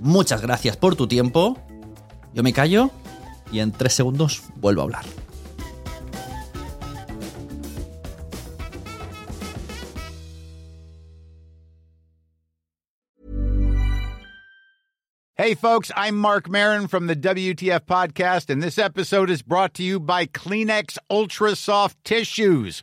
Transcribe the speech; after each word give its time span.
Muchas 0.00 0.42
gracias 0.42 0.76
por 0.76 0.96
tu 0.96 1.06
tiempo. 1.06 1.58
Yo 2.34 2.42
me 2.42 2.52
callo 2.52 2.90
y 3.50 3.60
en 3.60 3.72
tres 3.72 3.94
segundos 3.94 4.42
vuelvo 4.56 4.82
a 4.82 4.84
hablar. 4.84 5.04
Hey, 15.38 15.54
folks, 15.54 15.92
I'm 15.94 16.16
Mark 16.16 16.48
Marin 16.48 16.88
from 16.88 17.06
the 17.06 17.14
WTF 17.14 17.80
Podcast, 17.80 18.48
and 18.48 18.62
this 18.62 18.78
episode 18.78 19.28
is 19.30 19.42
brought 19.42 19.74
to 19.74 19.82
you 19.82 20.00
by 20.00 20.24
Kleenex 20.26 20.96
Ultra 21.10 21.54
Soft 21.54 22.02
Tissues 22.04 22.82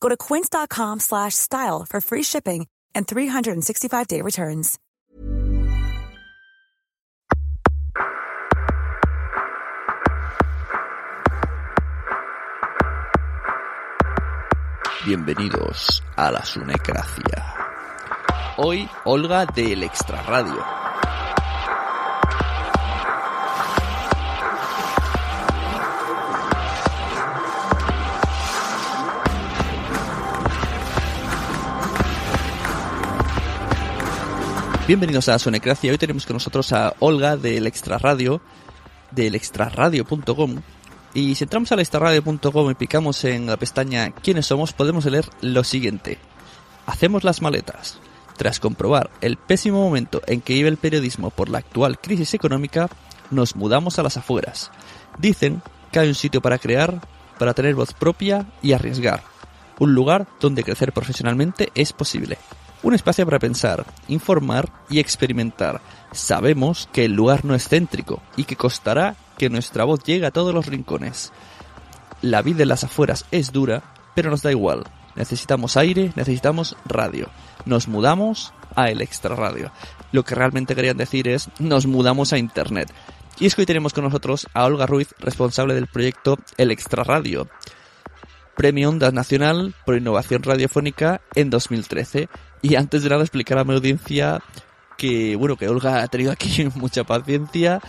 Go 0.00 0.08
to 0.08 0.16
quince.com 0.16 1.00
slash 1.00 1.34
style 1.34 1.86
for 1.88 2.00
free 2.00 2.22
shipping 2.22 2.66
and 2.94 3.06
365-day 3.06 4.20
returns. 4.22 4.78
Bienvenidos 15.06 16.02
a 16.14 16.30
la 16.30 16.44
Sunecracia. 16.44 17.54
Hoy, 18.58 18.88
Olga 19.04 19.46
del 19.46 19.82
Extra 19.82 20.22
Bienvenidos 34.86 35.28
a 35.28 35.38
Sonecracia. 35.38 35.92
Hoy 35.92 35.98
tenemos 35.98 36.26
con 36.26 36.34
nosotros 36.34 36.72
a 36.72 36.94
Olga 36.98 37.36
del 37.36 37.66
Extra 37.66 37.98
Radio, 37.98 38.40
del 39.12 39.34
extraradio.com. 39.34 40.62
Y 41.14 41.34
si 41.34 41.44
entramos 41.44 41.70
al 41.72 41.80
extraradio.com 41.80 42.70
y 42.70 42.74
picamos 42.74 43.24
en 43.24 43.46
la 43.46 43.56
pestaña 43.56 44.10
¿Quiénes 44.10 44.46
somos? 44.46 44.72
podemos 44.72 45.04
leer 45.06 45.28
lo 45.42 45.62
siguiente. 45.64 46.18
Hacemos 46.86 47.24
las 47.24 47.40
maletas. 47.42 48.00
Tras 48.36 48.58
comprobar 48.58 49.10
el 49.20 49.36
pésimo 49.36 49.82
momento 49.82 50.22
en 50.26 50.40
que 50.40 50.54
vive 50.54 50.68
el 50.68 50.76
periodismo 50.76 51.30
por 51.30 51.50
la 51.50 51.58
actual 51.58 52.00
crisis 52.00 52.34
económica, 52.34 52.88
nos 53.30 53.54
mudamos 53.54 53.98
a 53.98 54.02
las 54.02 54.16
afueras. 54.16 54.70
Dicen 55.18 55.62
que 55.92 56.00
hay 56.00 56.08
un 56.08 56.14
sitio 56.14 56.40
para 56.40 56.58
crear, 56.58 57.00
para 57.38 57.54
tener 57.54 57.74
voz 57.74 57.92
propia 57.92 58.46
y 58.62 58.72
arriesgar. 58.72 59.22
Un 59.78 59.94
lugar 59.94 60.26
donde 60.40 60.64
crecer 60.64 60.92
profesionalmente 60.92 61.70
es 61.74 61.92
posible. 61.92 62.38
Un 62.82 62.94
espacio 62.94 63.26
para 63.26 63.38
pensar, 63.38 63.84
informar 64.08 64.72
y 64.88 65.00
experimentar. 65.00 65.82
Sabemos 66.12 66.88
que 66.92 67.04
el 67.04 67.12
lugar 67.12 67.44
no 67.44 67.54
es 67.54 67.68
céntrico 67.68 68.22
y 68.36 68.44
que 68.44 68.56
costará 68.56 69.16
que 69.36 69.50
nuestra 69.50 69.84
voz 69.84 70.02
llegue 70.02 70.24
a 70.24 70.30
todos 70.30 70.54
los 70.54 70.64
rincones. 70.64 71.30
La 72.22 72.40
vida 72.40 72.62
en 72.62 72.68
las 72.68 72.84
afueras 72.84 73.26
es 73.30 73.52
dura, 73.52 73.82
pero 74.14 74.30
nos 74.30 74.42
da 74.42 74.50
igual. 74.50 74.84
Necesitamos 75.14 75.76
aire, 75.76 76.12
necesitamos 76.16 76.76
radio. 76.86 77.28
Nos 77.66 77.86
mudamos 77.86 78.54
a 78.74 78.88
el 78.90 79.02
extra 79.02 79.36
radio. 79.36 79.70
Lo 80.12 80.24
que 80.24 80.34
realmente 80.34 80.74
querían 80.74 80.96
decir 80.96 81.28
es 81.28 81.50
nos 81.58 81.86
mudamos 81.86 82.32
a 82.32 82.38
internet. 82.38 82.90
Y 83.38 83.46
es 83.46 83.54
que 83.54 83.62
hoy 83.62 83.66
tenemos 83.66 83.92
con 83.92 84.04
nosotros 84.04 84.46
a 84.54 84.64
Olga 84.64 84.86
Ruiz, 84.86 85.14
responsable 85.18 85.74
del 85.74 85.86
proyecto 85.86 86.38
El 86.56 86.70
Extra 86.70 87.04
Radio. 87.04 87.48
Premio 88.56 88.90
Ondas 88.90 89.14
Nacional 89.14 89.74
por 89.86 89.96
Innovación 89.96 90.42
Radiofónica 90.42 91.22
en 91.34 91.48
2013 91.48 92.28
y 92.62 92.74
antes 92.74 93.02
de 93.02 93.10
nada 93.10 93.22
explicar 93.22 93.58
a 93.58 93.64
mi 93.64 93.74
audiencia 93.74 94.40
que, 94.96 95.34
bueno, 95.36 95.56
que 95.56 95.68
Olga 95.68 96.02
ha 96.02 96.08
tenido 96.08 96.30
aquí 96.30 96.68
mucha 96.74 97.04
paciencia. 97.04 97.80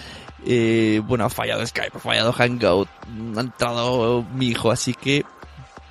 Eh, 0.46 1.02
bueno, 1.06 1.26
ha 1.26 1.30
fallado 1.30 1.66
Skype, 1.66 1.98
ha 1.98 2.00
fallado 2.00 2.34
Hangout, 2.34 2.90
ha 3.38 3.42
entrado 3.42 4.24
mi 4.34 4.48
hijo, 4.48 4.72
así 4.72 4.94
que 4.94 5.24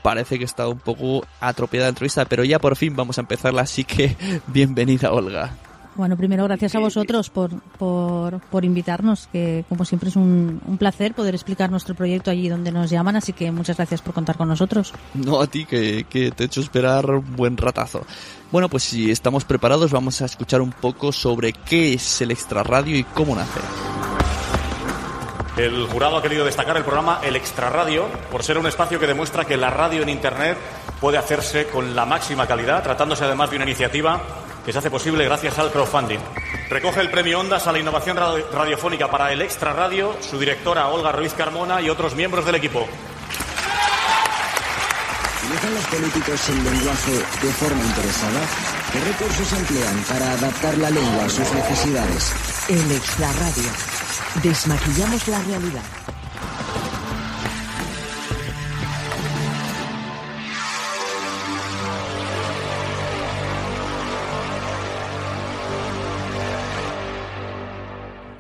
parece 0.02 0.38
que 0.38 0.44
está 0.44 0.66
un 0.66 0.78
poco 0.78 1.24
atropellada 1.40 1.86
la 1.86 1.90
entrevista, 1.90 2.24
pero 2.24 2.42
ya 2.42 2.58
por 2.58 2.74
fin 2.74 2.96
vamos 2.96 3.18
a 3.18 3.20
empezarla, 3.20 3.62
así 3.62 3.84
que 3.84 4.16
bienvenida 4.48 5.12
Olga. 5.12 5.56
Bueno, 6.00 6.16
primero 6.16 6.44
gracias 6.44 6.74
a 6.74 6.78
vosotros 6.78 7.28
por, 7.28 7.50
por, 7.76 8.40
por 8.40 8.64
invitarnos, 8.64 9.28
que 9.30 9.66
como 9.68 9.84
siempre 9.84 10.08
es 10.08 10.16
un, 10.16 10.58
un, 10.66 10.78
placer 10.78 11.12
poder 11.12 11.34
explicar 11.34 11.70
nuestro 11.70 11.94
proyecto 11.94 12.30
allí 12.30 12.48
donde 12.48 12.72
nos 12.72 12.88
llaman, 12.88 13.16
así 13.16 13.34
que 13.34 13.52
muchas 13.52 13.76
gracias 13.76 14.00
por 14.00 14.14
contar 14.14 14.38
con 14.38 14.48
nosotros. 14.48 14.94
No 15.12 15.42
a 15.42 15.46
ti, 15.46 15.66
que, 15.66 16.06
que 16.08 16.30
te 16.30 16.44
he 16.44 16.46
hecho 16.46 16.62
esperar 16.62 17.04
un 17.10 17.36
buen 17.36 17.54
ratazo. 17.58 18.06
Bueno, 18.50 18.70
pues 18.70 18.84
si 18.84 19.10
estamos 19.10 19.44
preparados 19.44 19.92
vamos 19.92 20.22
a 20.22 20.24
escuchar 20.24 20.62
un 20.62 20.72
poco 20.72 21.12
sobre 21.12 21.52
qué 21.52 21.92
es 21.92 22.22
el 22.22 22.30
Extra 22.30 22.62
Radio 22.62 22.96
y 22.96 23.04
cómo 23.04 23.36
nace. 23.36 23.60
El 25.58 25.86
jurado 25.86 26.16
ha 26.16 26.22
querido 26.22 26.46
destacar 26.46 26.78
el 26.78 26.82
programa 26.82 27.20
El 27.22 27.36
Extra 27.36 27.68
Radio 27.68 28.06
por 28.32 28.42
ser 28.42 28.56
un 28.56 28.66
espacio 28.66 28.98
que 28.98 29.06
demuestra 29.06 29.44
que 29.44 29.58
la 29.58 29.68
radio 29.68 30.00
en 30.00 30.08
Internet 30.08 30.56
puede 30.98 31.18
hacerse 31.18 31.66
con 31.66 31.94
la 31.94 32.06
máxima 32.06 32.46
calidad, 32.46 32.82
tratándose 32.82 33.24
además 33.24 33.50
de 33.50 33.56
una 33.56 33.66
iniciativa 33.66 34.22
que 34.64 34.72
se 34.72 34.78
hace 34.78 34.90
posible 34.90 35.24
gracias 35.24 35.58
al 35.58 35.70
crowdfunding. 35.70 36.18
Recoge 36.68 37.00
el 37.00 37.10
premio 37.10 37.40
Ondas 37.40 37.66
a 37.66 37.72
la 37.72 37.78
innovación 37.78 38.16
radiofónica 38.16 39.10
para 39.10 39.32
el 39.32 39.42
Extra 39.42 39.72
Radio, 39.72 40.16
su 40.20 40.38
directora 40.38 40.88
Olga 40.88 41.12
Ruiz 41.12 41.32
Carmona 41.34 41.80
y 41.80 41.90
otros 41.90 42.14
miembros 42.14 42.44
del 42.44 42.54
equipo. 42.54 42.86
¿Utilizan 45.42 45.74
los 45.74 45.86
políticos 45.86 46.48
el 46.48 46.64
lenguaje 46.64 47.12
de 47.12 47.52
forma 47.54 47.82
interesada? 47.82 48.40
¿Qué 48.92 49.00
recursos 49.00 49.52
emplean 49.52 50.04
para 50.08 50.32
adaptar 50.32 50.78
la 50.78 50.90
lengua 50.90 51.24
a 51.24 51.28
sus 51.28 51.52
necesidades? 51.52 52.32
El 52.68 52.92
Extra 52.92 53.32
Radio. 53.32 53.70
Desmaquillamos 54.42 55.28
la 55.28 55.42
realidad. 55.42 55.82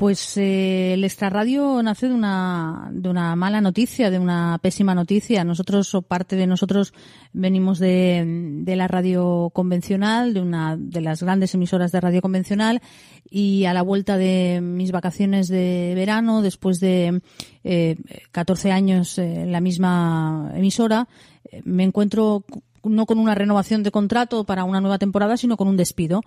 Pues 0.00 0.38
eh, 0.38 0.94
el 0.94 1.04
extrarradio 1.04 1.82
nace 1.82 2.08
de 2.08 2.14
una, 2.14 2.88
de 2.90 3.10
una 3.10 3.36
mala 3.36 3.60
noticia, 3.60 4.10
de 4.10 4.18
una 4.18 4.58
pésima 4.62 4.94
noticia. 4.94 5.44
Nosotros, 5.44 5.94
o 5.94 6.00
parte 6.00 6.36
de 6.36 6.46
nosotros, 6.46 6.94
venimos 7.34 7.78
de, 7.78 8.24
de 8.62 8.76
la 8.76 8.88
radio 8.88 9.50
convencional, 9.52 10.32
de 10.32 10.40
una 10.40 10.78
de 10.78 11.02
las 11.02 11.22
grandes 11.22 11.54
emisoras 11.54 11.92
de 11.92 12.00
radio 12.00 12.22
convencional, 12.22 12.80
y 13.28 13.66
a 13.66 13.74
la 13.74 13.82
vuelta 13.82 14.16
de 14.16 14.62
mis 14.62 14.90
vacaciones 14.90 15.48
de 15.48 15.92
verano, 15.94 16.40
después 16.40 16.80
de 16.80 17.20
eh, 17.62 17.96
14 18.32 18.72
años 18.72 19.18
en 19.18 19.52
la 19.52 19.60
misma 19.60 20.50
emisora, 20.54 21.08
eh, 21.44 21.60
me 21.66 21.84
encuentro 21.84 22.46
no 22.84 23.04
con 23.04 23.18
una 23.18 23.34
renovación 23.34 23.82
de 23.82 23.90
contrato 23.90 24.44
para 24.44 24.64
una 24.64 24.80
nueva 24.80 24.96
temporada, 24.96 25.36
sino 25.36 25.58
con 25.58 25.68
un 25.68 25.76
despido. 25.76 26.22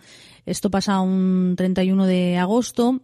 Esto 0.46 0.70
pasa 0.70 1.00
un 1.00 1.56
31 1.58 2.06
de 2.06 2.38
agosto 2.38 3.02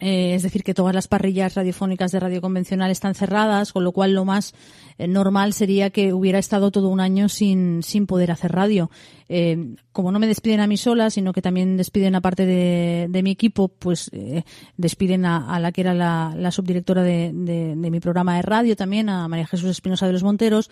eh, 0.00 0.34
es 0.34 0.42
decir, 0.42 0.64
que 0.64 0.74
todas 0.74 0.94
las 0.94 1.06
parrillas 1.06 1.54
radiofónicas 1.54 2.10
de 2.10 2.18
radio 2.18 2.40
convencional 2.40 2.90
están 2.90 3.14
cerradas, 3.14 3.72
con 3.72 3.84
lo 3.84 3.92
cual 3.92 4.12
lo 4.12 4.24
más 4.24 4.52
eh, 4.98 5.06
normal 5.06 5.52
sería 5.52 5.90
que 5.90 6.12
hubiera 6.12 6.40
estado 6.40 6.72
todo 6.72 6.88
un 6.88 7.00
año 7.00 7.28
sin, 7.28 7.82
sin 7.82 8.06
poder 8.06 8.32
hacer 8.32 8.52
radio. 8.52 8.90
Eh, 9.28 9.76
como 9.92 10.10
no 10.10 10.18
me 10.18 10.26
despiden 10.26 10.60
a 10.60 10.66
mí 10.66 10.76
sola, 10.76 11.08
sino 11.10 11.32
que 11.32 11.40
también 11.40 11.76
despiden 11.76 12.16
a 12.16 12.20
parte 12.20 12.44
de, 12.44 13.22
mi 13.22 13.30
equipo, 13.30 13.68
pues 13.68 14.10
despiden 14.76 15.24
a, 15.24 15.58
la 15.60 15.70
que 15.70 15.80
era 15.80 15.94
la, 15.94 16.50
subdirectora 16.50 17.02
de, 17.02 17.32
mi 17.32 18.00
programa 18.00 18.36
de 18.36 18.42
radio 18.42 18.76
también, 18.76 19.08
a 19.08 19.28
María 19.28 19.46
Jesús 19.46 19.70
Espinosa 19.70 20.06
de 20.06 20.12
los 20.12 20.24
Monteros. 20.24 20.70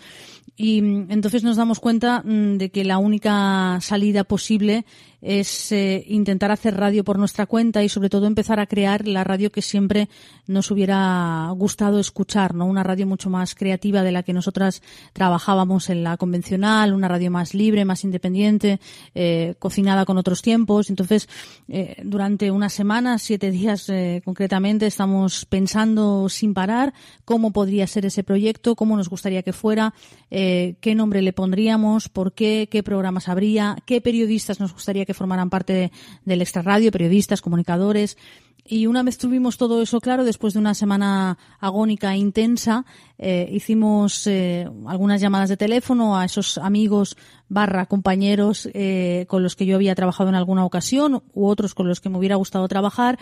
Y 0.55 0.81
mm, 0.81 1.11
entonces 1.11 1.43
nos 1.43 1.55
damos 1.55 1.79
cuenta 1.79 2.21
mm, 2.21 2.57
de 2.57 2.69
que 2.69 2.83
la 2.83 2.97
única 2.97 3.79
salida 3.81 4.25
posible 4.25 4.85
es 5.21 5.71
intentar 5.71 6.51
hacer 6.51 6.75
radio 6.75 7.05
por 7.05 7.17
nuestra 7.17 7.45
cuenta 7.45 7.81
y 7.81 7.87
sobre 7.87 8.09
todo 8.09 8.27
empezar 8.27 8.59
a 8.59 8.67
crear 8.67 9.07
la 9.13 9.23
radio 9.23 9.51
que 9.51 9.61
siempre 9.61 10.09
nos 10.47 10.71
hubiera 10.71 11.49
gustado 11.55 11.99
escuchar, 11.99 12.53
¿no? 12.53 12.65
Una 12.65 12.83
radio 12.83 13.07
mucho 13.07 13.29
más 13.29 13.55
creativa 13.55 14.03
de 14.03 14.11
la 14.11 14.23
que 14.23 14.33
nosotras 14.33 14.81
trabajábamos 15.13 15.89
en 15.89 16.03
la 16.03 16.17
convencional, 16.17 16.93
una 16.93 17.07
radio 17.07 17.31
más 17.31 17.53
libre, 17.53 17.85
más 17.85 18.03
independiente, 18.03 18.79
eh, 19.15 19.55
cocinada 19.59 20.05
con 20.05 20.17
otros 20.17 20.41
tiempos. 20.41 20.89
Entonces, 20.89 21.29
eh, 21.67 21.95
durante 22.03 22.51
unas 22.51 22.73
semanas, 22.73 23.21
siete 23.21 23.51
días 23.51 23.91
concretamente, 24.25 24.87
estamos 24.87 25.45
pensando 25.45 26.27
sin 26.29 26.53
parar 26.53 26.93
cómo 27.25 27.51
podría 27.51 27.87
ser 27.87 28.05
ese 28.05 28.23
proyecto, 28.23 28.75
cómo 28.75 28.97
nos 28.97 29.09
gustaría 29.09 29.43
que 29.43 29.53
fuera, 29.53 29.93
qué 30.29 30.93
nombre 30.95 31.21
le 31.21 31.33
pondríamos, 31.33 32.09
por 32.09 32.33
qué, 32.33 32.67
qué 32.69 32.83
programas 32.83 33.29
habría, 33.29 33.77
qué 33.85 34.01
periodistas 34.01 34.59
nos 34.59 34.73
gustaría 34.73 35.05
que 35.05 35.13
formarán 35.13 35.49
parte 35.49 35.91
del 36.25 36.41
extrarradio, 36.41 36.91
periodistas, 36.91 37.41
comunicadores. 37.41 38.17
Y 38.65 38.87
una 38.87 39.03
vez 39.03 39.17
tuvimos 39.17 39.57
todo 39.57 39.81
eso 39.81 39.99
claro, 39.99 40.23
después 40.23 40.53
de 40.53 40.59
una 40.59 40.73
semana 40.73 41.37
agónica 41.59 42.13
e 42.13 42.17
intensa, 42.17 42.85
eh, 43.17 43.49
hicimos 43.51 44.25
eh, 44.27 44.69
algunas 44.87 45.19
llamadas 45.19 45.49
de 45.49 45.57
teléfono 45.57 46.17
a 46.17 46.25
esos 46.25 46.57
amigos 46.57 47.17
barra 47.49 47.85
compañeros 47.85 48.69
eh, 48.73 49.25
con 49.27 49.43
los 49.43 49.55
que 49.55 49.65
yo 49.65 49.75
había 49.75 49.95
trabajado 49.95 50.29
en 50.29 50.35
alguna 50.35 50.65
ocasión 50.65 51.23
u 51.33 51.47
otros 51.47 51.75
con 51.75 51.87
los 51.87 51.99
que 51.99 52.09
me 52.09 52.17
hubiera 52.17 52.35
gustado 52.35 52.67
trabajar 52.67 53.19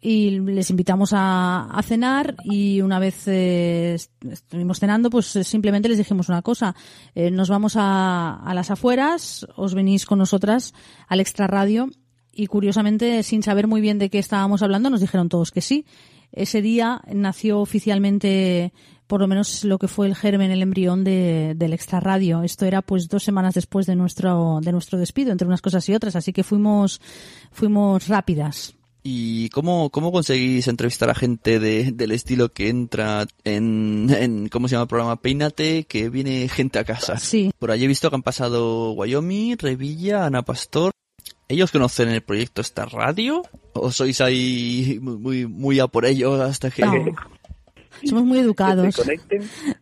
y 0.00 0.40
les 0.40 0.70
invitamos 0.70 1.10
a, 1.14 1.80
cenar 1.84 2.36
y 2.44 2.80
una 2.80 2.98
vez 2.98 3.26
eh, 3.26 3.94
estuvimos 3.94 4.78
cenando 4.78 5.10
pues 5.10 5.34
eh, 5.36 5.44
simplemente 5.44 5.88
les 5.88 5.98
dijimos 5.98 6.28
una 6.28 6.42
cosa 6.42 6.74
eh, 7.14 7.30
nos 7.30 7.48
vamos 7.48 7.76
a, 7.76 8.36
a 8.36 8.54
las 8.54 8.70
afueras 8.70 9.46
os 9.56 9.74
venís 9.74 10.06
con 10.06 10.18
nosotras 10.18 10.74
al 11.08 11.20
extra 11.20 11.46
radio 11.46 11.88
y 12.32 12.46
curiosamente 12.46 13.22
sin 13.22 13.42
saber 13.42 13.66
muy 13.66 13.80
bien 13.80 13.98
de 13.98 14.10
qué 14.10 14.18
estábamos 14.18 14.62
hablando 14.62 14.90
nos 14.90 15.00
dijeron 15.00 15.28
todos 15.28 15.50
que 15.50 15.60
sí 15.60 15.84
ese 16.32 16.62
día 16.62 17.02
nació 17.12 17.60
oficialmente 17.60 18.72
por 19.06 19.20
lo 19.20 19.28
menos 19.28 19.64
lo 19.64 19.78
que 19.78 19.88
fue 19.88 20.06
el 20.06 20.16
germen, 20.16 20.50
el 20.50 20.62
embrión 20.62 21.04
de, 21.04 21.52
del 21.54 21.74
extra 21.74 22.00
radio. 22.00 22.42
Esto 22.42 22.64
era 22.64 22.80
pues 22.80 23.08
dos 23.08 23.22
semanas 23.22 23.54
después 23.54 23.84
de 23.84 23.94
nuestro, 23.94 24.60
de 24.62 24.72
nuestro 24.72 24.98
despido, 24.98 25.32
entre 25.32 25.46
unas 25.46 25.60
cosas 25.60 25.86
y 25.90 25.94
otras, 25.94 26.16
así 26.16 26.32
que 26.32 26.42
fuimos, 26.42 26.98
fuimos 27.50 28.08
rápidas. 28.08 28.74
¿Y 29.02 29.50
cómo, 29.50 29.90
cómo 29.90 30.12
conseguís 30.12 30.66
entrevistar 30.68 31.10
a 31.10 31.14
gente 31.14 31.58
de, 31.58 31.92
del 31.92 32.12
estilo 32.12 32.52
que 32.52 32.68
entra 32.68 33.26
en, 33.44 34.06
en, 34.16 34.48
¿cómo 34.48 34.68
se 34.68 34.76
llama 34.76 34.84
el 34.84 34.88
programa? 34.88 35.20
Peínate, 35.20 35.84
que 35.84 36.08
viene 36.08 36.48
gente 36.48 36.78
a 36.78 36.84
casa. 36.84 37.18
Sí. 37.18 37.50
Por 37.58 37.70
allí 37.70 37.84
he 37.84 37.88
visto 37.88 38.08
que 38.08 38.16
han 38.16 38.22
pasado 38.22 38.92
Wyoming, 38.92 39.58
Revilla, 39.58 40.24
Ana 40.24 40.42
Pastor. 40.42 40.92
¿Ellos 41.48 41.70
conocen 41.70 42.08
el 42.08 42.22
proyecto 42.22 42.60
esta 42.60 42.86
radio? 42.86 43.42
¿O 43.74 43.90
sois 43.90 44.20
ahí 44.20 44.98
muy, 45.00 45.46
muy 45.46 45.80
a 45.80 45.86
por 45.86 46.06
ellos 46.06 46.40
hasta 46.40 46.70
que... 46.70 46.82
No. 46.82 47.04
Somos 48.04 48.24
muy 48.24 48.38
educados. 48.38 49.00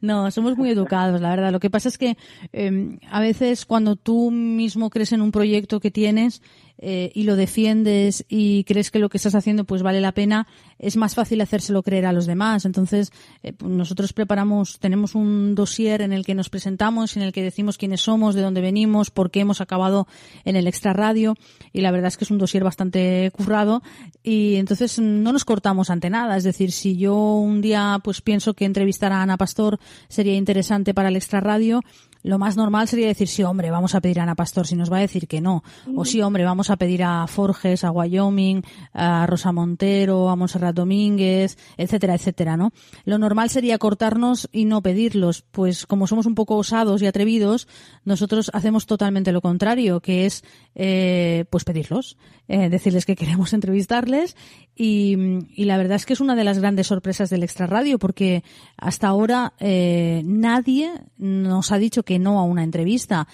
No, 0.00 0.30
somos 0.30 0.56
muy 0.56 0.70
educados, 0.70 1.20
la 1.20 1.30
verdad. 1.30 1.52
Lo 1.52 1.60
que 1.60 1.70
pasa 1.70 1.88
es 1.88 1.96
que 1.96 2.16
eh, 2.52 2.98
a 3.10 3.20
veces 3.20 3.64
cuando 3.64 3.96
tú 3.96 4.30
mismo 4.30 4.90
crees 4.90 5.12
en 5.12 5.22
un 5.22 5.32
proyecto 5.32 5.80
que 5.80 5.90
tienes, 5.90 6.42
eh, 6.82 7.12
y 7.14 7.24
lo 7.24 7.36
defiendes 7.36 8.24
y 8.28 8.64
crees 8.64 8.90
que 8.90 8.98
lo 8.98 9.10
que 9.10 9.18
estás 9.18 9.34
haciendo 9.34 9.64
pues 9.64 9.82
vale 9.82 10.00
la 10.00 10.12
pena, 10.12 10.46
es 10.78 10.96
más 10.96 11.14
fácil 11.14 11.40
hacérselo 11.42 11.82
creer 11.82 12.06
a 12.06 12.12
los 12.12 12.24
demás. 12.26 12.64
Entonces, 12.64 13.12
eh, 13.42 13.52
pues, 13.52 13.70
nosotros 13.70 14.14
preparamos, 14.14 14.78
tenemos 14.80 15.14
un 15.14 15.54
dossier 15.54 16.00
en 16.00 16.14
el 16.14 16.24
que 16.24 16.34
nos 16.34 16.48
presentamos, 16.48 17.16
en 17.16 17.22
el 17.22 17.32
que 17.32 17.42
decimos 17.42 17.76
quiénes 17.76 18.00
somos, 18.00 18.34
de 18.34 18.40
dónde 18.40 18.62
venimos, 18.62 19.10
por 19.10 19.30
qué 19.30 19.40
hemos 19.40 19.60
acabado 19.60 20.08
en 20.46 20.56
el 20.56 20.66
extra 20.66 20.94
radio 20.94 21.34
y 21.72 21.82
la 21.82 21.90
verdad 21.90 22.08
es 22.08 22.16
que 22.16 22.24
es 22.24 22.30
un 22.30 22.38
dossier 22.38 22.64
bastante 22.64 23.30
currado 23.32 23.82
y 24.22 24.56
entonces 24.56 24.98
no 24.98 25.32
nos 25.32 25.44
cortamos 25.44 25.90
ante 25.90 26.08
nada. 26.08 26.38
Es 26.38 26.44
decir, 26.44 26.72
si 26.72 26.96
yo 26.96 27.14
un 27.14 27.60
día 27.60 28.00
pues 28.02 28.22
pienso 28.22 28.54
que 28.54 28.64
entrevistar 28.64 29.12
a 29.12 29.20
Ana 29.20 29.36
Pastor 29.36 29.78
sería 30.08 30.34
interesante 30.34 30.94
para 30.94 31.10
el 31.10 31.16
extra 31.16 31.40
radio, 31.40 31.82
lo 32.22 32.38
más 32.38 32.56
normal 32.56 32.88
sería 32.88 33.06
decir, 33.06 33.28
sí, 33.28 33.42
hombre, 33.42 33.70
vamos 33.70 33.94
a 33.94 34.00
pedir 34.00 34.20
a 34.20 34.24
Ana 34.24 34.34
Pastor, 34.34 34.66
si 34.66 34.76
nos 34.76 34.92
va 34.92 34.98
a 34.98 35.00
decir 35.00 35.26
que 35.26 35.40
no. 35.40 35.62
O 35.96 36.04
sí, 36.04 36.20
hombre, 36.20 36.44
vamos 36.44 36.70
a 36.70 36.76
pedir 36.76 37.02
a 37.02 37.26
Forges, 37.26 37.84
a 37.84 37.90
Wyoming, 37.90 38.62
a 38.92 39.26
Rosa 39.26 39.52
Montero, 39.52 40.28
a 40.28 40.36
Monserrat 40.36 40.74
Domínguez, 40.74 41.56
etcétera, 41.76 42.14
etcétera, 42.14 42.56
¿no? 42.56 42.72
Lo 43.04 43.18
normal 43.18 43.50
sería 43.50 43.78
cortarnos 43.78 44.48
y 44.52 44.66
no 44.66 44.82
pedirlos. 44.82 45.42
Pues 45.50 45.86
como 45.86 46.06
somos 46.06 46.26
un 46.26 46.34
poco 46.34 46.56
osados 46.56 47.02
y 47.02 47.06
atrevidos, 47.06 47.68
nosotros 48.04 48.50
hacemos 48.52 48.86
totalmente 48.86 49.32
lo 49.32 49.40
contrario, 49.40 50.00
que 50.00 50.26
es, 50.26 50.44
eh, 50.74 51.44
pues 51.50 51.64
pedirlos, 51.64 52.16
eh, 52.48 52.68
decirles 52.68 53.06
que 53.06 53.16
queremos 53.16 53.52
entrevistarles 53.52 54.36
y, 54.74 55.16
y, 55.54 55.64
la 55.64 55.76
verdad 55.76 55.96
es 55.96 56.06
que 56.06 56.14
es 56.14 56.20
una 56.20 56.34
de 56.34 56.44
las 56.44 56.58
grandes 56.58 56.86
sorpresas 56.86 57.28
del 57.28 57.42
Extra 57.42 57.66
Radio 57.66 57.98
porque 57.98 58.42
hasta 58.76 59.08
ahora 59.08 59.52
eh, 59.60 60.22
nadie 60.24 60.90
nos 61.18 61.70
ha 61.70 61.78
dicho 61.78 62.02
que 62.02 62.09
no 62.18 62.38
a 62.38 62.44
una 62.44 62.64
entrevista. 62.64 63.26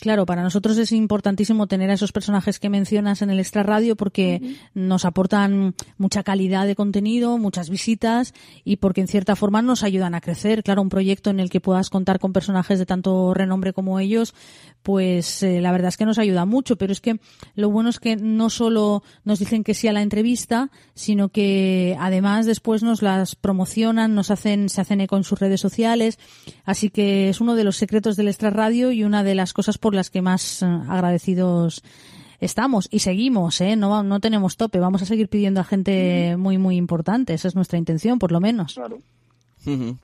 Claro, 0.00 0.24
para 0.24 0.42
nosotros 0.42 0.78
es 0.78 0.92
importantísimo 0.92 1.66
tener 1.66 1.90
a 1.90 1.92
esos 1.92 2.10
personajes 2.10 2.58
que 2.58 2.70
mencionas 2.70 3.20
en 3.20 3.28
el 3.28 3.38
extra 3.38 3.62
radio 3.62 3.96
porque 3.96 4.40
uh 4.40 4.46
-huh. 4.46 4.56
nos 4.74 5.04
aportan 5.04 5.74
mucha 5.98 6.22
calidad 6.22 6.66
de 6.66 6.74
contenido, 6.74 7.36
muchas 7.36 7.68
visitas 7.68 8.32
y 8.64 8.76
porque 8.76 9.02
en 9.02 9.08
cierta 9.08 9.36
forma 9.36 9.60
nos 9.60 9.82
ayudan 9.82 10.14
a 10.14 10.22
crecer. 10.22 10.62
Claro, 10.62 10.80
un 10.80 10.88
proyecto 10.88 11.28
en 11.28 11.38
el 11.38 11.50
que 11.50 11.60
puedas 11.60 11.90
contar 11.90 12.18
con 12.18 12.32
personajes 12.32 12.78
de 12.78 12.86
tanto 12.86 13.34
renombre 13.34 13.74
como 13.74 14.00
ellos, 14.00 14.34
pues 14.82 15.42
eh, 15.42 15.60
la 15.60 15.70
verdad 15.70 15.88
es 15.88 15.98
que 15.98 16.06
nos 16.06 16.18
ayuda 16.18 16.46
mucho, 16.46 16.76
pero 16.76 16.94
es 16.94 17.02
que 17.02 17.20
lo 17.54 17.68
bueno 17.68 17.90
es 17.90 18.00
que 18.00 18.16
no 18.16 18.48
solo 18.48 19.02
nos 19.24 19.38
dicen 19.38 19.64
que 19.64 19.74
sí 19.74 19.86
a 19.86 19.92
la 19.92 20.00
entrevista, 20.00 20.70
sino 20.94 21.28
que 21.28 21.94
además 22.00 22.46
después 22.46 22.82
nos 22.82 23.02
las 23.02 23.34
promocionan, 23.34 24.14
nos 24.14 24.30
hacen, 24.30 24.70
se 24.70 24.80
hacen 24.80 25.02
eco 25.02 25.18
en 25.18 25.24
sus 25.24 25.38
redes 25.38 25.60
sociales, 25.60 26.18
así 26.64 26.88
que 26.88 27.28
es 27.28 27.42
uno 27.42 27.54
de 27.54 27.64
los 27.64 27.76
secretos 27.76 28.16
del 28.16 28.28
extra 28.28 28.48
radio 28.48 28.92
y 28.92 29.04
una 29.04 29.22
de 29.22 29.34
las 29.34 29.52
cosas 29.52 29.76
por 29.76 29.89
las 29.94 30.10
que 30.10 30.22
más 30.22 30.62
agradecidos 30.62 31.82
estamos 32.40 32.88
y 32.90 33.00
seguimos, 33.00 33.60
¿eh? 33.60 33.76
No, 33.76 34.02
no 34.02 34.20
tenemos 34.20 34.56
tope, 34.56 34.80
vamos 34.80 35.02
a 35.02 35.06
seguir 35.06 35.28
pidiendo 35.28 35.60
a 35.60 35.64
gente 35.64 36.36
muy, 36.38 36.58
muy 36.58 36.76
importante, 36.76 37.34
esa 37.34 37.48
es 37.48 37.54
nuestra 37.54 37.78
intención, 37.78 38.18
por 38.18 38.32
lo 38.32 38.40
menos. 38.40 38.74
Claro. 38.74 39.00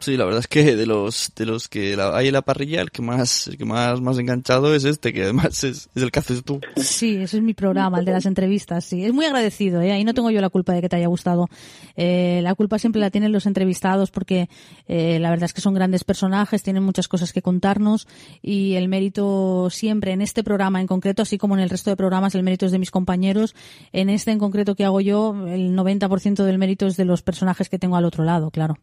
Sí, 0.00 0.16
la 0.18 0.25
verdad 0.26 0.40
es 0.40 0.48
que 0.48 0.76
de 0.76 0.84
los 0.84 1.32
de 1.34 1.46
los 1.46 1.68
que 1.68 1.96
hay 1.98 2.26
en 2.26 2.32
la 2.32 2.42
parrilla, 2.42 2.82
el 2.82 2.90
que 2.90 3.00
más 3.00 3.48
el 3.48 3.56
que 3.56 3.64
más 3.64 4.00
más 4.02 4.18
enganchado 4.18 4.75
es 4.75 4.84
este, 4.84 5.14
que 5.14 5.22
además 5.22 5.64
es, 5.64 5.88
es 5.94 6.02
el 6.02 6.10
que 6.10 6.18
haces 6.18 6.44
tú. 6.44 6.60
Sí, 6.76 7.16
ese 7.16 7.38
es 7.38 7.42
mi 7.42 7.54
programa, 7.54 7.98
el 7.98 8.04
de 8.04 8.12
las 8.12 8.26
entrevistas, 8.26 8.84
sí. 8.84 9.04
Es 9.04 9.14
muy 9.14 9.25
agradecido, 9.25 9.80
¿eh? 9.80 9.92
ahí 9.92 10.04
no 10.04 10.12
tengo 10.12 10.30
yo 10.30 10.42
la 10.42 10.50
culpa 10.50 10.75
de 10.75 10.82
que 10.82 10.88
te 10.90 10.96
haya 10.96 11.06
gustado. 11.06 11.48
Eh, 11.96 12.40
la 12.42 12.54
culpa 12.54 12.78
siempre 12.78 13.00
la 13.00 13.10
tienen 13.10 13.32
los 13.32 13.46
entrevistados 13.46 14.10
porque 14.10 14.50
eh, 14.88 15.18
la 15.20 15.30
verdad 15.30 15.44
es 15.44 15.54
que 15.54 15.62
son 15.62 15.72
grandes 15.72 16.04
personajes, 16.04 16.62
tienen 16.62 16.82
muchas 16.82 17.08
cosas 17.08 17.32
que 17.32 17.40
contarnos 17.40 18.06
y 18.42 18.75
el 18.75 18.88
mérito 18.88 19.68
siempre 19.70 20.12
en 20.12 20.20
este 20.20 20.44
programa 20.44 20.82
en 20.82 20.86
concreto, 20.86 21.22
así 21.22 21.38
como 21.38 21.54
en 21.54 21.60
el 21.60 21.70
resto 21.70 21.88
de 21.88 21.96
programas, 21.96 22.34
el 22.34 22.42
mérito 22.42 22.66
es 22.66 22.72
de 22.72 22.78
mis 22.78 22.90
compañeros. 22.90 23.54
En 23.92 24.10
este 24.10 24.32
en 24.32 24.38
concreto 24.38 24.75
que 24.75 24.84
hago 24.84 25.00
yo, 25.00 25.34
el 25.46 25.75
90% 25.75 26.44
del 26.44 26.58
mérito 26.58 26.86
es 26.86 26.96
de 26.96 27.06
los 27.06 27.22
personajes 27.22 27.70
que 27.70 27.78
tengo 27.78 27.96
al 27.96 28.04
otro 28.04 28.22
lado, 28.22 28.50
claro. 28.50 28.76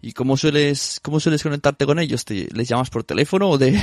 ¿Y 0.00 0.12
cómo 0.12 0.36
sueles, 0.36 1.00
cómo 1.02 1.20
sueles 1.20 1.42
conectarte 1.42 1.86
con 1.86 1.98
ellos? 1.98 2.24
¿Te, 2.24 2.48
¿Les 2.52 2.68
llamas 2.68 2.90
por 2.90 3.02
teléfono 3.02 3.48
o 3.48 3.58
de, 3.58 3.80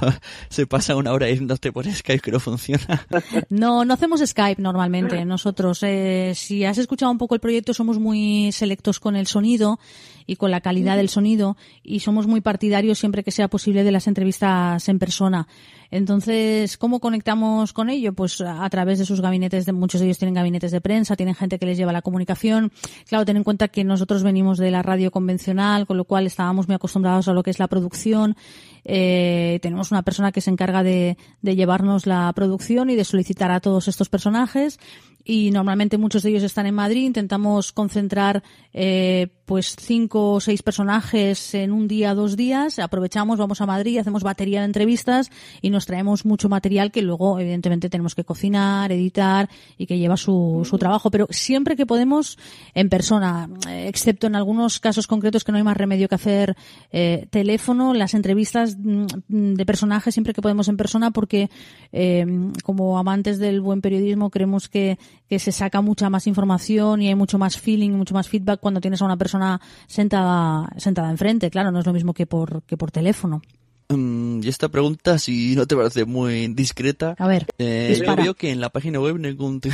se 0.48 0.66
pasa 0.66 0.96
una 0.96 1.12
hora 1.12 1.28
yéndote 1.28 1.72
por 1.72 1.86
Skype 1.86 2.20
que 2.20 2.30
no 2.30 2.40
funciona. 2.40 3.06
No, 3.50 3.84
no 3.84 3.94
hacemos 3.94 4.20
Skype 4.24 4.60
normalmente 4.60 5.24
nosotros. 5.24 5.82
Eh, 5.82 6.32
si 6.34 6.64
has 6.64 6.78
escuchado 6.78 7.12
un 7.12 7.18
poco 7.18 7.34
el 7.34 7.40
proyecto, 7.40 7.74
somos 7.74 7.98
muy 7.98 8.50
selectos 8.52 8.98
con 8.98 9.16
el 9.16 9.26
sonido 9.26 9.78
y 10.26 10.36
con 10.36 10.50
la 10.50 10.60
calidad 10.60 10.96
del 10.96 11.08
sonido 11.08 11.56
y 11.82 12.00
somos 12.00 12.26
muy 12.26 12.40
partidarios 12.40 12.98
siempre 12.98 13.24
que 13.24 13.30
sea 13.30 13.48
posible 13.48 13.84
de 13.84 13.92
las 13.92 14.06
entrevistas 14.06 14.88
en 14.88 14.98
persona. 14.98 15.46
Entonces, 15.90 16.76
¿cómo 16.78 17.00
conectamos 17.00 17.72
con 17.72 17.90
ello? 17.90 18.12
Pues 18.12 18.40
a 18.40 18.68
través 18.70 18.98
de 18.98 19.04
sus 19.04 19.20
gabinetes, 19.20 19.66
de 19.66 19.72
muchos 19.72 20.00
de 20.00 20.06
ellos 20.06 20.18
tienen 20.18 20.34
gabinetes 20.34 20.72
de 20.72 20.80
prensa, 20.80 21.16
tienen 21.16 21.34
gente 21.34 21.58
que 21.58 21.66
les 21.66 21.78
lleva 21.78 21.92
la 21.92 22.02
comunicación. 22.02 22.72
Claro, 23.08 23.24
ten 23.24 23.36
en 23.36 23.44
cuenta 23.44 23.68
que 23.68 23.84
nosotros 23.84 24.22
venimos 24.22 24.58
de 24.58 24.70
la 24.70 24.82
radio 24.82 25.10
convencional, 25.10 25.86
con 25.86 25.96
lo 25.96 26.04
cual 26.04 26.26
estábamos 26.26 26.66
muy 26.66 26.74
acostumbrados 26.74 27.28
a 27.28 27.32
lo 27.32 27.42
que 27.42 27.50
es 27.50 27.58
la 27.58 27.68
producción. 27.68 28.36
Eh, 28.84 29.58
tenemos 29.62 29.90
una 29.90 30.02
persona 30.02 30.32
que 30.32 30.40
se 30.40 30.50
encarga 30.50 30.82
de, 30.82 31.16
de 31.42 31.56
llevarnos 31.56 32.06
la 32.06 32.32
producción 32.34 32.90
y 32.90 32.96
de 32.96 33.04
solicitar 33.04 33.50
a 33.50 33.60
todos 33.60 33.88
estos 33.88 34.08
personajes 34.08 34.78
y 35.26 35.50
normalmente 35.50 35.98
muchos 35.98 36.22
de 36.22 36.30
ellos 36.30 36.44
están 36.44 36.66
en 36.66 36.74
Madrid. 36.74 37.04
Intentamos 37.04 37.72
concentrar 37.72 38.44
eh, 38.72 39.28
pues 39.46 39.76
cinco 39.78 40.32
o 40.32 40.40
seis 40.40 40.62
personajes 40.62 41.54
en 41.54 41.72
un 41.72 41.86
día, 41.88 42.14
dos 42.14 42.36
días. 42.36 42.78
Aprovechamos, 42.80 43.38
vamos 43.38 43.60
a 43.60 43.66
Madrid, 43.66 43.98
hacemos 43.98 44.24
batería 44.24 44.60
de 44.60 44.66
entrevistas 44.66 45.30
y 45.62 45.70
nos 45.70 45.86
traemos 45.86 46.24
mucho 46.24 46.48
material 46.48 46.90
que 46.90 47.00
luego 47.00 47.38
evidentemente 47.38 47.88
tenemos 47.88 48.16
que 48.16 48.24
cocinar, 48.24 48.90
editar 48.90 49.48
y 49.78 49.86
que 49.86 49.98
lleva 49.98 50.16
su, 50.16 50.66
su 50.68 50.78
trabajo. 50.78 51.10
Pero 51.10 51.28
siempre 51.30 51.76
que 51.76 51.86
podemos 51.86 52.38
en 52.74 52.88
persona, 52.88 53.48
excepto 53.70 54.26
en 54.26 54.34
algunos 54.34 54.80
casos 54.80 55.06
concretos 55.06 55.44
que 55.44 55.52
no 55.52 55.58
hay 55.58 55.64
más 55.64 55.76
remedio 55.76 56.08
que 56.08 56.16
hacer 56.16 56.56
eh, 56.90 57.28
teléfono, 57.30 57.94
las 57.94 58.14
entrevistas 58.14 58.76
mm, 58.76 59.06
de 59.28 59.66
personajes 59.66 60.12
siempre 60.12 60.34
que 60.34 60.42
podemos 60.42 60.66
en 60.68 60.76
persona 60.76 61.12
porque 61.12 61.50
eh, 61.92 62.26
como 62.64 62.98
amantes 62.98 63.38
del 63.38 63.60
buen 63.60 63.80
periodismo 63.80 64.30
creemos 64.30 64.68
que 64.68 64.98
que 65.28 65.38
se 65.38 65.52
saca 65.52 65.80
mucha 65.80 66.08
más 66.10 66.26
información 66.26 67.02
y 67.02 67.08
hay 67.08 67.14
mucho 67.14 67.38
más 67.38 67.58
feeling, 67.58 67.90
mucho 67.90 68.14
más 68.14 68.28
feedback 68.28 68.60
cuando 68.60 68.80
tienes 68.80 69.02
a 69.02 69.04
una 69.04 69.16
persona 69.16 69.60
sentada, 69.86 70.68
sentada 70.76 71.10
enfrente. 71.10 71.50
Claro, 71.50 71.70
no 71.72 71.80
es 71.80 71.86
lo 71.86 71.92
mismo 71.92 72.14
que 72.14 72.26
por, 72.26 72.62
que 72.62 72.76
por 72.76 72.90
teléfono. 72.90 73.42
Mm, 73.88 74.40
y 74.42 74.48
esta 74.48 74.68
pregunta, 74.68 75.18
si 75.18 75.54
no 75.56 75.66
te 75.66 75.76
parece 75.76 76.04
muy 76.04 76.48
discreta, 76.48 77.14
A 77.18 77.28
ver, 77.28 77.46
eh, 77.58 78.00
yo 78.04 78.16
veo 78.16 78.34
que 78.34 78.50
en 78.50 78.60
la 78.60 78.70
página 78.70 78.98
web 79.00 79.18
ningún 79.18 79.60
ti- 79.60 79.70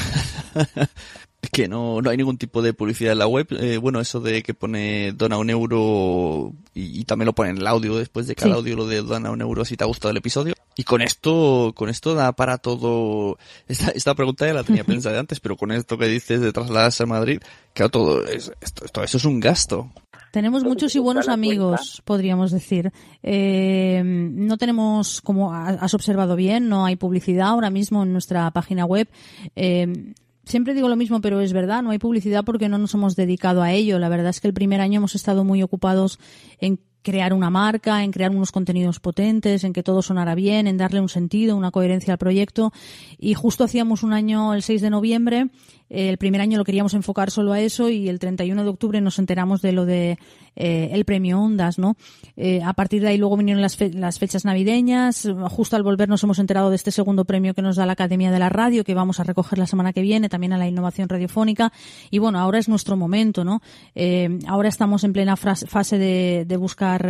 que 1.51 1.69
no, 1.69 2.01
no 2.01 2.09
hay 2.09 2.17
ningún 2.17 2.39
tipo 2.39 2.63
de 2.63 2.73
publicidad 2.73 3.13
en 3.13 3.19
la 3.19 3.27
web. 3.27 3.47
Eh, 3.51 3.77
bueno, 3.77 4.01
eso 4.01 4.21
de 4.21 4.43
que 4.43 4.55
pone 4.55 5.13
dona 5.13 5.39
un 5.39 5.51
euro 5.51 6.53
y, 6.75 7.01
y 7.01 7.05
también 7.05 7.27
lo 7.27 7.35
pone 7.35 7.51
en 7.51 7.59
el 7.59 7.67
audio 7.67 7.97
después 7.97 8.27
de 8.27 8.35
cada 8.35 8.53
Sí. 8.53 8.59
audio 8.59 8.77
lo 8.77 8.87
de 8.87 9.03
dona 9.03 9.31
un 9.31 9.41
euro 9.41 9.65
si 9.65 9.77
te 9.77 9.85
ha 9.85 9.87
gustado 9.87 10.11
el 10.13 10.17
episodio. 10.19 10.55
Y 10.77 10.85
con 10.85 11.03
esto, 11.03 11.73
con 11.77 11.89
esto 11.91 12.15
da 12.15 12.33
para 12.33 12.59
todo. 12.59 13.39
Esta, 13.69 13.91
esta 13.91 14.15
pregunta 14.15 14.47
ya 14.47 14.55
la 14.55 14.65
tenía 14.65 14.85
pensada 14.85 15.15
de 15.15 15.21
antes, 15.21 15.41
pero 15.41 15.57
con 15.57 15.73
esto 15.73 15.99
que 15.99 16.07
dices 16.07 16.41
de 16.41 16.53
trasladarse 16.53 17.03
a 17.03 17.07
Madrid, 17.07 17.41
claro, 17.75 17.91
todo 17.91 18.25
es, 18.27 18.53
esto, 18.61 18.85
esto, 18.85 19.03
eso 19.03 19.17
es 19.19 19.25
un 19.25 19.41
gasto. 19.41 19.91
Tenemos 20.31 20.65
muchos 20.65 20.95
y 20.97 20.99
buenos 20.99 21.29
amigos, 21.29 22.01
podríamos 22.07 22.53
decir. 22.53 22.91
Eh, 23.23 24.01
no 24.05 24.57
tenemos, 24.57 25.21
como 25.21 25.53
ha- 25.53 25.69
has 25.69 25.93
observado 25.93 26.37
bien, 26.37 26.71
no 26.71 26.87
hay 26.87 26.97
publicidad 26.97 27.49
ahora 27.49 27.69
mismo 27.69 28.03
en 28.03 28.13
nuestra 28.13 28.51
página 28.53 28.87
web. 28.87 29.09
Eh, 29.57 30.15
siempre 30.45 30.75
digo 30.75 30.89
lo 30.89 30.97
mismo, 30.97 31.21
pero 31.21 31.41
es 31.41 31.53
verdad, 31.53 31.83
no 31.83 31.91
hay 31.91 31.99
publicidad 31.99 32.45
porque 32.45 32.69
no 32.69 32.79
nos 32.79 32.95
hemos 32.95 33.17
dedicado 33.17 33.63
a 33.63 33.73
ello. 33.73 33.99
La 33.99 34.09
verdad 34.09 34.31
es 34.31 34.41
que 34.41 34.49
el 34.49 34.55
primer 34.55 34.81
año 34.81 34.99
hemos 34.99 35.15
estado 35.15 35.45
muy 35.45 35.63
ocupados 35.63 36.19
en 36.59 36.81
crear 37.03 37.33
una 37.35 37.51
marca, 37.51 38.05
en 38.05 38.13
crear 38.13 38.31
unos 38.31 38.53
contenidos 38.53 39.01
potentes, 39.01 39.65
en 39.65 39.73
que 39.73 39.83
todo 39.83 40.03
sonara 40.03 40.35
bien, 40.35 40.67
en 40.67 40.77
darle 40.77 41.01
un 41.01 41.09
sentido, 41.09 41.57
una 41.57 41.71
coherencia 41.71 42.15
al 42.15 42.19
proyecto. 42.19 42.73
Y 43.19 43.35
justo 43.35 43.65
hacíamos 43.65 44.03
un 44.03 44.13
año, 44.13 44.55
el 44.55 44.63
6 44.63 44.81
de 44.81 44.91
noviembre, 44.91 45.49
el 45.93 46.17
primer 46.17 46.41
año 46.41 46.59
lo 46.59 46.65
queríamos 46.65 46.95
enfocar 46.95 47.31
solo 47.31 47.53
a 47.53 47.61
eso 47.61 47.89
y 47.91 48.09
el 48.09 48.19
31 48.19 48.65
de 48.65 48.71
octubre 48.71 49.01
nos 49.01 49.19
enteramos 49.19 49.61
de 49.61 49.73
lo 49.73 49.85
de 49.85 50.19
eh, 50.55 50.91
el 50.93 51.05
premio 51.05 51.41
Ondas, 51.41 51.79
¿no? 51.79 51.97
Eh, 52.37 52.63
a 52.63 52.73
partir 52.75 53.03
de 53.03 53.09
ahí 53.09 53.19
luego 53.19 53.37
vinieron 53.37 53.63
las, 53.63 53.79
las 53.95 54.19
fechas 54.19 54.45
navideñas. 54.45 55.29
Justo 55.51 55.77
al 55.77 55.83
volver 55.83 56.09
nos 56.09 56.23
hemos 56.25 56.39
enterado 56.39 56.71
de 56.71 56.77
este 56.77 56.91
segundo 56.91 57.25
premio 57.25 57.55
que 57.55 57.63
nos 57.63 57.77
da 57.77 57.87
la 57.87 57.93
Academia 57.93 58.31
de 58.31 58.39
la 58.39 58.49
Radio, 58.49 58.85
que 58.85 58.95
vamos 58.95 59.21
a 59.21 59.25
recoger 59.25 59.59
la 59.59 59.67
semana 59.67 59.93
que 59.93 60.03
viene, 60.03 60.29
también 60.29 60.53
a 60.53 60.59
la 60.59 60.67
innovación 60.67 61.09
radiofónica. 61.09 61.73
Y 62.11 62.19
bueno, 62.19 62.39
ahora 62.39 62.59
es 62.59 62.69
nuestro 62.69 62.97
momento, 62.97 63.45
¿no? 63.45 63.61
Eh, 63.95 64.39
ahora 64.47 64.69
estamos 64.69 65.05
en 65.05 65.13
plena 65.13 65.37
fase 65.37 65.99
de, 65.99 66.45
de 66.47 66.57
buscar 66.57 67.09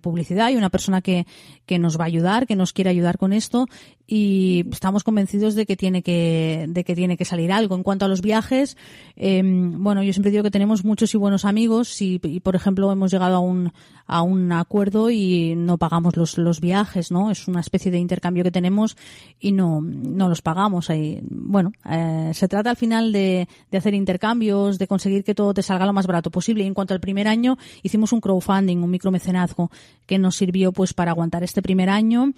publicidad 0.00 0.50
y 0.50 0.56
una 0.56 0.70
persona 0.70 1.00
que, 1.00 1.26
que 1.66 1.78
nos 1.78 1.98
va 1.98 2.04
a 2.04 2.06
ayudar, 2.06 2.46
que 2.46 2.56
nos 2.56 2.72
quiere 2.72 2.90
ayudar 2.90 3.18
con 3.18 3.32
esto 3.32 3.66
y 4.06 4.66
estamos 4.70 5.04
convencidos 5.04 5.54
de 5.54 5.66
que 5.66 5.76
tiene 5.76 6.02
que, 6.02 6.66
de 6.68 6.84
que 6.84 6.94
tiene 6.94 7.16
que 7.16 7.24
salir 7.24 7.52
algo. 7.52 7.74
En 7.74 7.82
cuanto 7.82 8.04
a 8.04 8.08
los 8.08 8.20
viajes, 8.20 8.76
eh, 9.16 9.42
bueno, 9.44 10.02
yo 10.02 10.12
siempre 10.12 10.30
digo 10.30 10.42
que 10.42 10.50
tenemos 10.50 10.84
muchos 10.84 11.14
y 11.14 11.18
buenos 11.18 11.44
amigos 11.44 12.00
y, 12.02 12.20
y, 12.22 12.40
por 12.40 12.56
ejemplo, 12.56 12.90
hemos 12.92 13.10
llegado 13.10 13.36
a 13.36 13.40
un, 13.40 13.72
a 14.06 14.22
un 14.22 14.52
acuerdo 14.52 15.10
y 15.10 15.54
no 15.56 15.78
pagamos 15.78 16.16
los, 16.16 16.38
los 16.38 16.60
viajes, 16.60 17.10
¿no? 17.10 17.30
Es 17.30 17.48
una 17.48 17.60
especie 17.60 17.90
de 17.90 17.98
intercambio 17.98 18.44
que 18.44 18.50
tenemos 18.50 18.96
y 19.40 19.52
no, 19.52 19.80
no 19.80 20.28
los 20.28 20.42
pagamos. 20.42 20.90
Ahí, 20.90 21.20
bueno, 21.22 21.72
eh, 21.88 22.30
se 22.34 22.48
trata 22.48 22.70
al 22.70 22.76
final 22.76 23.12
de, 23.12 23.48
de 23.70 23.78
hacer 23.78 23.94
intercambios, 23.94 24.78
de 24.78 24.86
conseguir 24.86 25.24
que 25.24 25.34
todo 25.34 25.54
te 25.54 25.62
salga 25.62 25.86
lo 25.86 25.92
más 25.92 26.06
barato 26.06 26.30
posible. 26.30 26.64
Y 26.64 26.66
en 26.66 26.74
cuanto 26.74 26.94
al 26.94 27.00
primer 27.00 27.28
año, 27.28 27.56
hicimos 27.82 28.12
un 28.12 28.20
crowdfunding, 28.20 28.78
un 28.78 28.90
micromecenazgo, 28.90 29.70
que 30.06 30.18
nos 30.18 30.36
sirvió 30.36 30.72
pues 30.72 30.92
para 30.94 31.12
aguantar 31.12 31.42
este 31.42 31.62
primer 31.62 31.88
año 31.88 32.32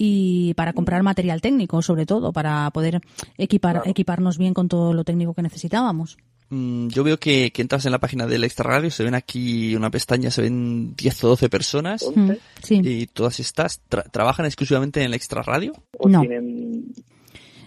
y 0.00 0.54
para 0.54 0.72
comprar 0.72 1.02
material 1.02 1.40
técnico, 1.42 1.82
sobre 1.82 2.06
todo, 2.06 2.32
para 2.32 2.70
poder 2.70 3.00
equipar, 3.36 3.82
equiparnos 3.84 4.38
bien 4.38 4.54
con 4.54 4.68
todo 4.68 4.94
lo 4.94 5.02
técnico 5.04 5.34
que 5.34 5.42
necesitábamos. 5.42 6.16
Mm, 6.50 6.88
Yo 6.88 7.04
veo 7.04 7.18
que, 7.18 7.50
que 7.52 7.60
entras 7.60 7.84
en 7.84 7.92
la 7.92 7.98
página 7.98 8.26
del 8.26 8.44
Extra 8.44 8.70
Radio, 8.70 8.90
se 8.90 9.02
ven 9.04 9.14
aquí 9.14 9.74
una 9.76 9.90
pestaña, 9.90 10.30
se 10.30 10.40
ven 10.42 10.94
10 10.96 11.24
o 11.24 11.28
12 11.28 11.48
personas 11.50 12.06
Mm, 12.14 12.30
Sí. 12.62 12.80
y 12.82 13.06
todas 13.06 13.40
estas 13.40 13.82
tra- 13.90 14.08
trabajan 14.10 14.46
exclusivamente 14.46 15.00
en 15.00 15.06
el 15.06 15.14
Extra 15.14 15.42
Radio. 15.42 15.72
o 15.98 16.08
No. 16.08 16.20
tienen 16.20 16.84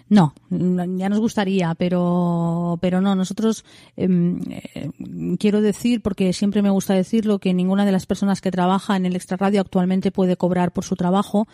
No, 0.09 0.33
mm, 0.49 0.97
ya 0.97 1.07
nos 1.07 1.19
gustaría, 1.19 1.73
pero, 1.75 2.77
pero 2.81 2.99
no. 2.99 3.15
Nosotros 3.15 3.63
em, 3.95 4.41
eh, 4.49 4.89
quiero 5.39 5.61
decir, 5.61 6.01
porque 6.01 6.33
siempre 6.33 6.61
me 6.61 6.69
gusta 6.69 6.93
decirlo, 6.93 7.39
que 7.39 7.53
ninguna 7.53 7.85
de 7.85 7.93
las 7.93 8.05
personas 8.07 8.41
que 8.41 8.51
trabaja 8.51 8.97
en 8.97 9.05
el 9.05 9.15
Extra 9.15 9.37
Radio 9.37 9.61
actualmente 9.61 10.11
puede 10.11 10.35
cobrar 10.35 10.73
por 10.73 10.83
su 10.83 10.95
trabajo. 10.97 11.47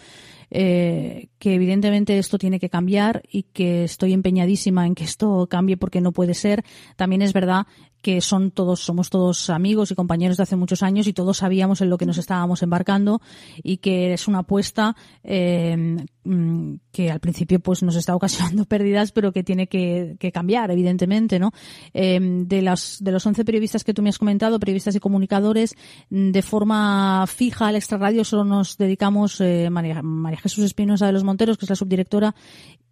Eh, 0.49 1.27
que 1.39 1.55
evidentemente 1.55 2.17
esto 2.17 2.37
tiene 2.37 2.59
que 2.59 2.69
cambiar 2.69 3.23
y 3.29 3.43
que 3.43 3.83
estoy 3.83 4.13
empeñadísima 4.13 4.85
en 4.85 4.95
que 4.95 5.03
esto 5.03 5.47
cambie 5.49 5.77
porque 5.77 6.01
no 6.01 6.11
puede 6.11 6.33
ser. 6.33 6.63
También 6.95 7.21
es 7.21 7.33
verdad 7.33 7.67
que 8.07 8.21
son 8.21 8.51
todos, 8.51 8.79
somos 8.79 9.09
todos 9.09 9.49
amigos 9.49 9.91
y 9.91 9.95
compañeros 9.95 10.37
de 10.37 10.43
hace 10.43 10.55
muchos 10.55 10.81
años 10.81 11.07
y 11.07 11.13
todos 11.13 11.39
sabíamos 11.39 11.81
en 11.81 11.89
lo 11.89 11.97
que 11.97 12.05
nos 12.05 12.17
estábamos 12.17 12.63
embarcando 12.63 13.19
y 13.61 13.79
que 13.79 14.13
es 14.13 14.29
una 14.29 14.39
apuesta 14.39 14.95
eh, 15.25 15.97
mm, 16.23 16.75
que 16.89 17.11
al 17.11 17.19
principio 17.19 17.59
pues 17.59 17.83
nos 17.83 17.97
está 17.97 18.15
ocasionando 18.19 18.63
pérdidas, 18.63 19.11
pero 19.11 19.33
que 19.33 19.43
tiene 19.43 19.67
que, 19.67 20.15
que 20.21 20.31
cambiar, 20.31 20.71
evidentemente, 20.71 21.37
¿no? 21.37 21.51
Eh, 21.93 22.17
de 22.21 22.61
los 22.61 23.03
de 23.03 23.11
los 23.11 23.25
11 23.25 23.43
periodistas 23.43 23.83
que 23.83 23.93
tú 23.93 24.01
me 24.01 24.07
has 24.07 24.19
comentado, 24.19 24.57
periodistas 24.57 24.95
y 24.95 25.01
comunicadores, 25.01 25.75
mm, 26.09 26.31
de 26.31 26.41
forma 26.43 27.25
fija 27.27 27.67
al 27.67 27.75
extrarradio 27.75 28.23
solo 28.23 28.45
nos 28.45 28.77
dedicamos 28.77 29.41
eh, 29.41 29.69
María, 29.69 30.01
María 30.01 30.39
Jesús 30.39 30.63
Espinosa 30.63 31.07
de 31.07 31.11
los 31.11 31.25
Monteros, 31.25 31.57
que 31.57 31.65
es 31.65 31.69
la 31.71 31.75
subdirectora, 31.75 32.35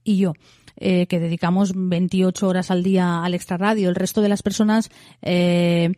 y 0.03 0.17
yo, 0.17 0.33
eh, 0.77 1.07
que 1.07 1.19
dedicamos 1.19 1.73
28 1.75 2.47
horas 2.47 2.71
al 2.71 2.83
día 2.83 3.23
al 3.23 3.33
extrarradio. 3.33 3.89
El 3.89 3.95
resto 3.95 4.21
de 4.21 4.29
las 4.29 4.43
personas, 4.43 4.89
eh, 5.21 5.93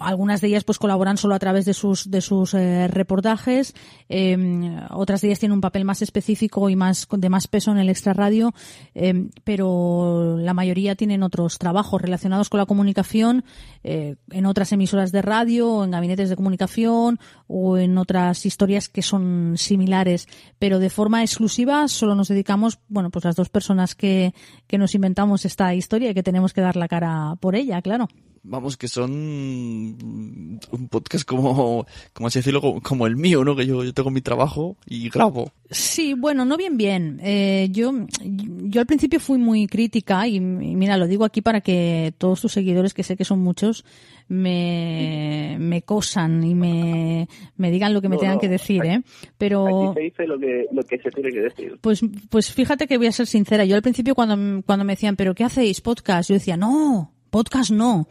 algunas 0.00 0.40
de 0.40 0.48
ellas 0.48 0.64
pues 0.64 0.78
colaboran 0.78 1.16
solo 1.16 1.34
a 1.34 1.38
través 1.38 1.64
de 1.64 1.74
sus 1.74 2.10
de 2.10 2.20
sus 2.20 2.54
eh, 2.54 2.88
reportajes. 2.88 3.74
Eh, 4.08 4.76
otras 4.90 5.20
de 5.20 5.28
ellas 5.28 5.38
tienen 5.38 5.54
un 5.54 5.60
papel 5.60 5.84
más 5.84 6.02
específico 6.02 6.68
y 6.68 6.76
más 6.76 7.06
de 7.10 7.28
más 7.28 7.48
peso 7.48 7.72
en 7.72 7.78
el 7.78 7.88
extrarradio 7.88 8.52
eh, 8.94 9.28
pero 9.44 10.36
la 10.38 10.54
mayoría 10.54 10.94
tienen 10.94 11.22
otros 11.22 11.58
trabajos 11.58 12.00
relacionados 12.00 12.48
con 12.48 12.58
la 12.58 12.66
comunicación 12.66 13.44
eh, 13.82 14.16
en 14.30 14.46
otras 14.46 14.72
emisoras 14.72 15.12
de 15.12 15.22
radio 15.22 15.70
o 15.70 15.84
en 15.84 15.90
gabinetes 15.90 16.28
de 16.30 16.36
comunicación 16.36 17.18
o 17.46 17.76
en 17.78 17.98
otras 17.98 18.46
historias 18.46 18.88
que 18.88 19.02
son 19.02 19.54
similares. 19.56 20.28
Pero 20.58 20.78
de 20.78 20.90
forma 20.90 21.22
exclusiva 21.22 21.88
solo 21.88 22.14
nos 22.14 22.28
dedicamos 22.28 22.78
bueno 22.88 23.10
pues 23.10 23.24
las 23.24 23.36
dos 23.36 23.48
personas 23.48 23.94
que, 23.94 24.34
que 24.66 24.78
nos 24.78 24.94
inventamos 24.94 25.44
esta 25.44 25.74
historia 25.74 26.10
y 26.10 26.14
que 26.14 26.22
tenemos 26.22 26.52
que 26.52 26.60
dar 26.60 26.76
la 26.76 26.88
cara 26.88 27.36
por 27.40 27.54
ella 27.56 27.82
claro 27.82 28.08
Vamos, 28.44 28.76
que 28.76 28.88
son 28.88 29.12
un 29.12 30.88
podcast 30.90 31.24
como, 31.24 31.86
como 32.12 32.26
así 32.26 32.40
decirlo, 32.40 32.60
como, 32.60 32.80
como 32.80 33.06
el 33.06 33.16
mío, 33.16 33.44
¿no? 33.44 33.54
Que 33.54 33.66
yo, 33.66 33.84
yo 33.84 33.94
tengo 33.94 34.10
mi 34.10 34.20
trabajo 34.20 34.76
y 34.84 35.08
grabo. 35.10 35.52
Sí, 35.70 36.14
bueno, 36.14 36.44
no 36.44 36.56
bien 36.56 36.76
bien. 36.76 37.20
Eh, 37.22 37.68
yo, 37.70 37.92
yo 38.20 38.80
al 38.80 38.86
principio 38.86 39.20
fui 39.20 39.38
muy 39.38 39.68
crítica 39.68 40.26
y, 40.26 40.36
y 40.36 40.40
mira, 40.40 40.96
lo 40.96 41.06
digo 41.06 41.24
aquí 41.24 41.40
para 41.40 41.60
que 41.60 42.14
todos 42.18 42.40
tus 42.40 42.52
seguidores, 42.52 42.94
que 42.94 43.04
sé 43.04 43.16
que 43.16 43.24
son 43.24 43.38
muchos, 43.38 43.84
me, 44.26 45.56
me 45.60 45.82
cosan 45.82 46.42
y 46.42 46.56
me, 46.56 47.28
me 47.56 47.70
digan 47.70 47.94
lo 47.94 48.02
que 48.02 48.08
me 48.08 48.16
No, 48.16 48.20
tengan 48.20 48.36
no, 48.36 48.40
que 48.40 48.48
decir, 48.48 48.84
¿eh? 48.84 49.02
Pero... 49.38 49.90
Aquí 49.92 50.00
se 50.00 50.00
dice 50.00 50.26
lo 50.26 50.38
que, 50.38 50.66
lo 50.72 50.82
que 50.82 50.98
se 50.98 51.10
tiene 51.10 51.30
que 51.30 51.40
decir. 51.42 51.78
Pues, 51.80 52.00
pues 52.28 52.52
fíjate 52.52 52.88
que 52.88 52.98
voy 52.98 53.06
a 53.06 53.12
ser 53.12 53.28
sincera. 53.28 53.64
Yo 53.64 53.76
al 53.76 53.82
principio 53.82 54.16
cuando, 54.16 54.62
cuando 54.66 54.84
me 54.84 54.94
decían, 54.94 55.14
¿pero 55.14 55.32
qué 55.32 55.44
hacéis? 55.44 55.80
Podcast. 55.80 56.28
Yo 56.28 56.34
decía, 56.34 56.56
no, 56.56 57.12
podcast 57.32 57.70
no. 57.70 58.06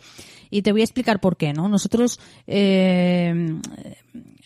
Y 0.49 0.63
te 0.63 0.73
voy 0.73 0.81
a 0.81 0.83
explicar 0.83 1.21
por 1.21 1.37
qué, 1.37 1.53
¿no? 1.53 1.69
Nosotros, 1.69 2.19
eh, 2.45 3.55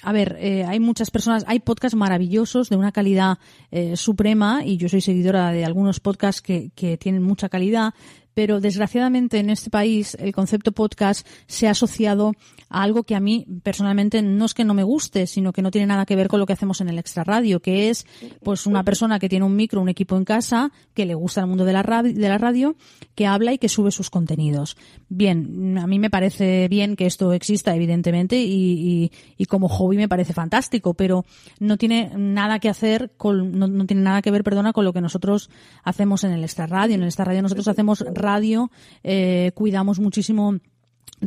a 0.04 0.12
ver, 0.12 0.38
eh, 0.40 0.64
hay 0.66 0.80
muchas 0.80 1.10
personas, 1.10 1.44
hay 1.48 1.60
podcasts 1.60 1.96
maravillosos 1.96 2.70
de 2.70 2.76
una 2.76 2.92
calidad 2.92 3.40
eh, 3.72 3.98
suprema 3.98 4.64
y 4.64 4.78
yo 4.78 4.88
soy 4.88 5.02
seguidora 5.02 5.52
de 5.52 5.66
algunos 5.66 6.00
podcasts 6.00 6.44
que, 6.44 6.70
que 6.76 6.98
tienen 6.98 7.24
mucha 7.24 7.50
calidad, 7.50 7.96
pero 8.36 8.60
desgraciadamente 8.60 9.40
en 9.40 9.50
este 9.50 9.72
país 9.72 10.16
el 10.20 10.32
concepto 10.32 10.74
podcast 10.74 11.26
se 11.48 11.68
ha 11.68 11.72
asociado 11.72 12.34
algo 12.70 13.04
que 13.04 13.16
a 13.16 13.20
mí 13.20 13.46
personalmente 13.64 14.22
no 14.22 14.46
es 14.46 14.54
que 14.54 14.64
no 14.64 14.74
me 14.74 14.84
guste, 14.84 15.28
sino 15.28 15.54
que 15.54 15.62
no 15.62 15.72
tiene 15.72 15.88
nada 15.88 16.06
que 16.06 16.16
ver 16.16 16.28
con 16.28 16.40
lo 16.40 16.46
que 16.46 16.54
hacemos 16.54 16.82
en 16.82 16.90
el 16.90 17.00
extra 17.00 17.24
radio, 17.24 17.62
que 17.62 17.90
es 17.90 18.06
pues 18.44 18.66
una 18.66 18.84
persona 18.84 19.20
que 19.20 19.30
tiene 19.30 19.46
un 19.46 19.56
micro, 19.56 19.82
un 19.82 19.90
equipo 19.90 20.18
en 20.18 20.26
casa, 20.26 20.72
que 20.94 21.06
le 21.06 21.16
gusta 21.16 21.42
el 21.42 21.48
mundo 21.48 21.66
de 21.66 21.74
la 21.74 21.84
radio, 21.84 22.14
de 22.14 22.30
la 22.30 22.38
radio, 22.38 22.76
que 23.16 23.28
habla 23.28 23.54
y 23.54 23.58
que 23.58 23.70
sube 23.70 23.92
sus 23.92 24.10
contenidos. 24.10 24.78
Bien, 25.10 25.78
a 25.78 25.88
mí 25.88 26.00
me 26.00 26.10
parece 26.10 26.68
bien 26.68 26.96
que 26.96 27.06
esto 27.06 27.34
exista, 27.34 27.76
evidentemente, 27.76 28.42
y, 28.42 29.08
y, 29.08 29.12
y 29.38 29.46
como 29.46 29.70
hobby 29.70 29.98
me 29.98 30.10
parece 30.10 30.34
fantástico, 30.34 30.94
pero 30.94 31.26
no 31.60 31.78
tiene 31.78 32.12
nada 32.16 32.60
que 32.60 32.70
hacer 32.70 33.12
con, 33.18 33.58
no, 33.58 33.68
no 33.68 33.86
tiene 33.86 34.02
nada 34.04 34.22
que 34.22 34.32
ver, 34.32 34.44
perdona, 34.44 34.74
con 34.74 34.86
lo 34.86 34.94
que 34.94 35.02
nosotros 35.02 35.50
hacemos 35.84 36.24
en 36.24 36.32
el 36.32 36.44
extra 36.44 36.68
radio. 36.68 36.96
En 36.96 37.02
el 37.02 37.08
extra 37.08 37.26
radio 37.26 37.42
nosotros 37.42 37.68
hacemos 37.68 38.04
radio, 38.14 38.72
eh, 39.04 39.52
cuidamos 39.56 40.00
muchísimo 40.00 40.60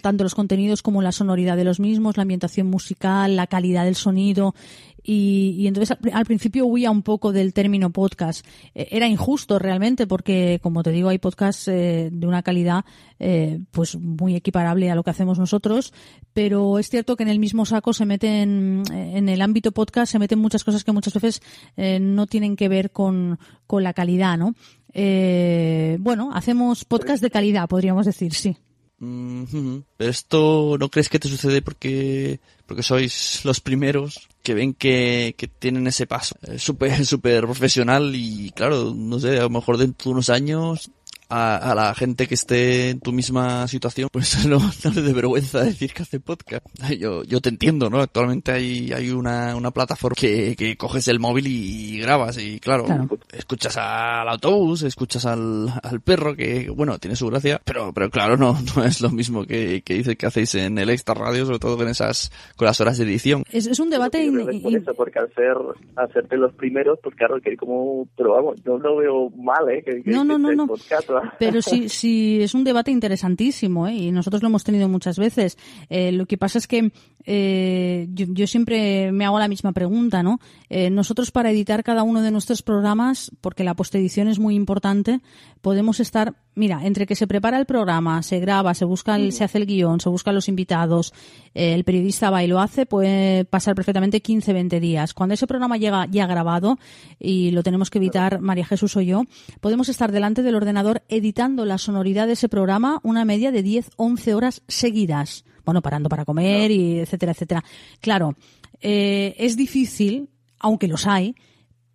tanto 0.02 0.24
los 0.24 0.34
contenidos 0.34 0.82
como 0.82 1.02
la 1.02 1.12
sonoridad 1.12 1.56
de 1.56 1.64
los 1.64 1.80
mismos, 1.80 2.16
la 2.16 2.22
ambientación 2.22 2.68
musical, 2.68 3.36
la 3.36 3.46
calidad 3.46 3.84
del 3.84 3.96
sonido. 3.96 4.54
Y, 5.02 5.54
y 5.58 5.66
entonces 5.68 5.92
al, 5.92 6.12
al, 6.12 6.26
principio 6.26 6.66
huía 6.66 6.90
un 6.90 7.02
poco 7.02 7.32
del 7.32 7.54
término 7.54 7.90
podcast. 7.90 8.44
Eh, 8.74 8.88
era 8.90 9.08
injusto 9.08 9.58
realmente 9.58 10.06
porque, 10.06 10.60
como 10.62 10.82
te 10.82 10.90
digo, 10.90 11.08
hay 11.08 11.18
podcasts 11.18 11.68
eh, 11.68 12.10
de 12.12 12.26
una 12.26 12.42
calidad 12.42 12.84
eh, 13.20 13.60
pues 13.72 13.96
muy 13.96 14.36
equiparable 14.36 14.90
a 14.90 14.94
lo 14.94 15.02
que 15.02 15.10
hacemos 15.10 15.38
nosotros, 15.38 15.92
pero 16.32 16.78
es 16.78 16.88
cierto 16.88 17.16
que 17.16 17.24
en 17.24 17.28
el 17.28 17.40
mismo 17.40 17.66
saco 17.66 17.92
se 17.92 18.06
meten, 18.06 18.84
en 18.92 19.28
el 19.28 19.42
ámbito 19.42 19.72
podcast 19.72 20.12
se 20.12 20.20
meten 20.20 20.38
muchas 20.38 20.62
cosas 20.62 20.84
que 20.84 20.92
muchas 20.92 21.14
veces 21.14 21.42
eh, 21.76 21.98
no 21.98 22.26
tienen 22.26 22.54
que 22.54 22.68
ver 22.68 22.92
con, 22.92 23.38
con 23.66 23.82
la 23.82 23.92
calidad, 23.92 24.38
¿no? 24.38 24.54
Eh, 24.92 25.96
bueno, 26.00 26.30
hacemos 26.32 26.84
podcast 26.84 27.22
de 27.22 27.30
calidad, 27.30 27.68
podríamos 27.68 28.06
decir, 28.06 28.34
sí. 28.34 28.56
Pero 29.00 30.10
esto 30.10 30.76
no 30.78 30.88
crees 30.88 31.08
que 31.08 31.20
te 31.20 31.28
sucede 31.28 31.62
porque 31.62 32.40
porque 32.66 32.82
sois 32.82 33.44
los 33.44 33.60
primeros 33.60 34.28
que 34.42 34.54
ven 34.54 34.74
que, 34.74 35.34
que 35.38 35.46
tienen 35.46 35.86
ese 35.86 36.06
paso. 36.06 36.36
Eh, 36.42 36.58
súper 36.58 37.06
super 37.06 37.44
profesional 37.44 38.14
y 38.14 38.50
claro, 38.50 38.92
no 38.94 39.20
sé, 39.20 39.38
a 39.38 39.42
lo 39.42 39.50
mejor 39.50 39.76
dentro 39.78 40.10
de 40.10 40.14
unos 40.14 40.30
años 40.30 40.90
a, 41.28 41.56
a, 41.56 41.74
la 41.74 41.94
gente 41.94 42.26
que 42.26 42.34
esté 42.34 42.90
en 42.90 43.00
tu 43.00 43.12
misma 43.12 43.66
situación, 43.68 44.08
pues 44.12 44.46
no, 44.46 44.58
no 44.58 44.90
le 44.94 45.02
dé 45.02 45.12
vergüenza 45.12 45.62
decir 45.62 45.92
que 45.92 46.02
hace 46.02 46.20
podcast. 46.20 46.64
Yo, 46.98 47.22
yo 47.24 47.40
te 47.40 47.48
entiendo, 47.50 47.90
¿no? 47.90 48.00
Actualmente 48.00 48.52
hay, 48.52 48.92
hay 48.92 49.10
una, 49.10 49.54
una 49.56 49.70
plataforma 49.70 50.14
que, 50.18 50.56
que 50.56 50.76
coges 50.76 51.08
el 51.08 51.20
móvil 51.20 51.46
y 51.48 51.98
grabas 52.00 52.38
y 52.38 52.58
claro, 52.60 52.84
Claro. 52.84 53.08
escuchas 53.32 53.76
al 53.76 54.28
autobús, 54.28 54.82
escuchas 54.82 55.26
al, 55.26 55.68
al 55.82 56.00
perro 56.00 56.34
que, 56.34 56.70
bueno, 56.70 56.98
tiene 56.98 57.16
su 57.16 57.26
gracia, 57.26 57.60
pero, 57.64 57.92
pero 57.92 58.10
claro, 58.10 58.36
no, 58.36 58.56
no 58.76 58.84
es 58.84 59.00
lo 59.00 59.10
mismo 59.10 59.44
que, 59.44 59.82
que 59.82 59.94
dice 59.94 60.16
que 60.16 60.26
hacéis 60.26 60.54
en 60.54 60.78
el 60.78 60.90
extra 60.90 61.14
radio, 61.14 61.44
sobre 61.44 61.58
todo 61.58 61.76
con 61.76 61.88
esas, 61.88 62.32
con 62.56 62.66
las 62.66 62.80
horas 62.80 62.98
de 62.98 63.04
edición. 63.04 63.44
Es, 63.50 63.66
es 63.66 63.78
un 63.80 63.90
debate... 63.90 64.24
Yo 64.24 64.32
creo 64.32 64.46
que 64.46 64.56
es 64.56 64.62
por 64.62 64.74
eso, 64.74 64.94
porque 64.94 65.18
al 65.18 65.32
ser, 65.34 65.56
al 65.96 66.12
ser 66.12 66.26
de 66.28 66.36
los 66.38 66.52
primeros, 66.54 66.98
pues 67.02 67.14
claro, 67.16 67.40
que 67.40 67.56
como, 67.56 68.08
pero 68.16 68.32
vamos, 68.34 68.56
yo 68.64 68.78
no 68.78 68.96
veo 68.96 69.30
mal, 69.30 69.68
¿eh? 69.70 69.82
Que, 69.84 70.02
que- 70.02 70.10
No, 70.10 70.24
no, 70.24 70.36
que 70.36 70.42
no, 70.42 70.52
no. 70.52 70.66
podcast, 70.66 71.08
Pero 71.38 71.62
sí, 71.62 71.88
sí, 71.88 72.40
es 72.42 72.54
un 72.54 72.64
debate 72.64 72.90
interesantísimo, 72.90 73.86
¿eh? 73.88 73.94
y 73.94 74.12
nosotros 74.12 74.42
lo 74.42 74.48
hemos 74.48 74.64
tenido 74.64 74.88
muchas 74.88 75.18
veces. 75.18 75.58
Eh, 75.88 76.12
lo 76.12 76.26
que 76.26 76.38
pasa 76.38 76.58
es 76.58 76.66
que 76.66 76.92
eh, 77.24 78.08
yo, 78.14 78.26
yo 78.30 78.46
siempre 78.46 79.12
me 79.12 79.26
hago 79.26 79.38
la 79.38 79.48
misma 79.48 79.72
pregunta, 79.72 80.22
¿no? 80.22 80.40
Eh, 80.70 80.90
nosotros 80.90 81.30
para 81.30 81.50
editar 81.50 81.84
cada 81.84 82.02
uno 82.02 82.22
de 82.22 82.30
nuestros 82.30 82.62
programas, 82.62 83.30
porque 83.40 83.64
la 83.64 83.74
postedición 83.74 84.28
es 84.28 84.38
muy 84.38 84.54
importante, 84.54 85.20
podemos 85.60 86.00
estar, 86.00 86.34
mira, 86.58 86.84
entre 86.84 87.06
que 87.06 87.14
se 87.14 87.26
prepara 87.26 87.58
el 87.58 87.64
programa, 87.64 88.22
se 88.22 88.38
graba, 88.40 88.74
se 88.74 88.84
busca, 88.84 89.16
el- 89.16 89.32
se 89.32 89.44
hace 89.44 89.56
el 89.58 89.66
guion, 89.66 90.00
se 90.00 90.08
buscan 90.10 90.34
los 90.34 90.48
invitados, 90.48 91.12
eh, 91.54 91.72
el 91.74 91.84
periodista 91.84 92.28
va 92.30 92.44
y 92.44 92.46
lo 92.48 92.60
hace, 92.60 92.84
puede 92.84 93.44
pasar 93.46 93.74
perfectamente 93.74 94.20
15, 94.20 94.52
20 94.52 94.80
días. 94.80 95.14
Cuando 95.14 95.34
ese 95.34 95.46
programa 95.46 95.76
llega 95.78 96.06
ya 96.10 96.26
grabado 96.26 96.78
y 97.18 97.52
lo 97.52 97.62
tenemos 97.62 97.88
que 97.88 97.98
editar 97.98 98.40
María 98.40 98.66
Jesús 98.66 98.96
o 98.96 99.00
yo, 99.00 99.22
podemos 99.60 99.88
estar 99.88 100.12
delante 100.12 100.42
del 100.42 100.56
ordenador 100.56 101.02
editando 101.08 101.64
la 101.64 101.78
sonoridad 101.78 102.26
de 102.26 102.34
ese 102.34 102.48
programa 102.48 103.00
una 103.02 103.24
media 103.24 103.50
de 103.52 103.62
10, 103.62 103.90
11 103.96 104.34
horas 104.34 104.62
seguidas. 104.68 105.44
Bueno, 105.64 105.82
parando 105.82 106.08
para 106.08 106.24
comer 106.24 106.70
y 106.70 106.98
etcétera, 106.98 107.32
etcétera. 107.32 107.62
Claro, 108.00 108.34
eh, 108.80 109.34
es 109.38 109.56
difícil, 109.56 110.28
aunque 110.58 110.88
los 110.88 111.06
hay, 111.06 111.34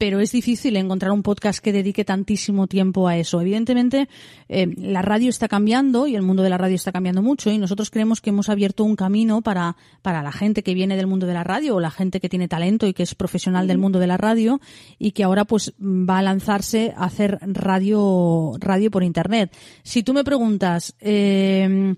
pero 0.03 0.19
es 0.19 0.33
difícil 0.33 0.75
encontrar 0.75 1.13
un 1.13 1.23
podcast 1.23 1.63
que 1.63 1.71
dedique 1.71 2.03
tantísimo 2.03 2.67
tiempo 2.67 3.07
a 3.07 3.15
eso. 3.15 3.39
Evidentemente, 3.39 4.09
eh, 4.49 4.67
la 4.75 5.01
radio 5.01 5.29
está 5.29 5.47
cambiando 5.47 6.07
y 6.07 6.15
el 6.17 6.23
mundo 6.23 6.43
de 6.43 6.49
la 6.49 6.57
radio 6.57 6.75
está 6.75 6.91
cambiando 6.91 7.21
mucho 7.21 7.49
y 7.49 7.57
nosotros 7.57 7.89
creemos 7.89 8.19
que 8.19 8.31
hemos 8.31 8.49
abierto 8.49 8.83
un 8.83 8.97
camino 8.97 9.41
para, 9.41 9.77
para 10.01 10.21
la 10.21 10.33
gente 10.33 10.61
que 10.61 10.73
viene 10.73 10.97
del 10.97 11.07
mundo 11.07 11.25
de 11.25 11.33
la 11.33 11.45
radio 11.45 11.77
o 11.77 11.79
la 11.79 11.89
gente 11.89 12.19
que 12.19 12.27
tiene 12.27 12.49
talento 12.49 12.85
y 12.85 12.93
que 12.93 13.03
es 13.03 13.15
profesional 13.15 13.65
del 13.65 13.77
mundo 13.77 13.97
de 13.97 14.07
la 14.07 14.17
radio 14.17 14.59
y 14.99 15.11
que 15.11 15.23
ahora 15.23 15.45
pues 15.45 15.73
va 15.79 16.17
a 16.17 16.21
lanzarse 16.21 16.93
a 16.97 17.05
hacer 17.05 17.39
radio, 17.41 18.57
radio 18.59 18.91
por 18.91 19.03
internet. 19.03 19.55
Si 19.83 20.03
tú 20.03 20.13
me 20.13 20.25
preguntas, 20.25 20.97
eh, 20.99 21.95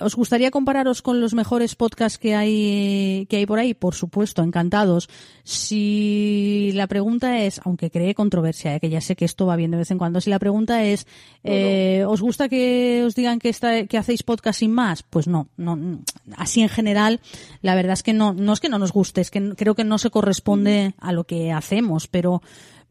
¿Os 0.00 0.16
gustaría 0.16 0.50
compararos 0.50 1.02
con 1.02 1.20
los 1.20 1.34
mejores 1.34 1.76
podcasts 1.76 2.18
que 2.18 2.34
hay, 2.34 3.26
que 3.30 3.36
hay 3.36 3.46
por 3.46 3.60
ahí? 3.60 3.74
Por 3.74 3.94
supuesto, 3.94 4.42
encantados. 4.42 5.08
Si 5.44 6.72
la 6.74 6.88
pregunta 6.88 7.38
es, 7.38 7.60
aunque 7.64 7.90
cree 7.90 8.14
controversia, 8.14 8.74
eh, 8.74 8.80
que 8.80 8.90
ya 8.90 9.00
sé 9.00 9.14
que 9.14 9.24
esto 9.24 9.46
va 9.46 9.54
bien 9.54 9.70
de 9.70 9.76
vez 9.76 9.90
en 9.92 9.98
cuando, 9.98 10.20
si 10.20 10.30
la 10.30 10.40
pregunta 10.40 10.82
es, 10.82 11.06
eh, 11.44 12.04
¿os 12.08 12.20
gusta 12.20 12.48
que 12.48 13.04
os 13.06 13.14
digan 13.14 13.38
que, 13.38 13.50
está, 13.50 13.86
que 13.86 13.98
hacéis 13.98 14.24
podcast 14.24 14.58
sin 14.58 14.72
más? 14.72 15.04
Pues 15.04 15.28
no, 15.28 15.48
no, 15.56 16.00
así 16.36 16.60
en 16.60 16.68
general, 16.68 17.20
la 17.62 17.76
verdad 17.76 17.92
es 17.92 18.02
que 18.02 18.12
no, 18.12 18.32
no 18.32 18.52
es 18.54 18.60
que 18.60 18.68
no 18.68 18.80
nos 18.80 18.92
guste, 18.92 19.20
es 19.20 19.30
que 19.30 19.54
creo 19.54 19.76
que 19.76 19.84
no 19.84 19.98
se 19.98 20.10
corresponde 20.10 20.94
a 20.98 21.12
lo 21.12 21.24
que 21.24 21.52
hacemos, 21.52 22.08
pero 22.08 22.42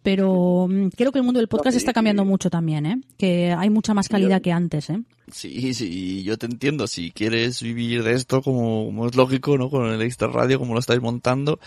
pero 0.07 0.67
mm, 0.69 0.87
creo 0.95 1.11
que 1.11 1.19
el 1.19 1.25
mundo 1.25 1.41
del 1.41 1.49
podcast 1.49 1.73
sí, 1.73 1.79
está 1.79 1.91
cambiando 1.91 2.23
sí. 2.23 2.29
mucho 2.29 2.49
también, 2.49 2.85
¿eh? 2.85 3.01
Que 3.17 3.51
hay 3.51 3.69
mucha 3.69 3.93
más 3.93 4.07
calidad 4.07 4.41
que 4.41 4.53
antes, 4.53 4.89
¿eh? 4.89 5.01
Sí, 5.29 5.73
sí, 5.73 6.23
yo 6.23 6.37
te 6.37 6.45
entiendo. 6.45 6.87
Si 6.87 7.11
quieres 7.11 7.61
vivir 7.61 8.03
de 8.03 8.13
esto, 8.13 8.41
como, 8.41 8.85
como 8.85 9.07
es 9.07 9.15
lógico, 9.17 9.57
¿no? 9.57 9.69
Con 9.69 9.87
el 9.87 10.01
extra 10.01 10.29
radio, 10.29 10.59
como 10.59 10.73
lo 10.75 10.79
estáis 10.79 11.01
montando, 11.01 11.59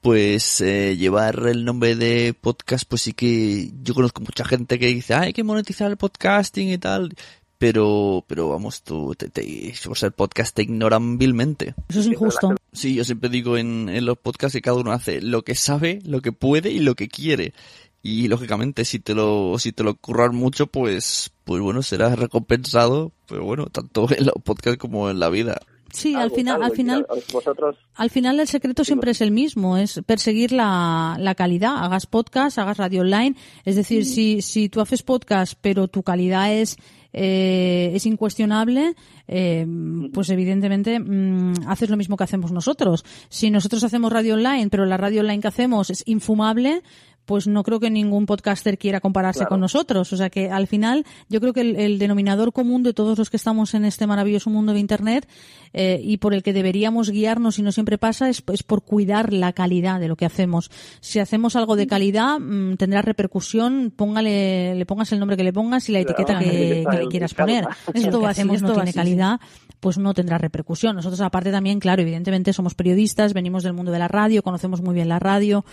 pues 0.00 0.60
eh, 0.62 0.96
llevar 0.96 1.46
el 1.46 1.64
nombre 1.64 1.94
de 1.94 2.34
podcast, 2.34 2.88
pues 2.88 3.02
sí 3.02 3.12
que 3.12 3.70
yo 3.84 3.94
conozco 3.94 4.20
mucha 4.20 4.44
gente 4.44 4.80
que 4.80 4.88
dice, 4.88 5.14
"Ah, 5.14 5.20
hay 5.20 5.32
que 5.32 5.44
monetizar 5.44 5.88
el 5.88 5.96
podcasting 5.96 6.70
y 6.70 6.78
tal. 6.78 7.14
Pero, 7.58 8.24
pero 8.26 8.48
vamos, 8.48 8.82
tú, 8.82 9.14
te, 9.14 9.28
te, 9.28 9.72
por 9.86 9.96
ser 9.96 10.10
podcast 10.10 10.56
te 10.56 10.62
ignoran 10.62 11.18
vilmente. 11.18 11.74
Eso 11.88 12.00
es 12.00 12.06
injusto. 12.06 12.56
Sí, 12.76 12.94
yo 12.94 13.04
siempre 13.04 13.30
digo 13.30 13.56
en, 13.56 13.88
en 13.88 14.04
los 14.04 14.18
podcasts 14.18 14.52
que 14.52 14.60
cada 14.60 14.76
uno 14.76 14.92
hace 14.92 15.22
lo 15.22 15.42
que 15.42 15.54
sabe, 15.54 16.00
lo 16.04 16.20
que 16.20 16.32
puede 16.32 16.70
y 16.70 16.80
lo 16.80 16.94
que 16.94 17.08
quiere. 17.08 17.54
Y 18.02 18.28
lógicamente 18.28 18.84
si 18.84 18.98
te 19.00 19.14
lo, 19.14 19.58
si 19.58 19.72
te 19.72 19.82
lo 19.82 19.94
curran 19.94 20.36
mucho, 20.36 20.66
pues, 20.66 21.32
pues 21.44 21.62
bueno, 21.62 21.82
serás 21.82 22.18
recompensado, 22.18 23.12
pero 23.26 23.44
bueno, 23.44 23.66
tanto 23.66 24.06
en 24.14 24.26
los 24.26 24.34
podcasts 24.44 24.78
como 24.78 25.08
en 25.08 25.18
la 25.18 25.30
vida. 25.30 25.58
Sí, 25.90 26.14
al 26.14 26.30
final, 26.30 26.62
al 26.62 26.72
final, 26.72 27.06
Vosotros, 27.32 27.76
al 27.94 28.10
final 28.10 28.38
el 28.38 28.46
secreto 28.46 28.84
siempre 28.84 29.12
es 29.12 29.22
el 29.22 29.30
mismo, 29.30 29.78
es 29.78 30.02
perseguir 30.04 30.52
la, 30.52 31.16
la 31.18 31.34
calidad. 31.34 31.82
Hagas 31.82 32.04
podcast, 32.04 32.58
hagas 32.58 32.76
radio 32.76 33.00
online. 33.00 33.36
Es 33.64 33.76
decir, 33.76 34.04
si, 34.04 34.42
si 34.42 34.68
tú 34.68 34.82
haces 34.82 35.02
podcast, 35.02 35.54
pero 35.58 35.88
tu 35.88 36.02
calidad 36.02 36.52
es, 36.52 36.76
eh, 37.18 37.92
es 37.94 38.04
incuestionable, 38.04 38.94
eh, 39.26 39.66
pues 40.12 40.28
evidentemente 40.28 41.00
mm, 41.00 41.66
haces 41.66 41.88
lo 41.88 41.96
mismo 41.96 42.18
que 42.18 42.24
hacemos 42.24 42.52
nosotros. 42.52 43.06
Si 43.30 43.50
nosotros 43.50 43.82
hacemos 43.84 44.12
radio 44.12 44.34
online, 44.34 44.68
pero 44.70 44.84
la 44.84 44.98
radio 44.98 45.22
online 45.22 45.40
que 45.40 45.48
hacemos 45.48 45.88
es 45.88 46.02
infumable, 46.06 46.82
pues 47.26 47.48
no 47.48 47.64
creo 47.64 47.80
que 47.80 47.90
ningún 47.90 48.24
podcaster 48.24 48.78
quiera 48.78 49.00
compararse 49.00 49.46
con 49.46 49.60
nosotros. 49.60 50.12
O 50.12 50.16
sea 50.16 50.30
que 50.30 50.48
al 50.50 50.68
final 50.68 51.04
yo 51.28 51.40
creo 51.40 51.52
que 51.52 51.60
el, 51.60 51.98
denominador 51.98 52.52
común 52.52 52.84
de 52.84 52.94
todos 52.94 53.18
los 53.18 53.30
que 53.30 53.36
estamos 53.36 53.74
en 53.74 53.84
este 53.84 54.06
maravilloso 54.06 54.48
mundo 54.48 54.72
de 54.72 54.78
Internet 54.78 55.28
eh, 55.72 56.00
y 56.02 56.18
por 56.18 56.34
el 56.34 56.44
que 56.44 56.52
deberíamos 56.52 57.10
guiarnos 57.10 57.58
y 57.58 57.62
no 57.62 57.72
siempre 57.72 57.98
pasa 57.98 58.28
es, 58.28 58.42
por 58.42 58.82
cuidar 58.82 59.32
la 59.32 59.52
calidad 59.52 59.98
de 59.98 60.06
lo 60.06 60.16
que 60.16 60.24
hacemos. 60.24 60.70
Si 61.00 61.18
hacemos 61.18 61.56
algo 61.56 61.74
de 61.74 61.88
calidad 61.88 62.38
mm, 62.38 62.76
tendrá 62.76 63.02
repercusión, 63.02 63.92
póngale, 63.94 64.76
le 64.76 64.86
pongas 64.86 65.10
el 65.12 65.18
nombre 65.18 65.36
que 65.36 65.44
le 65.44 65.52
pongas 65.52 65.88
y 65.88 65.92
la 65.92 66.00
etiqueta 66.00 66.38
que, 66.38 66.84
le 66.90 67.08
quieras 67.08 67.34
poner. 67.34 67.66
Esto 67.94 68.20
va 68.20 68.30
hacemos 68.30 68.62
no 68.62 68.72
tiene 68.72 68.92
calidad, 68.92 69.40
pues 69.80 69.98
no 69.98 70.14
tendrá 70.14 70.38
repercusión. 70.38 70.94
Nosotros 70.94 71.20
aparte 71.20 71.50
también, 71.50 71.80
claro, 71.80 72.02
evidentemente 72.02 72.52
somos 72.52 72.74
periodistas, 72.74 73.32
venimos 73.32 73.64
del 73.64 73.72
mundo 73.72 73.90
de 73.90 73.98
la 73.98 74.06
radio, 74.06 74.44
conocemos 74.44 74.80
muy 74.80 74.94
bien 74.94 75.08
la 75.08 75.18
radio 75.18 75.64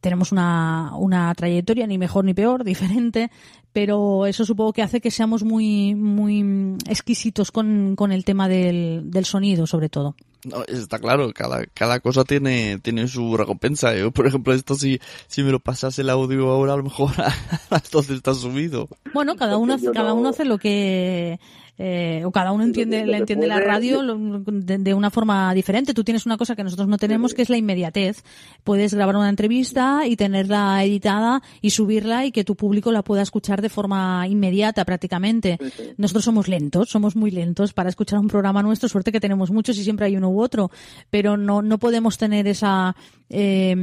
tenemos 0.00 0.32
una, 0.32 0.92
una 0.96 1.34
trayectoria 1.34 1.86
ni 1.86 1.98
mejor 1.98 2.24
ni 2.24 2.34
peor, 2.34 2.64
diferente, 2.64 3.30
pero 3.72 4.26
eso 4.26 4.44
supongo 4.44 4.72
que 4.72 4.82
hace 4.82 5.00
que 5.00 5.10
seamos 5.10 5.42
muy, 5.42 5.94
muy 5.94 6.76
exquisitos 6.88 7.50
con, 7.50 7.94
con 7.96 8.12
el 8.12 8.24
tema 8.24 8.48
del, 8.48 9.10
del 9.10 9.24
sonido, 9.24 9.66
sobre 9.66 9.88
todo. 9.88 10.14
No, 10.44 10.62
está 10.64 11.00
claro, 11.00 11.32
cada, 11.34 11.66
cada 11.66 11.98
cosa 11.98 12.24
tiene, 12.24 12.78
tiene 12.78 13.08
su 13.08 13.36
recompensa. 13.36 13.96
Yo, 13.96 14.12
por 14.12 14.26
ejemplo, 14.26 14.54
esto 14.54 14.76
si, 14.76 15.00
si 15.26 15.42
me 15.42 15.50
lo 15.50 15.58
pasas 15.58 15.98
el 15.98 16.08
audio 16.08 16.48
ahora, 16.50 16.74
a 16.74 16.76
lo 16.76 16.84
mejor 16.84 17.10
entonces 17.70 18.16
está 18.16 18.32
subido. 18.32 18.88
Bueno, 19.12 19.34
cada 19.34 19.56
uno, 19.56 19.76
cada 19.92 20.14
uno 20.14 20.28
hace 20.28 20.44
lo 20.44 20.58
que 20.58 21.40
eh, 21.78 22.22
o 22.24 22.30
cada 22.30 22.52
uno 22.52 22.64
entiende, 22.64 23.04
la 23.06 23.18
entiende 23.18 23.46
la 23.46 23.60
radio 23.60 24.02
de, 24.02 24.94
una 24.94 25.10
forma 25.10 25.52
diferente. 25.52 25.92
Tú 25.92 26.04
tienes 26.04 26.24
una 26.24 26.36
cosa 26.36 26.56
que 26.56 26.64
nosotros 26.64 26.88
no 26.88 26.96
tenemos, 26.96 27.34
que 27.34 27.42
es 27.42 27.50
la 27.50 27.56
inmediatez. 27.56 28.22
Puedes 28.64 28.94
grabar 28.94 29.16
una 29.16 29.28
entrevista 29.28 30.06
y 30.06 30.16
tenerla 30.16 30.82
editada 30.84 31.42
y 31.60 31.70
subirla 31.70 32.24
y 32.24 32.32
que 32.32 32.44
tu 32.44 32.56
público 32.56 32.92
la 32.92 33.02
pueda 33.02 33.22
escuchar 33.22 33.60
de 33.60 33.68
forma 33.68 34.26
inmediata 34.28 34.84
prácticamente. 34.84 35.58
Nosotros 35.98 36.24
somos 36.24 36.48
lentos, 36.48 36.88
somos 36.88 37.14
muy 37.14 37.30
lentos 37.30 37.72
para 37.72 37.90
escuchar 37.90 38.18
un 38.18 38.28
programa 38.28 38.62
nuestro. 38.62 38.88
Suerte 38.88 39.12
que 39.12 39.20
tenemos 39.20 39.50
muchos 39.50 39.76
y 39.78 39.84
siempre 39.84 40.06
hay 40.06 40.16
uno 40.16 40.30
u 40.30 40.40
otro, 40.40 40.70
pero 41.10 41.36
no, 41.36 41.60
no 41.60 41.78
podemos 41.78 42.16
tener 42.16 42.46
esa, 42.46 42.96
eh, 43.28 43.74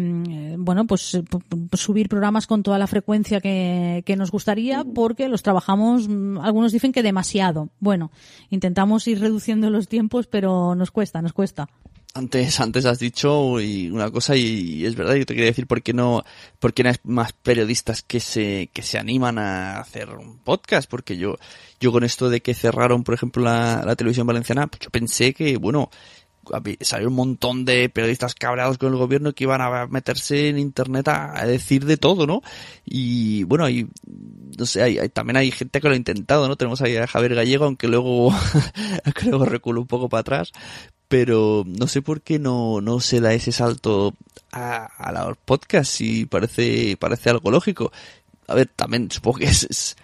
bueno, 0.58 0.88
pues 0.88 1.22
subir 1.74 2.10
programas 2.10 2.48
con 2.48 2.64
toda 2.64 2.80
la 2.80 2.88
frecuencia 2.88 3.40
que, 3.40 4.02
que 4.06 4.16
nos 4.16 4.32
gustaría 4.32 4.84
porque 4.84 5.30
los 5.30 5.44
trabajamos, 5.44 6.08
algunos 6.42 6.72
dicen 6.72 6.92
que 6.92 7.04
demasiado. 7.04 7.70
Bueno, 7.84 8.12
intentamos 8.50 9.06
ir 9.10 9.20
reduciendo 9.20 9.70
los 9.70 9.90
tiempos, 9.90 10.26
pero 10.28 10.74
nos 10.74 10.90
cuesta, 10.90 11.22
nos 11.22 11.34
cuesta. 11.34 11.68
Antes, 12.14 12.62
antes 12.62 12.86
has 12.86 12.98
dicho 12.98 13.56
una 13.56 14.10
cosa 14.10 14.38
y 14.38 14.86
es 14.86 14.96
verdad, 14.96 15.16
yo 15.16 15.26
te 15.26 15.34
quería 15.34 15.50
decir 15.50 15.68
por 15.68 15.82
qué 15.82 15.92
no, 15.92 16.24
por 16.60 16.74
qué 16.74 16.84
no 16.84 16.92
hay 16.92 16.96
más 17.04 17.34
periodistas 17.34 18.02
que 18.02 18.22
se, 18.22 18.70
que 18.72 18.84
se 18.84 19.00
animan 19.00 19.38
a 19.38 19.82
hacer 19.82 20.12
un 20.12 20.38
podcast, 20.38 20.90
porque 20.90 21.18
yo, 21.18 21.38
yo 21.82 21.92
con 21.92 22.06
esto 22.06 22.30
de 22.30 22.42
que 22.42 22.54
cerraron, 22.54 23.04
por 23.04 23.16
ejemplo, 23.16 23.44
la, 23.44 23.84
la 23.86 23.98
televisión 23.98 24.28
valenciana, 24.28 24.68
pues 24.68 24.80
yo 24.80 24.90
pensé 24.90 25.34
que, 25.34 25.58
bueno, 25.58 25.90
salió 26.82 27.08
un 27.08 27.16
montón 27.16 27.66
de 27.66 27.90
periodistas 27.90 28.36
cabreados 28.36 28.78
con 28.78 28.92
el 28.92 28.98
gobierno 28.98 29.34
que 29.34 29.46
iban 29.46 29.62
a 29.62 29.88
meterse 29.88 30.50
en 30.50 30.60
internet 30.60 31.08
a, 31.08 31.46
decir 31.46 31.86
de 31.86 31.98
todo, 31.98 32.28
¿no? 32.28 32.42
Y 32.86 33.44
bueno, 33.44 33.66
hay, 33.66 33.88
no 34.58 34.66
sé, 34.66 34.82
hay, 34.82 35.10
también 35.10 35.38
hay 35.38 35.52
gente 35.52 35.82
que 35.82 35.88
lo 35.88 35.94
ha 35.94 35.98
intentado, 35.98 36.48
¿no? 36.48 36.56
Tenemos 36.56 36.82
ahí 36.82 36.98
a 36.98 37.08
Javier 37.08 37.36
Gallego, 37.36 37.66
aunque 37.66 37.88
luego, 37.88 38.34
creo 39.16 39.44
reculó 39.46 39.82
un 39.82 39.88
poco 39.88 40.10
para 40.10 40.22
atrás, 40.22 40.52
pero 41.08 41.64
no 41.66 41.88
sé 41.88 42.02
por 42.02 42.22
qué 42.22 42.40
no, 42.40 42.82
no 42.82 43.00
se 43.00 43.22
da 43.22 43.34
ese 43.34 43.52
salto 43.52 44.14
a, 44.52 44.86
a 44.86 45.12
los 45.28 45.38
podcasts 45.38 46.02
y 46.02 46.26
parece, 46.26 46.98
parece 46.98 47.30
algo 47.30 47.52
lógico. 47.52 47.92
A 48.48 48.56
ver, 48.56 48.68
también 48.76 49.10
supongo 49.10 49.40
que 49.40 49.46
es, 49.46 49.96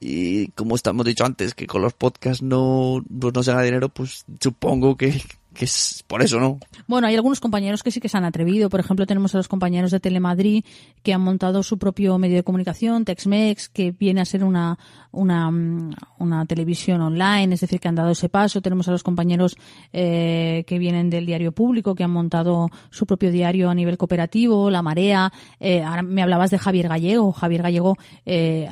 y 0.00 0.48
como 0.48 0.74
estamos 0.74 1.06
dicho 1.06 1.24
antes, 1.24 1.54
que 1.54 1.66
con 1.66 1.82
los 1.82 1.94
podcasts 1.94 2.42
no, 2.42 3.02
pues 3.20 3.34
no 3.34 3.42
se 3.42 3.50
gana 3.52 3.62
dinero, 3.62 3.88
pues 3.88 4.24
supongo 4.40 4.96
que, 4.96 5.22
que 5.56 5.64
es 5.64 6.04
por 6.06 6.22
eso, 6.22 6.38
¿no? 6.38 6.60
Bueno, 6.86 7.06
hay 7.08 7.16
algunos 7.16 7.40
compañeros 7.40 7.82
que 7.82 7.90
sí 7.90 8.00
que 8.00 8.08
se 8.08 8.16
han 8.16 8.24
atrevido. 8.24 8.68
Por 8.68 8.80
ejemplo, 8.80 9.06
tenemos 9.06 9.34
a 9.34 9.38
los 9.38 9.48
compañeros 9.48 9.90
de 9.90 10.00
Telemadrid 10.00 10.64
que 11.02 11.12
han 11.12 11.20
montado 11.20 11.62
su 11.62 11.78
propio 11.78 12.18
medio 12.18 12.36
de 12.36 12.42
comunicación, 12.42 13.04
Texmex, 13.04 13.68
que 13.68 13.90
viene 13.90 14.20
a 14.20 14.24
ser 14.24 14.44
una, 14.44 14.78
una, 15.12 15.50
mm, 15.50 15.94
una 16.18 16.46
televisión 16.46 17.00
online, 17.00 17.54
es 17.54 17.60
decir, 17.60 17.80
que 17.80 17.88
han 17.88 17.94
dado 17.94 18.10
ese 18.10 18.28
paso. 18.28 18.60
Tenemos 18.60 18.86
a 18.88 18.92
los 18.92 19.02
compañeros 19.02 19.56
eh, 19.92 20.64
que 20.66 20.78
vienen 20.78 21.10
del 21.10 21.26
diario 21.26 21.52
público, 21.52 21.94
que 21.94 22.04
han 22.04 22.10
montado 22.10 22.70
su 22.90 23.06
propio 23.06 23.32
diario 23.32 23.70
a 23.70 23.74
nivel 23.74 23.96
cooperativo, 23.96 24.70
La 24.70 24.82
Marea. 24.82 25.32
Eh, 25.58 25.82
ahora 25.82 26.02
me 26.02 26.22
hablabas 26.22 26.50
de 26.50 26.58
Javier 26.58 26.88
Gallego. 26.88 27.32
Javier 27.32 27.62
Gallego, 27.62 27.96
eh, 28.24 28.68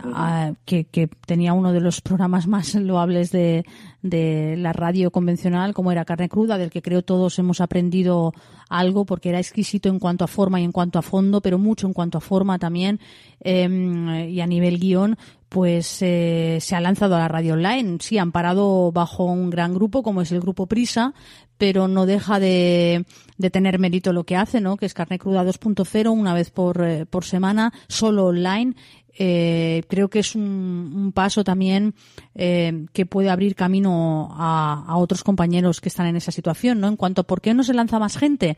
que, 0.64 0.84
que 0.84 1.08
tenía 1.26 1.52
uno 1.52 1.72
de 1.72 1.80
los 1.80 2.00
programas 2.00 2.46
más 2.46 2.74
loables 2.74 3.32
de, 3.32 3.64
de 4.04 4.54
la 4.58 4.74
radio 4.74 5.10
convencional, 5.10 5.72
como 5.72 5.90
era 5.90 6.04
Carne 6.04 6.28
Cruda, 6.28 6.58
del 6.58 6.68
que 6.68 6.82
creo 6.82 7.02
todos 7.02 7.38
hemos 7.38 7.62
aprendido 7.62 8.34
algo, 8.68 9.06
porque 9.06 9.30
era 9.30 9.38
exquisito 9.38 9.88
en 9.88 9.98
cuanto 9.98 10.24
a 10.24 10.28
forma 10.28 10.60
y 10.60 10.64
en 10.64 10.72
cuanto 10.72 10.98
a 10.98 11.02
fondo, 11.02 11.40
pero 11.40 11.58
mucho 11.58 11.86
en 11.86 11.94
cuanto 11.94 12.18
a 12.18 12.20
forma 12.20 12.58
también, 12.58 13.00
em, 13.40 14.28
y 14.28 14.42
a 14.42 14.46
nivel 14.46 14.78
guion, 14.78 15.16
pues 15.48 16.02
eh, 16.02 16.58
se 16.60 16.76
ha 16.76 16.80
lanzado 16.80 17.16
a 17.16 17.20
la 17.20 17.28
radio 17.28 17.54
online. 17.54 17.96
Sí, 18.00 18.18
han 18.18 18.30
parado 18.30 18.92
bajo 18.92 19.24
un 19.24 19.48
gran 19.48 19.72
grupo 19.72 20.02
como 20.02 20.20
es 20.20 20.32
el 20.32 20.40
grupo 20.40 20.66
Prisa, 20.66 21.14
pero 21.56 21.88
no 21.88 22.04
deja 22.04 22.38
de, 22.40 23.06
de 23.38 23.50
tener 23.50 23.78
mérito 23.78 24.12
lo 24.12 24.24
que 24.24 24.36
hace, 24.36 24.60
¿no? 24.60 24.76
Que 24.76 24.84
es 24.84 24.92
Carne 24.92 25.18
Cruda 25.18 25.44
2.0, 25.44 26.10
una 26.12 26.34
vez 26.34 26.50
por, 26.50 26.84
eh, 26.84 27.06
por 27.06 27.24
semana, 27.24 27.72
solo 27.88 28.26
online, 28.26 28.74
eh, 29.16 29.82
creo 29.88 30.08
que 30.08 30.18
es 30.20 30.34
un, 30.34 31.12
paso 31.14 31.44
también 31.44 31.94
eh, 32.34 32.86
que 32.92 33.06
puede 33.06 33.30
abrir 33.30 33.54
camino 33.54 34.28
a, 34.32 34.84
a, 34.86 34.96
otros 34.96 35.22
compañeros 35.22 35.80
que 35.80 35.88
están 35.88 36.06
en 36.06 36.16
esa 36.16 36.32
situación, 36.32 36.80
¿no? 36.80 36.88
En 36.88 36.96
cuanto 36.96 37.22
a 37.22 37.26
por 37.26 37.40
qué 37.40 37.54
no 37.54 37.62
se 37.62 37.74
lanza 37.74 37.98
más 37.98 38.16
gente. 38.16 38.56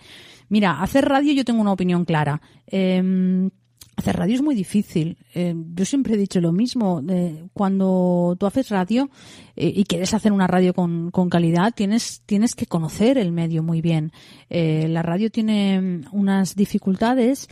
Mira, 0.48 0.80
hacer 0.80 1.04
radio 1.04 1.32
yo 1.32 1.44
tengo 1.44 1.60
una 1.60 1.72
opinión 1.72 2.04
clara. 2.04 2.40
Eh, 2.66 3.50
hacer 3.96 4.16
radio 4.16 4.34
es 4.34 4.42
muy 4.42 4.54
difícil. 4.54 5.16
Eh, 5.34 5.54
yo 5.74 5.84
siempre 5.84 6.14
he 6.14 6.18
dicho 6.18 6.40
lo 6.40 6.52
mismo. 6.52 7.02
cuando 7.54 8.36
tú 8.38 8.46
haces 8.46 8.68
radio 8.68 9.08
eh, 9.56 9.72
y 9.74 9.84
quieres 9.84 10.12
hacer 10.12 10.32
una 10.32 10.46
radio 10.46 10.74
con, 10.74 11.10
calidad, 11.30 11.72
tienes, 11.74 12.22
tienes 12.26 12.54
que 12.54 12.66
conocer 12.66 13.16
el 13.16 13.32
medio 13.32 13.62
muy 13.62 13.80
bien. 13.80 14.12
Eh, 14.50 14.86
la 14.88 15.02
radio 15.02 15.30
tiene 15.30 15.80
mm, 15.80 16.04
unas 16.12 16.54
dificultades 16.54 17.48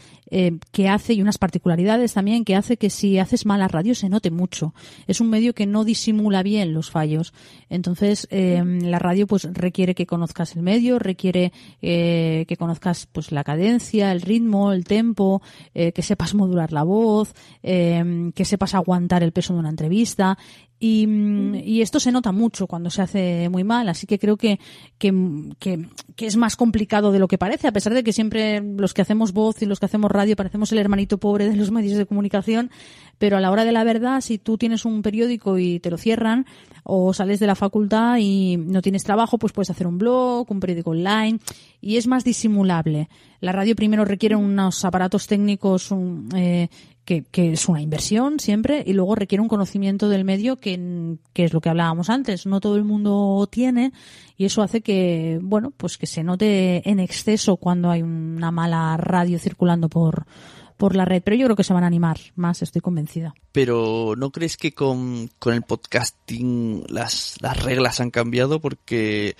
que 0.72 0.88
hace 0.88 1.12
y 1.14 1.22
unas 1.22 1.38
particularidades 1.38 2.14
también 2.14 2.44
que 2.44 2.57
hace 2.57 2.76
que 2.76 2.90
si 2.90 3.20
haces 3.20 3.46
mala 3.46 3.68
radio 3.68 3.94
se 3.94 4.09
note 4.09 4.33
mucho. 4.33 4.74
Es 5.07 5.20
un 5.20 5.30
medio 5.30 5.54
que 5.54 5.64
no 5.64 5.85
disimula 5.85 6.42
bien 6.42 6.74
los 6.74 6.90
fallos. 6.90 7.33
Entonces, 7.68 8.26
la 8.33 8.98
radio 8.98 9.28
pues 9.28 9.44
requiere 9.52 9.94
que 9.94 10.07
conozcas 10.07 10.57
el 10.57 10.62
medio, 10.62 10.98
requiere 10.98 11.52
que 11.80 12.57
conozcas 12.59 13.07
pues 13.12 13.30
la 13.30 13.44
cadencia, 13.44 14.11
el 14.11 14.22
ritmo, 14.22 14.72
el 14.72 14.83
tempo, 14.83 15.40
que 15.72 16.02
sepas 16.02 16.34
modular 16.35 16.73
la 16.73 16.83
voz, 16.83 17.35
Em, 17.62 18.31
que 18.33 18.44
sepas 18.44 18.75
aguantar 18.75 19.23
el 19.23 19.33
peso 19.33 19.55
de 19.55 19.61
una 19.61 19.70
entrevista. 19.70 20.37
Y, 20.80 21.06
mm, 21.06 21.54
y, 21.54 21.82
esto 21.82 22.00
se 22.00 22.12
nota 22.12 22.32
mucho 22.32 22.66
cuando 22.66 22.90
se 22.90 23.00
hace 23.00 23.48
muy 23.48 23.64
mal, 23.64 23.88
así 23.88 24.06
que 24.06 24.18
creo 24.18 24.37
que, 24.37 24.58
que, 24.98 25.12
que, 25.58 26.26
es 26.26 26.37
más 26.37 26.56
complicado 26.56 27.12
de 27.12 27.18
lo 27.18 27.28
que 27.28 27.38
parece, 27.38 27.68
a 27.68 27.72
pesar 27.72 27.94
de 27.94 28.02
que 28.02 28.12
siempre 28.12 28.60
los 28.60 28.92
que 28.92 29.00
hacemos 29.00 29.32
voz 29.32 29.62
y 29.62 29.66
los 29.66 29.78
que 29.78 29.87
hacemos 29.87 30.10
radio 30.10 30.37
parecemos 30.37 30.72
el 30.72 30.78
hermanito 30.78 31.18
pobre 31.18 31.48
de 31.48 31.56
los 31.56 31.70
medios 31.72 31.96
de 31.96 32.06
comunicación, 32.06 32.70
pero 33.18 33.37
a 33.37 33.40
la 33.40 33.50
hora 33.50 33.64
de 33.64 33.72
la 33.72 33.84
verdad, 33.84 34.20
si 34.20 34.38
tú 34.38 34.58
tienes 34.58 34.84
un 34.84 35.02
periódico 35.02 35.58
y 35.58 35.78
te 35.78 35.90
lo 35.90 35.96
cierran, 35.96 36.44
o 36.82 37.14
sales 37.14 37.40
de 37.40 37.46
la 37.46 37.54
facultad 37.54 38.18
y 38.20 38.58
no 38.58 38.82
tienes 38.82 39.04
trabajo, 39.04 39.38
pues 39.38 39.52
puedes 39.52 39.70
hacer 39.70 39.87
un 39.87 39.96
blog, 39.96 40.50
un 40.50 40.60
periódico 40.60 40.90
online, 40.90 41.38
y 41.80 41.96
es 41.96 42.06
más 42.06 42.24
disimulable. 42.24 43.08
La 43.40 43.52
radio 43.52 43.74
primero 43.74 44.04
requiere 44.04 44.37
unos 44.37 44.84
aparatos 44.84 45.26
técnicos 45.26 45.88
eh, 46.34 46.68
que, 47.05 47.25
es 47.35 47.69
una 47.69 47.83
inversión 47.83 48.40
siempre 48.40 48.83
y 48.87 48.93
luego 48.93 49.14
requiere 49.14 49.43
un 49.43 49.49
conocimiento 49.49 50.09
del 50.09 50.25
medio 50.25 50.57
que, 50.57 51.17
que, 51.33 51.45
es 51.45 51.53
lo 51.53 51.61
que 51.61 51.69
hablábamos 51.69 52.11
antes. 52.11 52.47
No 52.47 52.61
todo 52.61 52.77
el 52.77 52.85
mundo 52.85 53.47
tiene 53.51 53.93
y 54.37 54.47
eso 54.47 54.62
hace 54.62 54.81
que, 54.81 55.38
bueno, 55.43 55.73
pues 55.77 55.99
que 55.99 56.07
se 56.07 56.25
note 56.25 56.88
en 56.88 57.01
exceso 57.01 57.57
cuando 57.57 57.90
hay 57.90 58.03
una 58.03 58.51
mala 58.51 58.97
radio 58.97 59.38
circulando 59.38 59.88
por, 59.88 60.27
por 60.77 60.97
la 60.97 61.05
red. 61.05 61.23
Pero 61.23 61.37
yo 61.37 61.47
creo 61.47 61.57
que 61.57 61.64
se 61.64 61.75
van 61.75 61.85
a 61.85 61.88
animar 61.88 62.19
más, 62.37 62.62
estoy 62.62 62.81
convencida. 62.81 63.35
Pero 63.53 64.14
¿no 64.17 64.31
crees 64.31 64.57
que 64.57 64.73
con, 64.73 65.31
con 65.38 65.55
el 65.55 65.62
podcasting 65.62 66.85
las, 66.88 67.37
las 67.40 67.62
reglas 67.62 68.01
han 68.01 68.11
cambiado? 68.11 68.61
Porque 68.61 69.37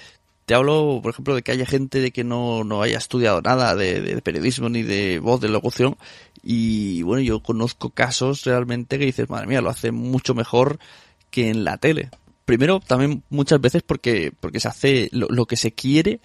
te 0.47 0.55
hablo, 0.55 1.01
por 1.03 1.13
ejemplo, 1.13 1.35
de 1.35 1.43
que 1.43 1.53
haya 1.53 1.67
gente 1.67 2.01
de 2.01 2.11
que 2.11 2.25
no, 2.25 2.65
no 2.65 2.83
haya 2.83 2.99
estudiado 2.99 3.41
nada 3.41 3.75
de, 3.75 4.01
de, 4.01 4.23
periodismo 4.23 4.69
ni 4.69 4.83
de 4.83 5.19
voz, 5.19 5.41
de 5.41 5.49
locución. 5.49 5.97
Y 6.43 7.03
bueno, 7.03 7.23
yo 7.23 7.41
conozco 7.41 7.91
casos 7.91 8.45
realmente 8.45 8.99
que 8.99 9.07
dices, 9.07 9.31
madre 9.31 9.47
mía, 9.47 9.63
lo 9.63 9.71
hace 9.71 9.91
mucho 9.93 10.35
mejor 10.35 10.79
que 11.31 11.49
en 11.49 11.65
la 11.65 11.79
tele. 11.79 12.11
Primero, 12.45 12.81
también 12.81 13.23
muchas 13.31 13.61
veces 13.61 13.83
porque, 13.83 14.33
porque 14.39 14.61
se 14.61 14.69
hace 14.69 15.09
lo, 15.13 15.29
lo 15.29 15.47
que 15.47 15.57
se 15.57 15.73
quiere 15.73 16.21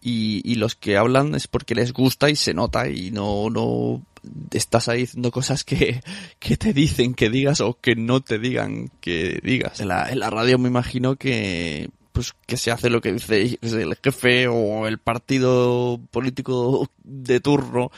y, 0.00 0.42
y, 0.44 0.56
los 0.56 0.74
que 0.74 0.96
hablan 0.96 1.34
es 1.34 1.46
porque 1.46 1.74
les 1.76 1.92
gusta 1.92 2.28
y 2.28 2.34
se 2.34 2.54
nota 2.54 2.88
y 2.88 3.10
no, 3.12 3.50
no 3.50 4.02
estás 4.50 4.88
ahí 4.88 5.00
diciendo 5.02 5.30
cosas 5.30 5.62
que, 5.62 6.00
que 6.40 6.56
te 6.56 6.72
dicen 6.72 7.14
que 7.14 7.30
digas 7.30 7.60
o 7.60 7.78
que 7.80 7.94
no 7.94 8.20
te 8.20 8.38
digan 8.38 8.90
que 9.00 9.40
digas. 9.44 9.80
En 9.80 9.88
la, 9.88 10.10
en 10.10 10.18
la 10.18 10.30
radio 10.30 10.58
me 10.58 10.68
imagino 10.68 11.14
que 11.16 11.90
pues 12.12 12.34
que 12.46 12.56
se 12.56 12.70
hace 12.70 12.90
lo 12.90 13.00
que 13.00 13.12
dice 13.12 13.58
el 13.62 13.96
jefe 14.02 14.48
o 14.48 14.86
el 14.86 14.98
partido 14.98 16.00
político 16.10 16.88
de 17.02 17.40
turno 17.40 17.90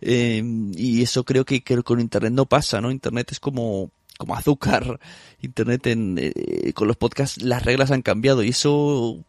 eh, 0.00 0.42
y 0.76 1.02
eso 1.02 1.24
creo 1.24 1.44
que, 1.44 1.62
que 1.62 1.82
con 1.82 2.00
internet 2.00 2.32
no 2.32 2.46
pasa 2.46 2.80
no 2.80 2.90
internet 2.90 3.32
es 3.32 3.40
como 3.40 3.90
como 4.20 4.36
azúcar. 4.36 5.00
Internet 5.40 5.86
en, 5.86 6.18
eh, 6.18 6.74
con 6.74 6.86
los 6.86 6.98
podcasts 6.98 7.42
las 7.42 7.64
reglas 7.64 7.90
han 7.90 8.02
cambiado 8.02 8.42
y 8.42 8.50
eso 8.50 9.24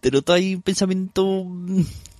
te 0.00 0.12
nota 0.12 0.34
ahí 0.34 0.54
un 0.54 0.62
pensamiento 0.62 1.44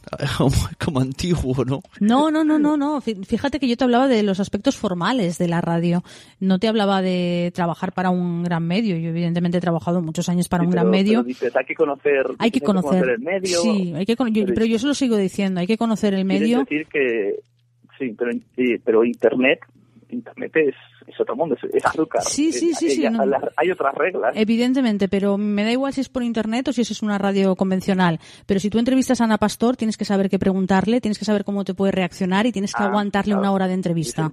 como, 0.85 1.01
antiguo, 1.01 1.65
¿no? 1.65 1.83
No, 2.01 2.31
no, 2.31 2.45
no, 2.45 2.59
no, 2.59 2.77
no. 2.77 3.01
Fíjate 3.01 3.59
que 3.59 3.69
yo 3.69 3.77
te 3.77 3.85
hablaba 3.85 4.09
de 4.09 4.23
los 4.23 4.41
aspectos 4.41 4.77
formales 4.77 5.39
de 5.39 5.49
la 5.49 5.61
radio. 5.61 6.03
No 6.41 6.59
te 6.59 6.69
hablaba 6.69 7.03
de 7.03 7.53
trabajar 7.55 7.93
para 7.93 8.11
un 8.11 8.43
gran 8.45 8.67
medio. 8.67 8.97
Yo 8.97 9.11
evidentemente 9.11 9.59
he 9.59 9.61
trabajado 9.61 10.01
muchos 10.03 10.29
años 10.29 10.49
para 10.49 10.65
un 10.65 10.71
gran 10.71 10.91
medio. 10.91 11.25
hay 11.27 11.65
que 11.65 11.75
conocer, 11.75 12.27
hay 12.39 12.51
que 12.51 12.61
conocer, 12.61 13.09
el 13.09 13.21
medio. 13.21 13.61
Sí, 13.63 13.93
hay 13.95 14.07
que, 14.07 14.17
pero 14.17 14.67
yo 14.67 14.79
se 14.79 14.87
lo 14.87 14.95
sigo 14.95 15.17
diciendo. 15.17 15.61
Hay 15.61 15.67
que 15.67 15.79
conocer 15.79 16.15
el 16.15 16.25
medio. 16.25 16.61
decir 16.61 16.87
que 16.87 17.41
sí, 17.99 18.15
pero, 18.17 18.33
pero 18.85 19.05
Internet, 19.05 19.61
Internet 20.09 20.53
es 20.57 20.75
es 21.07 21.21
otro 21.21 21.37
mundo, 21.37 21.57
es, 21.73 21.85
azúcar. 21.85 22.23
Sí, 22.25 22.53
sí, 22.53 22.75
sí, 22.75 22.91
sí 22.91 23.05
Hay 23.57 23.71
otras 23.71 23.95
reglas. 23.95 24.33
Evidentemente, 24.35 25.09
pero 25.09 25.39
me 25.39 25.65
da 25.65 25.71
igual 25.71 25.93
si 25.93 26.01
es 26.01 26.09
por 26.09 26.23
internet 26.23 26.69
o 26.69 26.73
si 26.73 26.83
es 26.83 27.03
una 27.03 27.19
radio 27.19 27.55
convencional. 27.55 28.19
Pero 28.47 28.61
si 28.61 28.71
tú 28.71 28.79
entrevistas 28.79 29.21
a 29.21 29.25
Ana 29.25 29.39
Pastor, 29.39 29.77
tienes 29.77 29.97
que 29.97 30.05
saber 30.05 30.29
qué 30.29 30.39
preguntarle, 30.39 31.01
tienes 31.01 31.19
que 31.19 31.25
saber 31.25 31.45
cómo 31.45 31.65
te 31.65 31.75
puede 31.75 31.93
reaccionar 31.93 32.47
y 32.47 32.53
tienes 32.53 32.73
que 32.73 32.83
ah, 32.83 32.87
aguantarle 32.87 33.35
una 33.35 33.53
hora 33.53 33.69
de 33.69 33.75
entrevista. 33.75 34.33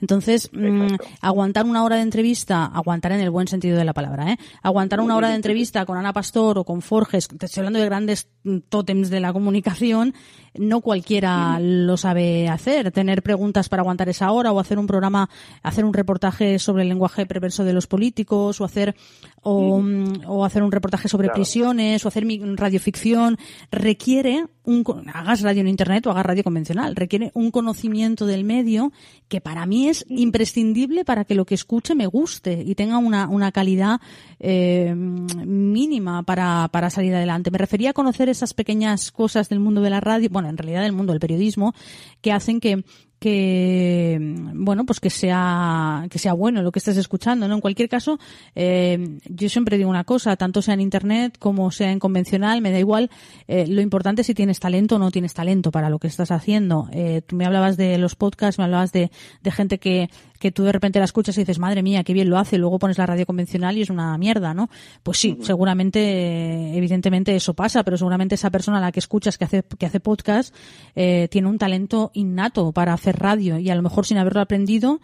Entonces, 0.00 0.50
mm, 0.52 0.94
aguantar 1.20 1.66
una 1.66 1.84
hora 1.84 1.96
de 1.96 2.02
entrevista, 2.02 2.66
aguantar 2.66 3.12
en 3.12 3.20
el 3.20 3.30
buen 3.30 3.48
sentido 3.48 3.76
de 3.76 3.84
la 3.84 3.92
palabra, 3.92 4.32
¿eh? 4.32 4.38
Aguantar 4.62 5.00
una 5.00 5.16
hora 5.16 5.28
de 5.28 5.34
entrevista 5.34 5.84
con 5.84 5.98
Ana 5.98 6.12
Pastor 6.12 6.58
o 6.58 6.64
con 6.64 6.82
Forges, 6.82 7.28
te 7.28 7.46
estoy 7.46 7.62
hablando 7.62 7.80
de 7.80 7.86
grandes 7.86 8.28
tótems 8.68 9.10
de 9.10 9.20
la 9.20 9.32
comunicación, 9.32 10.14
no 10.54 10.80
cualquiera 10.80 11.58
lo 11.60 11.96
sabe 11.96 12.48
hacer. 12.48 12.90
Tener 12.92 13.22
preguntas 13.22 13.68
para 13.68 13.80
aguantar 13.82 14.08
esa 14.08 14.30
hora 14.32 14.52
o 14.52 14.60
hacer 14.60 14.78
un 14.78 14.86
programa, 14.86 15.30
hacer 15.62 15.84
un 15.84 15.94
reportaje 15.94 16.11
sobre 16.58 16.82
el 16.82 16.88
lenguaje 16.88 17.26
perverso 17.26 17.64
de 17.64 17.72
los 17.72 17.86
políticos 17.86 18.60
o 18.60 18.64
hacer 18.64 18.94
o, 19.42 19.80
mm, 19.80 20.44
hacer 20.44 20.62
un 20.62 20.72
reportaje 20.72 21.08
sobre 21.08 21.28
prisiones 21.30 22.04
o 22.04 22.08
hacer 22.08 22.24
radioficción 22.56 23.38
requiere 23.70 24.46
un 24.64 24.84
hagas 25.12 25.42
radio 25.42 25.60
en 25.60 25.68
internet 25.68 26.06
o 26.06 26.10
hagas 26.10 26.26
radio 26.26 26.44
convencional. 26.44 26.96
Requiere 26.96 27.30
un 27.34 27.50
conocimiento 27.50 28.26
del 28.26 28.44
medio 28.44 28.92
que 29.28 29.40
para 29.40 29.66
mí 29.66 29.88
es 29.88 30.04
imprescindible 30.08 31.04
para 31.04 31.24
que 31.24 31.34
lo 31.34 31.44
que 31.44 31.54
escuche 31.54 31.94
me 31.94 32.06
guste 32.06 32.62
y 32.64 32.74
tenga 32.74 32.98
una, 32.98 33.28
una 33.28 33.52
calidad 33.52 34.00
eh, 34.38 34.94
mínima 34.94 36.22
para, 36.22 36.68
para 36.72 36.90
salir 36.90 37.14
adelante. 37.14 37.50
Me 37.50 37.58
refería 37.58 37.90
a 37.90 37.94
conocer 37.94 38.28
esas 38.28 38.54
pequeñas 38.54 39.10
cosas 39.10 39.48
del 39.48 39.60
mundo 39.60 39.80
de 39.80 39.90
la 39.90 40.00
radio, 40.00 40.28
bueno, 40.30 40.48
en 40.48 40.58
realidad 40.58 40.82
del 40.82 40.92
mundo 40.92 41.12
del 41.12 41.20
periodismo, 41.20 41.74
que 42.20 42.32
hacen 42.32 42.60
que, 42.60 42.84
que 43.22 44.18
bueno 44.52 44.84
pues 44.84 44.98
que 44.98 45.08
sea 45.08 46.08
que 46.10 46.18
sea 46.18 46.32
bueno 46.32 46.60
lo 46.60 46.72
que 46.72 46.80
estés 46.80 46.96
escuchando 46.96 47.46
no 47.46 47.54
en 47.54 47.60
cualquier 47.60 47.88
caso 47.88 48.18
eh, 48.56 49.18
yo 49.28 49.48
siempre 49.48 49.78
digo 49.78 49.88
una 49.88 50.02
cosa 50.02 50.34
tanto 50.34 50.60
sea 50.60 50.74
en 50.74 50.80
internet 50.80 51.36
como 51.38 51.70
sea 51.70 51.92
en 51.92 52.00
convencional 52.00 52.60
me 52.60 52.72
da 52.72 52.80
igual 52.80 53.10
eh, 53.46 53.68
lo 53.68 53.80
importante 53.80 54.22
es 54.22 54.26
si 54.26 54.34
tienes 54.34 54.51
talento 54.60 54.96
o 54.96 54.98
no 54.98 55.10
tienes 55.10 55.34
talento 55.34 55.70
para 55.70 55.90
lo 55.90 55.98
que 55.98 56.08
estás 56.08 56.30
haciendo 56.30 56.88
eh, 56.92 57.22
tú 57.26 57.36
me 57.36 57.46
hablabas 57.46 57.76
de 57.76 57.98
los 57.98 58.14
podcasts 58.14 58.58
me 58.58 58.64
hablabas 58.64 58.92
de, 58.92 59.10
de 59.42 59.50
gente 59.50 59.78
que 59.78 60.08
que 60.42 60.50
tú 60.50 60.64
de 60.64 60.72
repente 60.72 60.98
la 60.98 61.04
escuchas 61.04 61.36
y 61.36 61.42
dices, 61.42 61.60
madre 61.60 61.84
mía, 61.84 62.02
qué 62.02 62.12
bien 62.12 62.28
lo 62.28 62.36
hace, 62.36 62.56
y 62.56 62.58
luego 62.58 62.80
pones 62.80 62.98
la 62.98 63.06
radio 63.06 63.24
convencional 63.24 63.78
y 63.78 63.82
es 63.82 63.90
una 63.90 64.18
mierda, 64.18 64.52
¿no? 64.54 64.70
Pues 65.04 65.18
sí, 65.18 65.38
seguramente, 65.40 66.76
evidentemente 66.76 67.36
eso 67.36 67.54
pasa, 67.54 67.84
pero 67.84 67.96
seguramente 67.96 68.34
esa 68.34 68.50
persona 68.50 68.78
a 68.78 68.80
la 68.80 68.90
que 68.90 68.98
escuchas 68.98 69.38
que 69.38 69.44
hace, 69.44 69.62
que 69.62 69.86
hace 69.86 70.00
podcast 70.00 70.52
eh, 70.96 71.28
tiene 71.30 71.46
un 71.46 71.58
talento 71.58 72.10
innato 72.14 72.72
para 72.72 72.92
hacer 72.92 73.20
radio 73.20 73.56
y 73.56 73.70
a 73.70 73.76
lo 73.76 73.82
mejor 73.82 74.04
sin 74.04 74.18
haberlo 74.18 74.40
aprendido 74.40 75.00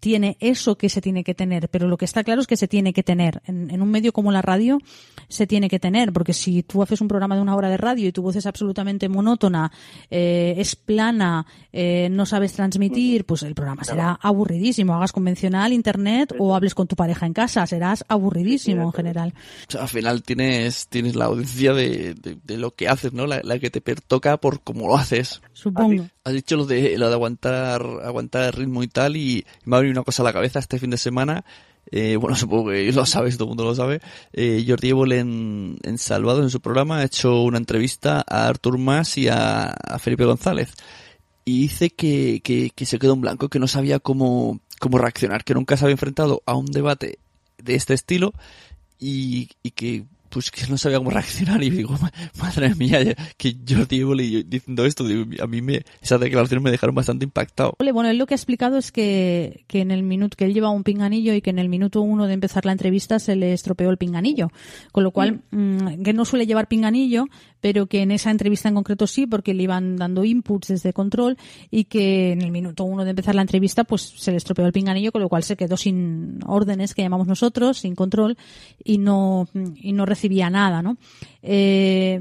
tiene 0.00 0.36
eso 0.40 0.76
que 0.76 0.88
se 0.88 1.00
tiene 1.00 1.24
que 1.24 1.34
tener, 1.34 1.68
pero 1.68 1.88
lo 1.88 1.96
que 1.96 2.04
está 2.04 2.24
claro 2.24 2.40
es 2.40 2.46
que 2.46 2.56
se 2.56 2.68
tiene 2.68 2.92
que 2.92 3.02
tener. 3.02 3.42
En, 3.46 3.80
un 3.80 3.90
medio 3.90 4.12
como 4.12 4.32
la 4.32 4.42
radio 4.42 4.78
se 5.28 5.46
tiene 5.46 5.68
que 5.68 5.78
tener, 5.78 6.12
porque 6.12 6.32
si 6.32 6.62
tú 6.62 6.82
haces 6.82 7.00
un 7.00 7.08
programa 7.08 7.36
de 7.36 7.42
una 7.42 7.56
hora 7.56 7.68
de 7.68 7.76
radio 7.76 8.08
y 8.08 8.12
tu 8.12 8.22
voz 8.22 8.36
es 8.36 8.46
absolutamente 8.46 9.08
monótona, 9.08 9.70
eh, 10.10 10.54
es 10.56 10.76
plana, 10.76 11.46
eh, 11.72 12.08
no 12.10 12.26
sabes 12.26 12.52
transmitir, 12.52 13.24
pues 13.24 13.42
el 13.42 13.54
programa 13.54 13.84
será 13.84 14.18
aburridísimo. 14.20 14.94
Hagas 14.94 15.12
convencional, 15.12 15.72
internet 15.72 16.34
o 16.38 16.54
hables 16.54 16.74
con 16.74 16.86
tu 16.86 16.96
pareja 16.96 17.26
en 17.26 17.32
casa, 17.32 17.66
serás 17.66 18.04
aburridísimo 18.08 18.82
en 18.82 18.92
general. 18.92 19.34
al 19.78 19.88
final 19.88 20.22
tienes, 20.22 20.88
tienes 20.88 21.16
la 21.16 21.26
audiencia 21.26 21.72
de, 21.72 22.14
lo 22.46 22.74
que 22.74 22.88
haces, 22.88 23.12
¿no? 23.12 23.26
La, 23.26 23.58
que 23.58 23.70
te 23.70 23.80
pertoca 23.80 24.36
por 24.36 24.60
cómo 24.60 24.86
lo 24.86 24.96
haces. 24.96 25.40
Supongo. 25.52 26.06
Has 26.28 26.34
dicho 26.34 26.56
lo 26.56 26.66
de, 26.66 26.98
lo 26.98 27.08
de 27.08 27.14
aguantar, 27.14 27.82
aguantar 28.04 28.44
el 28.44 28.52
ritmo 28.52 28.82
y 28.82 28.88
tal 28.88 29.16
y 29.16 29.46
me 29.64 29.78
ha 29.78 29.80
una 29.80 30.02
cosa 30.02 30.22
a 30.22 30.24
la 30.24 30.32
cabeza 30.34 30.58
este 30.58 30.78
fin 30.78 30.90
de 30.90 30.98
semana. 30.98 31.42
Eh, 31.90 32.16
bueno, 32.16 32.36
supongo 32.36 32.70
que 32.70 32.92
lo 32.92 33.06
sabes, 33.06 33.38
todo 33.38 33.46
el 33.46 33.48
mundo 33.48 33.64
lo 33.64 33.74
sabe. 33.74 34.02
Eh, 34.34 34.62
Jordi 34.68 34.90
Évole 34.90 35.20
en, 35.20 35.78
en, 35.82 35.96
Salvado, 35.96 36.42
en 36.42 36.50
su 36.50 36.60
programa, 36.60 36.98
ha 36.98 37.04
hecho 37.04 37.40
una 37.44 37.56
entrevista 37.56 38.22
a 38.28 38.46
Artur 38.46 38.76
Mas 38.76 39.16
y 39.16 39.28
a, 39.28 39.74
Felipe 40.00 40.26
González. 40.26 40.74
Y 41.46 41.62
dice 41.62 41.88
que, 41.88 42.42
que, 42.44 42.72
que, 42.74 42.84
se 42.84 42.98
quedó 42.98 43.14
en 43.14 43.22
blanco, 43.22 43.48
que 43.48 43.58
no 43.58 43.66
sabía 43.66 43.98
cómo, 43.98 44.60
cómo 44.80 44.98
reaccionar, 44.98 45.44
que 45.44 45.54
nunca 45.54 45.78
se 45.78 45.86
había 45.86 45.94
enfrentado 45.94 46.42
a 46.44 46.54
un 46.54 46.66
debate 46.66 47.20
de 47.56 47.74
este 47.74 47.94
estilo 47.94 48.34
y, 48.98 49.48
y 49.62 49.70
que 49.70 50.04
pues 50.28 50.50
que 50.50 50.66
no 50.68 50.76
sabía 50.76 50.98
cómo 50.98 51.10
reaccionar 51.10 51.62
y 51.62 51.70
digo, 51.70 51.96
madre 52.38 52.74
mía, 52.74 53.00
que 53.36 53.56
yo 53.64 53.86
digo 53.86 54.14
diciendo 54.14 54.84
esto, 54.84 55.04
a 55.40 55.46
mí 55.46 55.62
me, 55.62 55.82
esas 56.02 56.20
declaraciones 56.20 56.62
me 56.62 56.70
dejaron 56.70 56.94
bastante 56.94 57.24
impactado. 57.24 57.74
Bueno, 57.78 58.10
él 58.10 58.18
lo 58.18 58.26
que 58.26 58.34
ha 58.34 58.36
explicado 58.36 58.78
es 58.78 58.92
que, 58.92 59.64
que 59.66 59.80
en 59.80 59.90
el 59.90 60.02
minuto, 60.02 60.36
que 60.36 60.44
él 60.44 60.54
lleva 60.54 60.70
un 60.70 60.84
pinganillo 60.84 61.34
y 61.34 61.40
que 61.40 61.50
en 61.50 61.58
el 61.58 61.68
minuto 61.68 62.00
uno 62.00 62.26
de 62.26 62.34
empezar 62.34 62.64
la 62.64 62.72
entrevista 62.72 63.18
se 63.18 63.36
le 63.36 63.52
estropeó 63.52 63.90
el 63.90 63.96
pinganillo, 63.96 64.50
con 64.92 65.04
lo 65.04 65.10
cual, 65.10 65.40
mm, 65.50 66.02
que 66.02 66.12
no 66.12 66.24
suele 66.24 66.46
llevar 66.46 66.68
pinganillo, 66.68 67.26
pero 67.60 67.86
que 67.86 68.02
en 68.02 68.10
esa 68.10 68.30
entrevista 68.30 68.68
en 68.68 68.74
concreto 68.74 69.06
sí, 69.06 69.26
porque 69.26 69.54
le 69.54 69.64
iban 69.64 69.96
dando 69.96 70.24
inputs 70.24 70.68
desde 70.68 70.92
control 70.92 71.36
y 71.70 71.84
que 71.84 72.32
en 72.32 72.42
el 72.42 72.50
minuto 72.50 72.84
uno 72.84 73.04
de 73.04 73.10
empezar 73.10 73.34
la 73.34 73.42
entrevista 73.42 73.84
pues 73.84 74.02
se 74.02 74.30
le 74.30 74.36
estropeó 74.36 74.66
el 74.66 74.72
pinganillo, 74.72 75.12
con 75.12 75.22
lo 75.22 75.28
cual 75.28 75.42
se 75.42 75.56
quedó 75.56 75.76
sin 75.76 76.40
órdenes 76.46 76.94
que 76.94 77.02
llamamos 77.02 77.26
nosotros, 77.26 77.78
sin 77.78 77.94
control 77.94 78.36
y 78.82 78.98
no, 78.98 79.48
y 79.76 79.92
no 79.92 80.06
recibía 80.06 80.50
nada, 80.50 80.82
¿no? 80.82 80.96
Eh, 81.42 82.20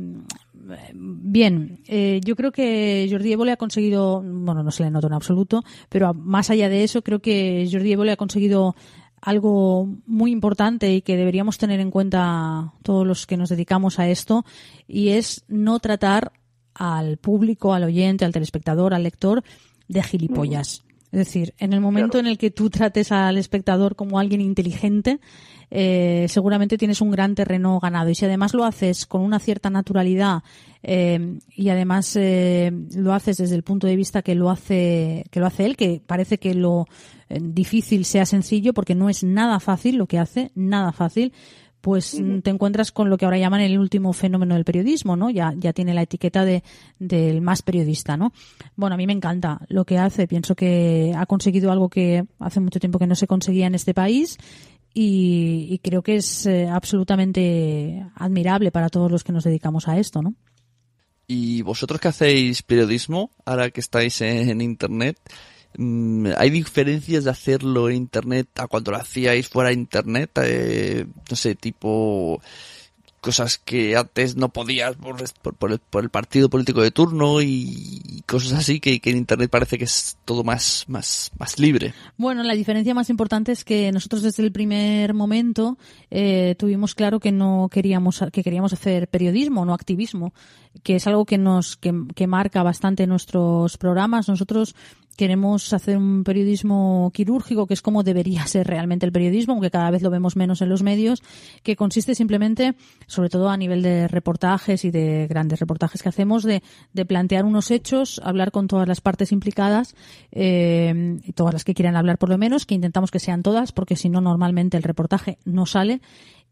bien, 0.94 1.80
eh, 1.88 2.20
yo 2.24 2.36
creo 2.36 2.52
que 2.52 3.08
Jordi 3.10 3.34
Évole 3.34 3.52
ha 3.52 3.58
conseguido, 3.58 4.22
bueno, 4.22 4.64
no 4.64 4.72
se 4.72 4.84
le 4.84 4.92
nota 4.92 5.08
en 5.08 5.14
absoluto, 5.14 5.64
pero 5.90 6.14
más 6.14 6.50
allá 6.50 6.70
de 6.70 6.84
eso, 6.84 7.02
creo 7.02 7.20
que 7.20 7.68
Jordi 7.72 7.94
Évole 7.94 8.12
ha 8.12 8.18
conseguido 8.18 8.76
algo 9.22 9.88
muy 10.06 10.32
importante 10.32 10.94
y 10.94 11.02
que 11.02 11.18
deberíamos 11.18 11.58
tener 11.58 11.80
en 11.80 11.92
cuenta 11.92 12.74
todos 12.84 13.06
los 13.06 13.26
que 13.26 13.38
nos 13.38 13.50
dedicamos 13.50 14.00
a 14.00 14.08
esto 14.08 14.46
y 14.88 15.10
es 15.10 15.44
no 15.48 15.80
tratar 15.80 16.32
al 16.74 17.18
público, 17.18 17.74
al 17.74 17.84
oyente, 17.84 18.26
al 18.26 18.34
telespectador, 18.34 18.94
al 18.94 19.04
lector 19.04 19.44
de 19.88 20.04
gilipollas. 20.04 20.84
Es 21.12 21.20
decir, 21.20 21.54
en 21.58 21.74
el 21.74 21.80
momento 21.80 22.20
en 22.20 22.28
el 22.28 22.38
que 22.38 22.52
tú 22.52 22.70
trates 22.70 23.12
al 23.12 23.38
espectador 23.38 23.96
como 23.96 24.20
alguien 24.20 24.42
inteligente, 24.42 25.20
eh, 25.70 26.26
seguramente 26.30 26.78
tienes 26.78 27.02
un 27.02 27.12
gran 27.12 27.36
terreno 27.36 27.80
ganado. 27.80 28.10
Y 28.10 28.16
si 28.16 28.26
además 28.26 28.54
lo 28.54 28.64
haces 28.64 29.06
con 29.06 29.22
una 29.22 29.40
cierta 29.40 29.70
naturalidad 29.70 30.44
eh, 30.84 31.40
y 31.56 31.70
además 31.70 32.16
eh, 32.16 32.72
lo 32.96 33.14
haces 33.14 33.38
desde 33.38 33.56
el 33.56 33.64
punto 33.64 33.88
de 33.88 33.96
vista 33.96 34.22
que 34.22 34.36
lo 34.36 34.50
hace 34.50 35.26
que 35.32 35.40
lo 35.40 35.46
hace 35.46 35.66
él, 35.66 35.76
que 35.76 36.02
parece 36.06 36.38
que 36.38 36.54
lo 36.54 36.88
difícil 37.30 38.06
sea 38.06 38.26
sencillo, 38.26 38.74
porque 38.74 38.96
no 38.96 39.10
es 39.10 39.24
nada 39.24 39.60
fácil 39.60 39.98
lo 39.98 40.08
que 40.08 40.18
hace, 40.18 40.52
nada 40.56 40.94
fácil 40.94 41.34
pues 41.88 42.22
te 42.44 42.50
encuentras 42.50 42.92
con 42.92 43.10
lo 43.10 43.18
que 43.18 43.24
ahora 43.24 43.38
llaman 43.38 43.62
el 43.62 43.80
último 43.80 44.12
fenómeno 44.12 44.56
del 44.56 44.66
periodismo, 44.66 45.16
¿no? 45.16 45.30
Ya, 45.30 45.54
ya 45.58 45.72
tiene 45.72 45.94
la 45.94 46.02
etiqueta 46.02 46.44
de, 46.44 46.62
del 47.00 47.40
más 47.40 47.62
periodista, 47.62 48.18
¿no? 48.18 48.34
Bueno, 48.76 48.96
a 48.96 48.98
mí 48.98 49.08
me 49.08 49.14
encanta 49.14 49.62
lo 49.70 49.86
que 49.86 49.98
hace. 49.98 50.28
Pienso 50.28 50.54
que 50.54 51.14
ha 51.16 51.26
conseguido 51.28 51.72
algo 51.72 51.88
que 51.88 52.26
hace 52.40 52.60
mucho 52.60 52.82
tiempo 52.82 53.00
que 53.00 53.08
no 53.08 53.16
se 53.16 53.26
conseguía 53.26 53.68
en 53.68 53.76
este 53.76 53.94
país 53.94 54.38
y, 55.00 55.80
creo 55.84 56.02
que 56.02 56.16
es 56.16 56.46
eh, 56.46 56.68
absolutamente 56.68 58.06
admirable 58.16 58.72
para 58.72 58.90
todos 58.90 59.12
los 59.12 59.24
que 59.24 59.32
nos 59.32 59.44
dedicamos 59.44 59.88
a 59.88 59.98
esto, 59.98 60.22
¿no? 60.22 60.34
Y 61.28 61.62
vosotros 61.62 62.00
que 62.00 62.08
hacéis 62.08 62.64
periodismo, 62.64 63.32
ahora 63.46 63.70
que 63.70 63.82
estáis 63.82 64.22
en 64.22 64.62
Internet, 64.62 65.20
Mm, 65.78 66.30
¿Hay 66.38 66.50
diferencias 66.50 67.24
de 67.26 67.30
hacerlo 67.30 67.90
en 67.90 67.98
internet 67.98 68.48
a 68.60 68.68
cuando 68.68 68.92
lo 68.92 68.98
hacíais 68.98 69.48
fuera 69.48 69.70
de 69.70 69.76
internet? 69.76 70.32
Eh, 70.44 71.06
no 71.30 71.36
sé, 71.36 71.56
tipo 71.56 72.42
cosas 73.22 73.58
que 73.58 73.96
antes 73.96 74.36
no 74.36 74.50
podías 74.50 74.96
por, 74.96 75.56
por, 75.56 75.72
el, 75.72 75.80
por 75.80 76.04
el, 76.04 76.10
partido 76.10 76.50
político 76.50 76.82
de 76.82 76.92
turno 76.92 77.42
y 77.42 78.24
cosas 78.26 78.54
así 78.54 78.80
que, 78.80 79.02
en 79.04 79.18
internet 79.18 79.50
parece 79.50 79.78
que 79.78 79.86
es 79.86 80.18
todo 80.26 80.44
más, 80.44 80.86
más, 80.88 81.32
más 81.38 81.60
libre. 81.60 81.94
Bueno, 82.18 82.44
la 82.44 82.54
diferencia 82.54 82.94
más 82.94 83.10
importante 83.10 83.52
es 83.52 83.64
que 83.64 83.92
nosotros 83.92 84.22
desde 84.22 84.44
el 84.44 84.52
primer 84.52 85.14
momento 85.14 85.78
eh, 86.12 86.56
tuvimos 86.58 86.96
claro 86.96 87.20
que 87.20 87.32
no 87.32 87.70
queríamos, 87.72 88.24
que 88.32 88.44
queríamos 88.44 88.74
hacer 88.74 89.08
periodismo, 89.08 89.66
no 89.66 89.74
activismo, 89.74 90.34
que 90.84 90.96
es 90.96 91.08
algo 91.08 91.26
que 91.26 91.38
nos, 91.38 91.78
que, 91.78 91.94
que 92.16 92.28
marca 92.28 92.64
bastante 92.64 93.08
nuestros 93.08 93.78
programas. 93.78 94.28
Nosotros 94.28 94.76
queremos 95.18 95.74
hacer 95.74 95.98
un 95.98 96.24
periodismo 96.24 97.12
quirúrgico, 97.14 97.68
que 97.68 97.74
es 97.74 97.82
como 97.82 98.04
debería 98.04 98.46
ser 98.48 98.68
realmente 98.68 99.06
el 99.06 99.12
periodismo, 99.12 99.54
aunque 99.54 99.72
cada 99.72 99.92
vez 99.92 100.02
lo 100.04 100.10
vemos 100.10 100.36
menos 100.36 100.62
en 100.62 100.70
los 100.70 100.84
medios, 100.84 101.24
que 101.64 101.76
consiste 101.76 102.16
simplemente, 102.16 102.76
sobre 103.08 103.30
todo 103.30 103.50
a 103.50 103.58
nivel 103.58 103.82
de 103.82 104.08
reportajes 104.08 104.86
y 104.86 104.92
de 104.92 105.28
grandes 105.28 105.60
reportajes 105.60 106.02
que 106.02 106.10
hacemos, 106.10 106.44
de, 106.44 106.62
plantear 107.08 107.46
unos 107.46 107.72
hechos, 107.72 108.22
hablar 108.24 108.52
con 108.52 108.68
todas 108.68 108.88
las 108.88 109.02
partes 109.02 109.32
implicadas, 109.32 109.96
eh, 110.32 111.20
todas 111.36 111.54
las 111.54 111.64
que 111.64 111.74
quieran 111.74 111.96
hablar 111.96 112.18
por 112.18 112.30
lo 112.30 112.38
menos, 112.38 112.66
que 112.66 112.76
intentamos 112.76 113.12
que 113.12 113.20
sean 113.20 113.42
todas, 113.42 113.72
porque 113.72 113.96
si 113.96 114.10
no, 114.10 114.22
normalmente 114.22 114.78
el 114.78 114.84
reportaje 114.84 115.40
no 115.46 115.66
sale, 115.66 116.00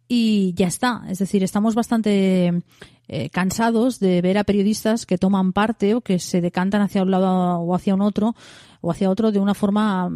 y 0.07 0.53
ya 0.55 0.67
está. 0.67 1.03
Es 1.09 1.19
decir, 1.19 1.43
estamos 1.43 1.75
bastante 1.75 2.63
eh, 3.07 3.29
cansados 3.29 3.99
de 3.99 4.21
ver 4.21 4.37
a 4.37 4.43
periodistas 4.43 5.05
que 5.05 5.17
toman 5.17 5.53
parte 5.53 5.95
o 5.95 6.01
que 6.01 6.19
se 6.19 6.41
decantan 6.41 6.81
hacia 6.81 7.03
un 7.03 7.11
lado 7.11 7.59
o 7.59 7.75
hacia 7.75 7.93
un 7.93 8.01
otro 8.01 8.35
o 8.85 8.91
hacia 8.91 9.09
otro 9.09 9.31
de 9.31 9.39
una 9.39 9.55
forma 9.55 10.11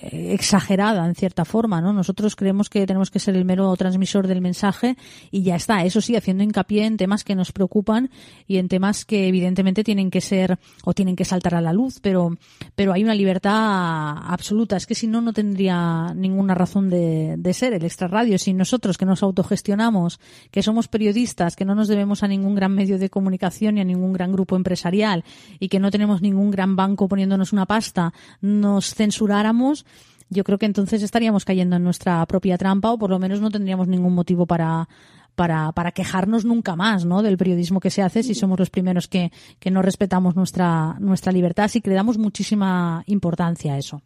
eh, 0.00 0.32
exagerada 0.32 1.06
en 1.06 1.14
cierta 1.14 1.44
forma, 1.44 1.82
¿no? 1.82 1.92
Nosotros 1.92 2.34
creemos 2.34 2.70
que 2.70 2.86
tenemos 2.86 3.10
que 3.10 3.18
ser 3.18 3.36
el 3.36 3.44
mero 3.44 3.76
transmisor 3.76 4.26
del 4.26 4.40
mensaje 4.40 4.96
y 5.30 5.42
ya 5.42 5.56
está. 5.56 5.84
Eso 5.84 6.00
sí, 6.00 6.16
haciendo 6.16 6.42
hincapié 6.42 6.86
en 6.86 6.96
temas 6.96 7.24
que 7.24 7.34
nos 7.34 7.52
preocupan 7.52 8.08
y 8.46 8.56
en 8.56 8.68
temas 8.68 9.04
que 9.04 9.28
evidentemente 9.28 9.84
tienen 9.84 10.10
que 10.10 10.22
ser 10.22 10.58
o 10.84 10.94
tienen 10.94 11.14
que 11.14 11.26
saltar 11.26 11.54
a 11.54 11.60
la 11.60 11.74
luz, 11.74 12.00
pero 12.00 12.38
pero 12.74 12.94
hay 12.94 13.04
una 13.04 13.14
libertad 13.14 14.16
absoluta. 14.32 14.78
Es 14.78 14.86
que 14.86 14.94
si 14.94 15.06
no 15.06 15.20
no 15.20 15.34
tendría 15.34 16.14
ninguna 16.14 16.54
razón 16.54 16.88
de, 16.88 17.52
ser 17.52 17.74
el 17.74 17.84
extra 17.84 18.08
radio. 18.08 18.38
Si 18.38 18.54
nosotros 18.54 18.96
que 18.96 19.04
nos 19.04 19.22
autogestionamos, 19.22 20.20
que 20.50 20.62
somos 20.62 20.88
periodistas, 20.88 21.54
que 21.54 21.66
no 21.66 21.74
nos 21.74 21.88
debemos 21.88 22.22
a 22.22 22.28
ningún 22.28 22.54
gran 22.54 22.72
medio 22.72 22.98
de 22.98 23.10
comunicación 23.10 23.74
ni 23.74 23.82
a 23.82 23.84
ningún 23.84 24.14
gran 24.14 24.32
grupo 24.32 24.56
empresarial 24.56 25.22
y 25.60 25.68
que 25.68 25.80
no 25.80 25.90
tenemos 25.90 26.22
ningún 26.22 26.50
gran 26.50 26.76
banco 26.76 27.08
poniéndonos 27.08 27.52
una 27.52 27.66
pasta 27.66 28.05
nos 28.40 28.94
censuráramos, 28.94 29.86
yo 30.28 30.44
creo 30.44 30.58
que 30.58 30.66
entonces 30.66 31.02
estaríamos 31.02 31.44
cayendo 31.44 31.76
en 31.76 31.84
nuestra 31.84 32.24
propia 32.26 32.58
trampa 32.58 32.90
o 32.90 32.98
por 32.98 33.10
lo 33.10 33.18
menos 33.18 33.40
no 33.40 33.50
tendríamos 33.50 33.88
ningún 33.88 34.14
motivo 34.14 34.46
para, 34.46 34.88
para, 35.34 35.70
para 35.72 35.92
quejarnos 35.92 36.44
nunca 36.44 36.74
más 36.74 37.04
¿no? 37.04 37.22
del 37.22 37.36
periodismo 37.36 37.78
que 37.78 37.90
se 37.90 38.02
hace 38.02 38.22
si 38.22 38.34
somos 38.34 38.58
los 38.58 38.70
primeros 38.70 39.06
que, 39.06 39.30
que 39.60 39.70
no 39.70 39.82
respetamos 39.82 40.34
nuestra, 40.34 40.96
nuestra 40.98 41.30
libertad, 41.30 41.66
así 41.66 41.80
que 41.80 41.90
le 41.90 41.96
damos 41.96 42.18
muchísima 42.18 43.04
importancia 43.06 43.74
a 43.74 43.78
eso. 43.78 44.02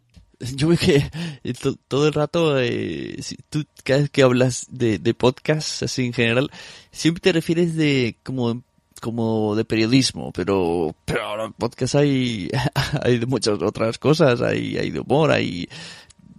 Yo 0.55 0.67
veo 0.67 0.77
que 0.77 1.03
eh, 1.43 1.53
todo 1.87 2.07
el 2.07 2.13
rato, 2.13 2.59
eh, 2.59 3.19
tú 3.49 3.63
cada 3.83 4.01
vez 4.01 4.09
que 4.09 4.23
hablas 4.23 4.65
de, 4.69 4.97
de 4.97 5.13
podcasts 5.13 5.83
así 5.83 6.05
en 6.05 6.13
general, 6.13 6.49
siempre 6.91 7.21
te 7.21 7.31
refieres 7.31 7.75
de 7.75 8.17
como 8.23 8.63
como 9.01 9.55
de 9.55 9.65
periodismo, 9.65 10.31
pero, 10.31 10.95
pero 11.03 11.23
ahora 11.23 11.45
en 11.45 11.53
podcast 11.53 11.95
hay, 11.95 12.49
hay 13.03 13.17
de 13.17 13.25
muchas 13.25 13.61
otras 13.61 13.97
cosas, 13.97 14.41
hay, 14.41 14.77
hay 14.77 14.91
de 14.91 14.99
humor, 15.01 15.31
hay, 15.31 15.67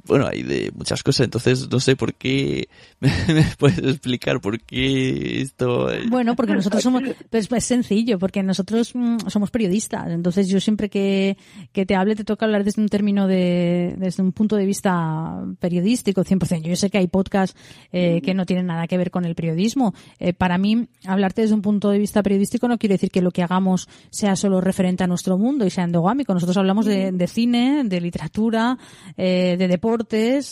bueno, 0.05 0.27
hay 0.27 0.43
de 0.43 0.73
muchas 0.75 1.03
cosas, 1.03 1.25
entonces 1.25 1.71
no 1.71 1.81
sé 1.81 1.97
por 1.97 2.15
qué, 2.15 2.69
me, 3.01 3.11
puedes 3.59 3.79
explicar 3.79 4.41
por 4.41 4.61
qué 4.61 5.43
esto... 5.43 5.89
Bueno, 6.09 6.35
porque 6.37 6.55
nosotros 6.55 6.83
somos, 6.83 7.03
pues 7.31 7.49
es 7.51 7.65
sencillo, 7.65 8.19
porque 8.19 8.43
nosotros 8.43 8.93
mm, 8.95 9.29
somos 9.29 9.51
periodistas, 9.51 10.11
entonces 10.11 10.49
yo 10.49 10.61
siempre 10.61 10.89
que, 10.89 11.37
que 11.73 11.87
te 11.87 11.95
hable 11.95 12.17
te 12.17 12.25
toca 12.25 12.47
hablar 12.47 12.65
desde 12.65 12.83
un 12.83 12.89
término 12.89 13.27
de, 13.27 13.95
desde 13.99 14.23
un 14.23 14.33
punto 14.33 14.57
de 14.57 14.67
vista 14.67 15.45
periodístico, 15.61 16.25
100%. 16.25 16.63
Yo 16.63 16.77
sé 16.77 16.91
que 16.91 16.99
hay 16.99 17.07
podcasts 17.07 17.57
eh, 17.93 18.21
que 18.23 18.35
no 18.35 18.47
tienen 18.47 18.67
nada 18.67 18.87
que 18.87 18.97
ver 18.97 19.11
con 19.11 19.25
el 19.25 19.35
periodismo. 19.35 19.95
Eh, 20.19 20.33
para 20.33 20.59
mí, 20.59 20.89
hablarte 21.07 21.43
desde 21.43 21.55
un 21.55 21.63
punto 21.63 21.91
de 21.91 21.99
vista 21.99 22.23
periodístico 22.23 22.69
no 22.69 22.79
quiere 22.79 22.95
decir 22.95 23.11
que 23.11 23.23
lo 23.23 23.31
que 23.31 23.43
hagamos 23.43 23.89
sea 24.11 24.37
solo 24.37 24.61
referente 24.61 25.05
a 25.05 25.07
nuestro 25.07 25.39
mundo 25.39 25.67
y 25.67 25.71
sea 25.71 25.85
endogámico. 25.85 26.35
Nosotros 26.35 26.57
hablamos 26.57 26.87
de, 26.87 27.13
de 27.13 27.27
cine, 27.27 27.83
de 27.85 28.01
literatura, 28.01 28.79
eh, 29.17 29.57
de 29.59 29.69
deporte, 29.69 29.92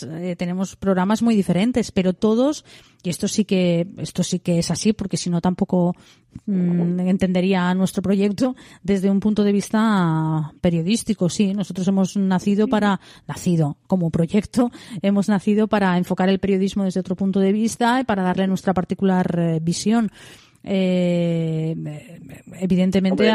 eh, 0.03 0.37
tenemos 0.37 0.76
programas 0.76 1.22
muy 1.22 1.35
diferentes, 1.35 1.92
pero 1.92 2.12
todos, 2.12 2.64
y 3.03 3.11
esto 3.11 3.29
sí 3.29 3.44
que, 3.44 3.87
esto 3.98 4.22
sí 4.22 4.38
que 4.38 4.59
es 4.59 4.70
así, 4.70 4.92
porque 4.92 5.16
si 5.16 5.31
no 5.31 5.40
tampoco 5.40 5.94
mm, 6.46 7.00
entendería 7.00 7.72
nuestro 7.74 8.03
proyecto 8.03 8.55
desde 8.83 9.11
un 9.11 9.20
punto 9.20 9.44
de 9.44 9.53
vista 9.53 10.53
periodístico. 10.61 11.29
Sí, 11.29 11.55
nosotros 11.55 11.87
hemos 11.88 12.16
nacido 12.16 12.68
para, 12.68 13.00
nacido 13.26 13.76
como 13.87 14.11
proyecto, 14.11 14.70
hemos 15.03 15.29
nacido 15.29 15.68
para 15.68 15.96
enfocar 15.96 16.29
el 16.29 16.38
periodismo 16.38 16.85
desde 16.85 17.00
otro 17.00 17.16
punto 17.16 17.40
de 17.40 17.53
vista 17.53 18.00
y 18.00 18.05
para 18.05 18.22
darle 18.22 18.46
nuestra 18.46 18.74
particular 18.74 19.35
eh, 19.38 19.59
visión. 19.62 20.11
Eh, 20.62 21.74
evidentemente, 22.61 23.33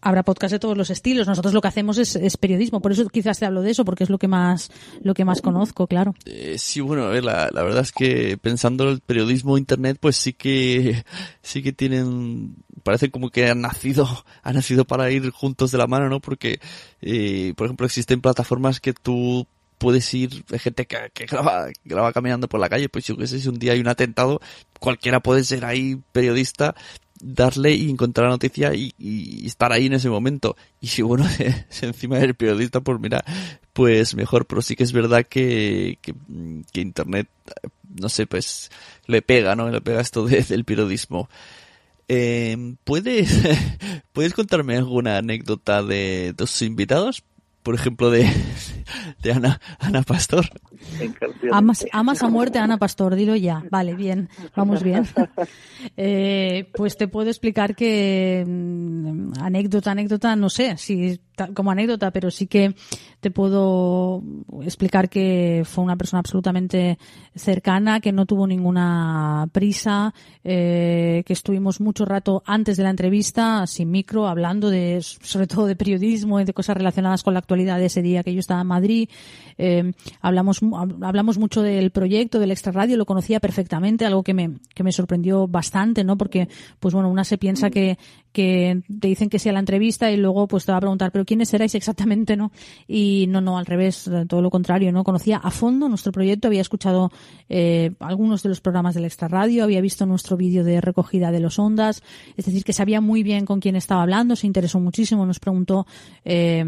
habrá 0.00 0.22
podcast 0.22 0.52
de 0.52 0.58
todos 0.58 0.76
los 0.76 0.90
estilos. 0.90 1.26
Nosotros 1.26 1.54
lo 1.54 1.60
que 1.60 1.68
hacemos 1.68 1.98
es, 1.98 2.36
periodismo, 2.36 2.80
por 2.80 2.92
eso 2.92 3.08
quizás 3.08 3.38
te 3.38 3.46
hablo 3.46 3.62
de 3.62 3.70
eso, 3.70 3.84
porque 3.84 4.04
es 4.04 4.10
lo 4.10 4.18
que 4.18 4.28
más 4.28 4.70
lo 5.02 5.14
que 5.14 5.24
más 5.24 5.40
conozco, 5.40 5.86
claro. 5.86 6.14
Eh, 6.24 6.56
sí, 6.58 6.80
bueno, 6.80 7.04
a 7.04 7.08
ver, 7.08 7.24
la, 7.24 7.50
verdad 7.52 7.82
es 7.82 7.92
que 7.92 8.36
pensando 8.38 8.84
en 8.84 8.90
el 8.90 9.00
periodismo 9.00 9.58
internet, 9.58 9.98
pues 10.00 10.16
sí 10.16 10.32
que 10.32 11.04
sí 11.42 11.62
que 11.62 11.72
tienen 11.72 12.56
parece 12.82 13.10
como 13.10 13.30
que 13.30 13.48
han 13.48 13.60
nacido 13.60 14.06
han 14.42 14.54
nacido 14.54 14.84
para 14.84 15.10
ir 15.10 15.30
juntos 15.30 15.70
de 15.70 15.78
la 15.78 15.86
mano, 15.86 16.08
¿no? 16.08 16.20
Porque 16.20 16.60
eh, 17.00 17.54
por 17.56 17.66
ejemplo 17.66 17.86
existen 17.86 18.20
plataformas 18.20 18.80
que 18.80 18.92
tú 18.92 19.46
puedes 19.78 20.12
ir, 20.14 20.44
hay 20.50 20.58
gente 20.58 20.86
que, 20.86 20.96
que 21.12 21.26
graba, 21.26 21.66
graba 21.84 22.12
caminando 22.12 22.48
por 22.48 22.60
la 22.60 22.68
calle, 22.68 22.88
pues 22.88 23.04
yo 23.06 23.16
qué 23.16 23.26
sé, 23.26 23.40
si 23.40 23.48
un 23.48 23.58
día 23.58 23.72
hay 23.72 23.80
un 23.80 23.88
atentado, 23.88 24.40
cualquiera 24.80 25.20
puede 25.20 25.44
ser 25.44 25.64
ahí 25.64 26.00
periodista 26.12 26.74
darle 27.24 27.72
y 27.74 27.90
encontrar 27.90 28.26
la 28.26 28.34
noticia 28.34 28.74
y, 28.74 28.92
estar 29.46 29.72
ahí 29.72 29.86
en 29.86 29.94
ese 29.94 30.10
momento. 30.10 30.56
Y 30.80 30.88
si 30.88 31.02
bueno, 31.02 31.26
encima 31.82 32.18
del 32.18 32.34
periodista, 32.34 32.80
pues 32.80 33.00
mira, 33.00 33.24
pues 33.72 34.14
mejor, 34.14 34.46
pero 34.46 34.62
sí 34.62 34.76
que 34.76 34.84
es 34.84 34.92
verdad 34.92 35.26
que, 35.26 35.98
que, 36.02 36.80
Internet, 36.80 37.28
no 37.98 38.08
sé, 38.08 38.26
pues 38.26 38.70
le 39.06 39.22
pega, 39.22 39.56
¿no? 39.56 39.70
Le 39.70 39.80
pega 39.80 40.00
esto 40.00 40.26
del 40.26 40.64
periodismo. 40.64 41.28
Eh, 42.08 42.74
¿puedes, 42.84 43.30
¿Puedes 44.12 44.34
contarme 44.34 44.76
alguna 44.76 45.18
anécdota 45.18 45.82
de 45.82 46.34
tus 46.36 46.60
invitados? 46.62 47.24
Por 47.64 47.74
ejemplo, 47.74 48.10
de, 48.10 48.30
de 49.22 49.32
Ana, 49.32 49.58
Ana 49.78 50.02
Pastor. 50.02 50.44
Amas, 51.50 51.86
amas, 51.92 52.22
a 52.22 52.28
muerte 52.28 52.58
a 52.58 52.64
Ana 52.64 52.76
Pastor, 52.76 53.14
dilo 53.14 53.34
ya. 53.36 53.64
Vale, 53.70 53.94
bien, 53.94 54.28
vamos 54.54 54.82
bien. 54.82 55.04
Eh, 55.96 56.70
pues 56.74 56.96
te 56.96 57.08
puedo 57.08 57.28
explicar 57.28 57.76
que 57.76 58.42
mm, 58.46 59.32
anécdota, 59.38 59.90
anécdota, 59.90 60.34
no 60.34 60.48
sé 60.48 60.78
si 60.78 61.20
como 61.54 61.70
anécdota, 61.70 62.10
pero 62.10 62.30
sí 62.30 62.46
que 62.46 62.74
te 63.20 63.30
puedo 63.30 64.22
explicar 64.62 65.08
que 65.08 65.62
fue 65.64 65.82
una 65.82 65.96
persona 65.96 66.20
absolutamente 66.20 66.98
cercana, 67.34 68.00
que 68.00 68.12
no 68.12 68.26
tuvo 68.26 68.46
ninguna 68.46 69.48
prisa, 69.52 70.12
eh, 70.44 71.22
que 71.26 71.32
estuvimos 71.32 71.80
mucho 71.80 72.04
rato 72.04 72.42
antes 72.46 72.76
de 72.76 72.82
la 72.82 72.90
entrevista, 72.90 73.66
sin 73.66 73.90
micro, 73.90 74.28
hablando 74.28 74.70
de, 74.70 75.00
sobre 75.00 75.46
todo 75.46 75.66
de 75.66 75.76
periodismo 75.76 76.40
y 76.40 76.44
de 76.44 76.52
cosas 76.52 76.76
relacionadas 76.76 77.22
con 77.22 77.34
la 77.34 77.40
actualidad 77.40 77.78
de 77.78 77.86
ese 77.86 78.02
día 78.02 78.22
que 78.22 78.34
yo 78.34 78.40
estaba 78.40 78.60
en 78.60 78.66
Madrid. 78.66 79.08
Eh, 79.56 79.92
hablamos, 80.20 80.60
hablamos 81.02 81.38
mucho 81.38 81.62
del 81.62 81.90
proyecto, 81.90 82.38
del 82.38 82.50
extra 82.50 82.72
radio, 82.72 82.96
lo 82.96 83.06
conocía 83.06 83.40
perfectamente, 83.40 84.04
algo 84.04 84.22
que 84.22 84.34
me, 84.34 84.58
que 84.74 84.82
me 84.82 84.92
sorprendió 84.92 85.46
bastante, 85.48 86.04
¿no? 86.04 86.16
Porque, 86.16 86.48
pues 86.80 86.94
bueno, 86.94 87.08
una 87.08 87.24
se 87.24 87.38
piensa 87.38 87.70
que, 87.70 87.98
te 88.32 88.82
dicen 89.08 89.30
que 89.30 89.38
sí 89.38 89.48
a 89.48 89.52
la 89.52 89.60
entrevista 89.60 90.10
y 90.10 90.16
luego 90.16 90.48
pues 90.48 90.64
te 90.66 90.72
va 90.72 90.78
a 90.78 90.80
preguntar, 90.80 91.12
pero 91.12 91.23
¿quiénes 91.24 91.52
erais 91.54 91.74
exactamente, 91.74 92.36
no? 92.36 92.52
Y 92.86 93.26
no, 93.28 93.40
no, 93.40 93.58
al 93.58 93.66
revés, 93.66 94.10
todo 94.28 94.42
lo 94.42 94.50
contrario, 94.50 94.92
¿no? 94.92 95.04
Conocía 95.04 95.38
a 95.38 95.50
fondo 95.50 95.88
nuestro 95.88 96.12
proyecto, 96.12 96.48
había 96.48 96.60
escuchado 96.60 97.10
eh, 97.48 97.92
algunos 98.00 98.42
de 98.42 98.48
los 98.48 98.60
programas 98.60 98.94
del 98.94 99.04
Extra 99.04 99.28
Radio, 99.28 99.64
había 99.64 99.80
visto 99.80 100.06
nuestro 100.06 100.36
vídeo 100.36 100.64
de 100.64 100.80
recogida 100.80 101.30
de 101.30 101.40
los 101.40 101.58
ondas, 101.58 102.02
es 102.36 102.44
decir, 102.44 102.64
que 102.64 102.72
sabía 102.72 103.00
muy 103.00 103.22
bien 103.22 103.46
con 103.46 103.60
quién 103.60 103.76
estaba 103.76 104.02
hablando, 104.02 104.36
se 104.36 104.46
interesó 104.46 104.80
muchísimo, 104.80 105.26
nos 105.26 105.40
preguntó 105.40 105.86
eh, 106.24 106.64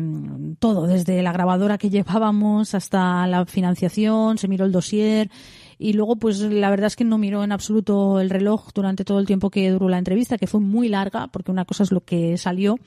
todo, 0.59 0.87
desde 0.87 1.23
la 1.23 1.33
grabadora 1.33 1.79
que 1.79 1.91
llevábamos 1.91 2.75
hasta 2.75 3.27
la 3.27 3.47
financiación, 3.47 4.39
se 4.39 4.49
miró 4.49 4.65
el 4.65 4.73
dossier, 4.73 5.31
y 5.79 5.93
luego 5.93 6.17
pues 6.17 6.41
la 6.41 6.71
verdad 6.71 6.87
es 6.87 6.97
que 6.97 7.05
no 7.05 7.19
miró 7.19 7.45
en 7.45 7.53
absoluto 7.53 8.21
el 8.21 8.31
reloj 8.31 8.71
durante 8.75 9.05
todo 9.05 9.19
el 9.19 9.27
tiempo 9.27 9.51
que 9.51 9.71
duró 9.71 9.89
la 9.89 9.99
entrevista, 9.99 10.39
que 10.39 10.47
fue 10.47 10.61
muy 10.61 10.89
larga, 10.89 11.29
porque 11.29 11.51
una 11.51 11.65
cosa 11.65 11.83
es 11.83 11.93
lo 11.93 12.03
que 12.03 12.39
salió 12.39 12.79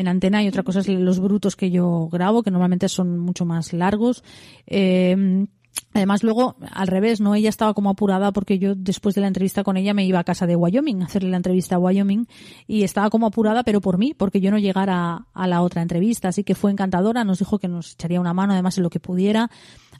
en 0.00 0.08
antena 0.08 0.42
y 0.42 0.48
otra 0.48 0.62
cosa 0.62 0.82
los 0.86 1.20
brutos 1.20 1.56
que 1.56 1.70
yo 1.70 2.08
grabo, 2.10 2.42
que 2.42 2.50
normalmente 2.50 2.88
son 2.88 3.18
mucho 3.18 3.44
más 3.44 3.72
largos. 3.72 4.24
Eh, 4.66 5.46
Además, 5.92 6.22
luego, 6.22 6.54
al 6.70 6.86
revés, 6.86 7.20
¿no? 7.20 7.34
Ella 7.34 7.48
estaba 7.48 7.74
como 7.74 7.90
apurada 7.90 8.32
porque 8.32 8.60
yo, 8.60 8.74
después 8.76 9.14
de 9.16 9.22
la 9.22 9.26
entrevista 9.26 9.64
con 9.64 9.76
ella, 9.76 9.92
me 9.92 10.04
iba 10.04 10.20
a 10.20 10.24
casa 10.24 10.46
de 10.46 10.54
Wyoming 10.54 11.02
a 11.02 11.06
hacerle 11.06 11.30
la 11.30 11.36
entrevista 11.36 11.76
a 11.76 11.78
Wyoming 11.78 12.26
y 12.68 12.84
estaba 12.84 13.10
como 13.10 13.26
apurada, 13.26 13.64
pero 13.64 13.80
por 13.80 13.98
mí, 13.98 14.14
porque 14.14 14.40
yo 14.40 14.52
no 14.52 14.58
llegara 14.58 15.26
a 15.32 15.46
la 15.48 15.62
otra 15.62 15.82
entrevista. 15.82 16.28
Así 16.28 16.44
que 16.44 16.54
fue 16.54 16.70
encantadora, 16.70 17.24
nos 17.24 17.40
dijo 17.40 17.58
que 17.58 17.66
nos 17.66 17.94
echaría 17.94 18.20
una 18.20 18.32
mano, 18.34 18.52
además, 18.52 18.76
en 18.78 18.84
lo 18.84 18.90
que 18.90 19.00
pudiera. 19.00 19.50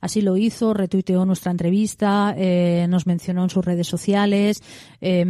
Así 0.01 0.23
lo 0.23 0.37
hizo, 0.37 0.75
retuiteó 0.75 1.25
nuestra 1.25 1.51
entrevista, 1.51 2.35
eh, 2.37 2.87
nos 2.89 3.07
mencionó 3.07 3.45
en 3.45 3.51
sus 3.51 3.65
redes 3.65 3.87
sociales, 3.87 4.63
eh, 5.01 5.25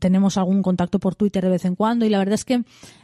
tenemos 0.00 0.38
algún 0.38 0.62
contacto 0.62 0.98
por 0.98 1.14
Twitter 1.14 1.44
de 1.44 1.50
vez 1.50 1.64
en 1.64 1.74
cuando 1.74 2.06
y 2.06 2.08
la 2.08 2.18
verdad 2.18 2.34
es 2.34 2.44
que 2.44 2.62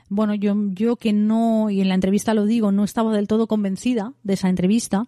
bueno, 0.09 0.35
yo, 0.35 0.55
yo 0.71 0.97
que 0.97 1.13
no, 1.13 1.71
y 1.71 1.81
en 1.81 1.89
la 1.89 1.95
entrevista 1.95 2.35
lo 2.35 2.45
digo, 2.45 2.73
no 2.73 2.85
estaba 2.85 3.15
del 3.15 3.27
todo 3.27 3.47
convencida 3.47 4.13
de 4.23 4.35
esa 4.35 4.49
entrevista. 4.49 5.07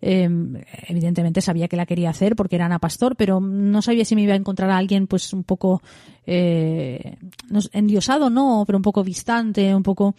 Eh, 0.00 0.28
evidentemente 0.86 1.40
sabía 1.40 1.68
que 1.68 1.76
la 1.76 1.84
quería 1.84 2.10
hacer 2.10 2.36
porque 2.36 2.56
era 2.56 2.66
Ana 2.66 2.78
Pastor, 2.78 3.16
pero 3.16 3.40
no 3.40 3.82
sabía 3.82 4.04
si 4.04 4.14
me 4.14 4.22
iba 4.22 4.32
a 4.32 4.36
encontrar 4.36 4.70
a 4.70 4.78
alguien 4.78 5.06
pues 5.06 5.32
un 5.32 5.44
poco 5.44 5.82
eh, 6.30 7.16
endiosado, 7.72 8.28
no, 8.28 8.64
pero 8.66 8.76
un 8.76 8.82
poco 8.82 9.02
distante, 9.02 9.74
un 9.74 9.82
poco, 9.82 10.14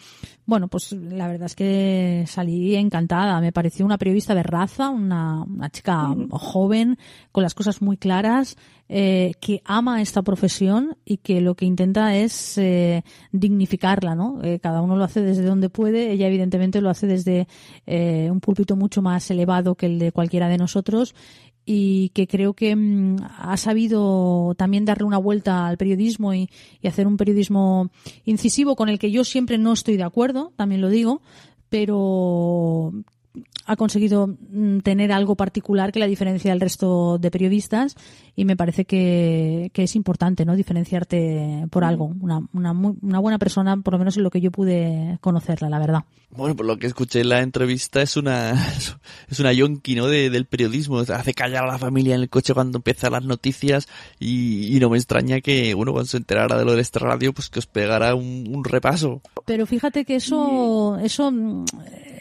bueno, 0.47 0.67
pues 0.67 0.91
la 0.93 1.27
verdad 1.27 1.45
es 1.45 1.55
que 1.55 2.23
salí 2.25 2.75
encantada. 2.75 3.39
Me 3.39 3.51
pareció 3.51 3.85
una 3.85 3.99
periodista 3.99 4.33
de 4.33 4.41
raza, 4.41 4.89
una, 4.89 5.43
una 5.43 5.69
chica 5.69 6.15
joven, 6.31 6.97
con 7.31 7.43
las 7.43 7.53
cosas 7.53 7.83
muy 7.83 7.97
claras, 7.97 8.57
eh, 8.91 9.33
que 9.39 9.61
ama 9.65 10.01
esta 10.01 10.23
profesión 10.23 10.97
y 11.05 11.17
que 11.17 11.41
lo 11.41 11.53
que 11.53 11.65
intenta 11.65 12.15
es 12.15 12.57
eh, 12.57 13.03
dignificarla, 13.31 14.15
¿no? 14.15 14.39
Eh, 14.43 14.59
cada 14.59 14.81
uno 14.81 14.95
lo 14.95 15.03
hace 15.03 15.21
desde 15.21 15.43
donde 15.43 15.69
puede. 15.69 16.11
Ella 16.11 16.25
evidentemente 16.25 16.81
lo 16.81 16.89
hace 16.89 17.05
desde 17.05 17.47
eh, 17.85 18.29
un 18.31 18.39
púlpito 18.39 18.75
mucho 18.75 19.03
más 19.03 19.29
elevado 19.29 19.75
que 19.75 19.85
el 19.85 19.99
de 19.99 20.11
cualquiera 20.11 20.47
de 20.47 20.57
nosotros 20.57 21.13
y 21.71 22.09
que 22.15 22.25
creo 22.25 22.55
que 22.55 22.75
mm, 22.75 23.17
ha 23.37 23.55
sabido 23.55 24.55
también 24.57 24.85
darle 24.85 25.03
una 25.03 25.19
vuelta 25.19 25.67
al 25.67 25.77
periodismo 25.77 26.33
y, 26.33 26.49
y 26.81 26.87
hacer 26.87 27.05
un 27.05 27.15
periodismo 27.15 27.91
incisivo 28.25 28.75
con 28.75 28.89
el 28.89 28.97
que 28.97 29.11
yo 29.11 29.23
siempre 29.23 29.59
no 29.59 29.73
estoy 29.73 29.95
de 29.95 30.01
acuerdo, 30.01 30.51
también 30.55 30.81
lo 30.81 30.89
digo, 30.89 31.21
pero 31.69 32.91
ha 33.65 33.75
conseguido 33.75 34.27
mm, 34.27 34.79
tener 34.79 35.11
algo 35.11 35.35
particular 35.35 35.91
que 35.91 35.99
la 35.99 36.07
diferencia 36.07 36.51
del 36.51 36.59
resto 36.61 37.17
de 37.17 37.29
periodistas 37.31 37.95
y 38.35 38.45
me 38.45 38.55
parece 38.57 38.85
que, 38.85 39.69
que 39.73 39.83
es 39.83 39.95
importante 39.95 40.45
no 40.45 40.55
diferenciarte 40.55 41.65
por 41.69 41.83
algo 41.83 42.05
una, 42.21 42.39
una, 42.53 42.73
muy- 42.73 42.95
una 43.01 43.19
buena 43.19 43.37
persona 43.37 43.77
por 43.77 43.93
lo 43.93 43.99
menos 43.99 44.17
en 44.17 44.23
lo 44.23 44.29
que 44.31 44.41
yo 44.41 44.51
pude 44.51 45.17
conocerla 45.21 45.69
la 45.69 45.79
verdad 45.79 46.03
Bueno, 46.31 46.55
por 46.55 46.65
lo 46.65 46.77
que 46.77 46.87
escuché 46.87 47.21
en 47.21 47.29
la 47.29 47.41
entrevista 47.41 48.01
es 48.01 48.17
una 48.17 48.53
es 49.29 49.39
una 49.39 49.53
yonki, 49.53 49.95
¿no? 49.95 50.07
De, 50.07 50.29
del 50.29 50.45
periodismo. 50.45 50.99
Hace 50.99 51.33
callar 51.33 51.63
a 51.65 51.67
la 51.73 51.77
familia 51.77 52.15
en 52.15 52.21
el 52.21 52.29
coche 52.29 52.53
cuando 52.53 52.77
empiezan 52.79 53.11
las 53.13 53.23
noticias 53.25 53.87
y, 54.19 54.75
y 54.75 54.79
no 54.79 54.89
me 54.89 54.97
extraña 54.97 55.41
que, 55.41 55.73
bueno, 55.73 55.91
cuando 55.91 56.07
se 56.07 56.17
enterara 56.17 56.57
de 56.57 56.65
lo 56.65 56.71
del 56.71 56.79
este 56.81 56.99
radio, 56.99 57.33
pues 57.33 57.49
que 57.49 57.59
os 57.59 57.65
pegara 57.67 58.15
un, 58.15 58.45
un 58.53 58.63
repaso. 58.63 59.21
Pero 59.45 59.65
fíjate 59.65 60.05
que 60.05 60.15
eso, 60.15 60.97
eso 60.99 61.31
mm, 61.31 61.65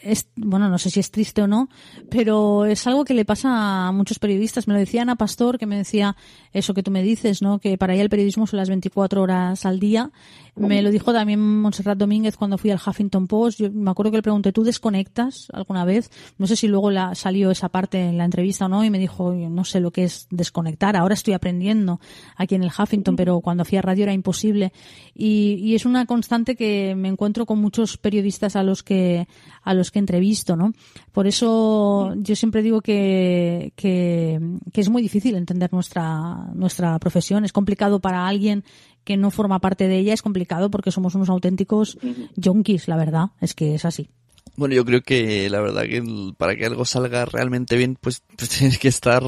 es, 0.03 0.28
bueno, 0.36 0.68
no 0.68 0.78
sé 0.78 0.90
si 0.90 1.01
es 1.01 1.11
triste 1.11 1.42
o 1.42 1.46
no, 1.46 1.68
pero 2.11 2.64
es 2.64 2.86
algo 2.86 3.05
que 3.05 3.14
le 3.14 3.24
pasa 3.24 3.88
a 3.88 3.92
muchos 3.92 4.18
periodistas. 4.18 4.66
Me 4.68 4.74
lo 4.74 4.80
decía 4.80 5.03
Ana 5.03 5.16
Pastor, 5.16 5.59
que 5.59 5.66
me 5.66 5.76
decía 5.76 6.16
eso 6.53 6.74
que 6.74 6.82
tú 6.82 6.90
me 6.90 7.03
dices, 7.03 7.42
¿no? 7.42 7.59
Que 7.59 7.78
para 7.78 7.94
ella 7.94 8.03
el 8.03 8.11
periodismo 8.11 8.46
son 8.46 8.59
las 8.59 8.68
24 8.68 9.22
horas 9.22 9.64
al 9.66 9.80
día. 9.80 10.11
Me 10.59 10.82
lo 10.82 10.90
dijo 10.90 11.12
también 11.12 11.40
Montserrat 11.61 11.98
Domínguez 11.98 12.36
cuando 12.36 12.59
fui 12.59 12.70
al 12.70 12.80
Huffington 12.84 13.26
Post. 13.26 13.61
Yo 13.61 13.70
me 13.70 13.90
acuerdo 13.90 14.11
que 14.11 14.18
le 14.18 14.22
pregunté, 14.22 14.52
¿tú 14.52 14.64
desconectas 14.64 15.48
alguna 15.52 15.84
vez? 15.84 16.11
No 16.38 16.46
sé 16.46 16.56
si 16.56 16.68
luego 16.68 16.90
la, 16.90 17.14
salió 17.14 17.50
esa 17.50 17.68
parte 17.68 18.00
en 18.00 18.18
la 18.18 18.24
entrevista 18.24 18.66
o 18.66 18.68
no, 18.68 18.84
y 18.84 18.90
me 18.90 18.98
dijo, 18.98 19.32
no 19.32 19.64
sé 19.64 19.80
lo 19.80 19.90
que 19.90 20.04
es 20.04 20.26
desconectar. 20.30 20.96
Ahora 20.96 21.14
estoy 21.14 21.34
aprendiendo 21.34 22.00
aquí 22.36 22.54
en 22.54 22.64
el 22.64 22.70
Huffington, 22.76 23.16
pero 23.16 23.40
cuando 23.40 23.64
fui 23.64 23.78
a 23.78 23.82
radio 23.82 24.04
era 24.04 24.12
imposible. 24.12 24.72
Y, 25.14 25.59
y 25.61 25.74
es 25.74 25.86
una 25.86 26.06
constante 26.06 26.56
que 26.56 26.94
me 26.96 27.09
encuentro 27.09 27.46
con 27.46 27.61
muchos 27.61 27.96
periodistas 27.96 28.56
a 28.56 28.62
los 28.62 28.82
que, 28.82 29.28
a 29.62 29.74
los 29.74 29.90
que 29.90 29.98
entrevisto, 29.98 30.56
¿no? 30.56 30.72
Por 31.12 31.26
eso 31.26 32.14
yo 32.16 32.36
siempre 32.36 32.62
digo 32.62 32.80
que, 32.80 33.72
que, 33.76 34.40
que 34.72 34.80
es 34.80 34.88
muy 34.88 35.02
difícil 35.02 35.36
entender 35.36 35.72
nuestra, 35.72 36.50
nuestra 36.54 36.98
profesión. 36.98 37.44
Es 37.44 37.52
complicado 37.52 38.00
para 38.00 38.26
alguien 38.26 38.64
que 39.09 39.16
no 39.16 39.30
forma 39.30 39.59
parte 39.59 39.88
de 39.88 39.96
ella, 39.96 40.12
es 40.12 40.20
complicado 40.20 40.70
porque 40.70 40.90
somos 40.90 41.14
unos 41.14 41.30
auténticos 41.30 41.98
yonkis, 42.36 42.88
la 42.88 42.98
verdad. 42.98 43.30
Es 43.40 43.54
que 43.54 43.74
es 43.74 43.86
así. 43.86 44.11
Bueno, 44.54 44.74
yo 44.74 44.84
creo 44.84 45.00
que 45.00 45.48
la 45.48 45.62
verdad 45.62 45.84
que 45.84 46.02
para 46.36 46.56
que 46.56 46.66
algo 46.66 46.84
salga 46.84 47.24
realmente 47.24 47.78
bien, 47.78 47.96
pues, 47.98 48.22
pues 48.36 48.50
tienes 48.59 48.78
que 48.78 48.88
estar 48.88 49.22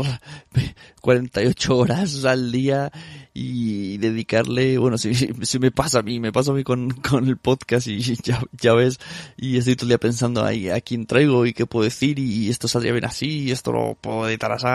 48 1.00 1.78
horas 1.78 2.26
al 2.26 2.52
día 2.52 2.92
y 3.32 3.96
dedicarle, 3.96 4.76
bueno, 4.76 4.98
si, 4.98 5.14
si 5.14 5.58
me 5.58 5.70
pasa 5.70 6.00
a 6.00 6.02
mí, 6.02 6.20
me 6.20 6.30
pasa 6.30 6.50
a 6.50 6.54
mí 6.54 6.62
con, 6.62 6.90
con 6.90 7.26
el 7.26 7.38
podcast 7.38 7.86
y 7.86 8.00
ya, 8.22 8.42
ya 8.60 8.74
ves, 8.74 9.00
y 9.38 9.56
estoy 9.56 9.76
todo 9.76 9.86
el 9.86 9.90
día 9.90 9.98
pensando 9.98 10.44
ahí 10.44 10.68
a 10.68 10.82
quién 10.82 11.06
traigo 11.06 11.46
y 11.46 11.54
qué 11.54 11.64
puedo 11.64 11.84
decir 11.84 12.18
y 12.18 12.50
esto 12.50 12.68
saldría 12.68 12.92
bien 12.92 13.06
así 13.06 13.44
y 13.44 13.50
esto 13.50 13.72
lo 13.72 13.94
puedo 13.94 14.28
editar 14.28 14.52
así. 14.52 14.66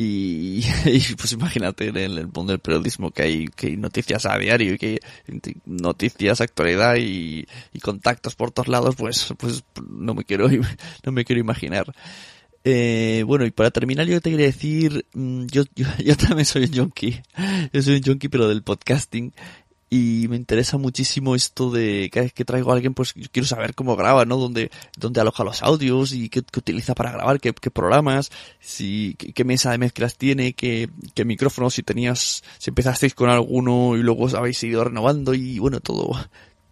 Y, 0.86 1.14
pues 1.16 1.32
imagínate 1.32 1.88
en 1.88 1.96
el 1.96 2.26
mundo 2.26 2.52
del 2.52 2.58
periodismo 2.58 3.10
que 3.10 3.22
hay, 3.22 3.46
que 3.48 3.68
hay 3.68 3.76
noticias 3.76 4.24
a 4.24 4.38
diario 4.38 4.74
y 4.74 4.78
que 4.78 5.00
hay 5.28 5.56
noticias, 5.66 6.40
actualidad 6.40 6.96
y, 6.96 7.46
contactos 7.82 8.34
por 8.34 8.50
todos 8.50 8.68
lados, 8.68 8.96
pues, 8.96 9.34
pues 9.38 9.64
no 9.88 10.14
me 10.14 10.24
quiero, 10.24 10.48
no 11.04 11.12
me 11.12 11.24
quiero 11.24 11.40
imaginar. 11.40 11.92
Eh, 12.62 13.24
bueno, 13.26 13.46
y 13.46 13.50
para 13.50 13.70
terminar 13.70 14.06
yo 14.06 14.20
te 14.20 14.30
quería 14.30 14.46
decir, 14.46 15.06
mm, 15.14 15.46
yo, 15.46 15.64
yo, 15.74 15.86
yo 15.98 16.16
también 16.16 16.46
soy 16.46 16.64
un 16.64 16.74
junkie. 16.74 17.22
Yo 17.72 17.82
soy 17.82 17.96
un 17.96 18.02
junkie 18.02 18.28
pero 18.28 18.48
del 18.48 18.62
podcasting. 18.62 19.32
Y 19.92 20.28
me 20.28 20.36
interesa 20.36 20.78
muchísimo 20.78 21.34
esto 21.34 21.68
de 21.72 22.08
cada 22.12 22.22
vez 22.22 22.32
que 22.32 22.44
traigo 22.44 22.70
a 22.70 22.74
alguien, 22.74 22.94
pues 22.94 23.12
quiero 23.32 23.48
saber 23.48 23.74
cómo 23.74 23.96
graba, 23.96 24.24
¿no? 24.24 24.36
Dónde, 24.36 24.70
dónde 24.96 25.20
aloja 25.20 25.42
los 25.42 25.64
audios 25.64 26.12
y 26.12 26.28
qué, 26.28 26.42
qué 26.42 26.60
utiliza 26.60 26.94
para 26.94 27.10
grabar, 27.10 27.40
qué, 27.40 27.52
qué 27.52 27.72
programas, 27.72 28.30
si, 28.60 29.16
qué, 29.18 29.32
qué 29.32 29.44
mesa 29.44 29.72
de 29.72 29.78
mezclas 29.78 30.16
tiene, 30.16 30.52
qué, 30.52 30.88
qué 31.14 31.24
micrófonos, 31.24 31.74
si 31.74 31.82
tenías, 31.82 32.44
si 32.58 32.70
empezasteis 32.70 33.16
con 33.16 33.30
alguno 33.30 33.96
y 33.96 34.02
luego 34.02 34.26
os 34.26 34.34
habéis 34.34 34.62
ido 34.62 34.84
renovando 34.84 35.34
y 35.34 35.58
bueno, 35.58 35.80
todo, 35.80 36.12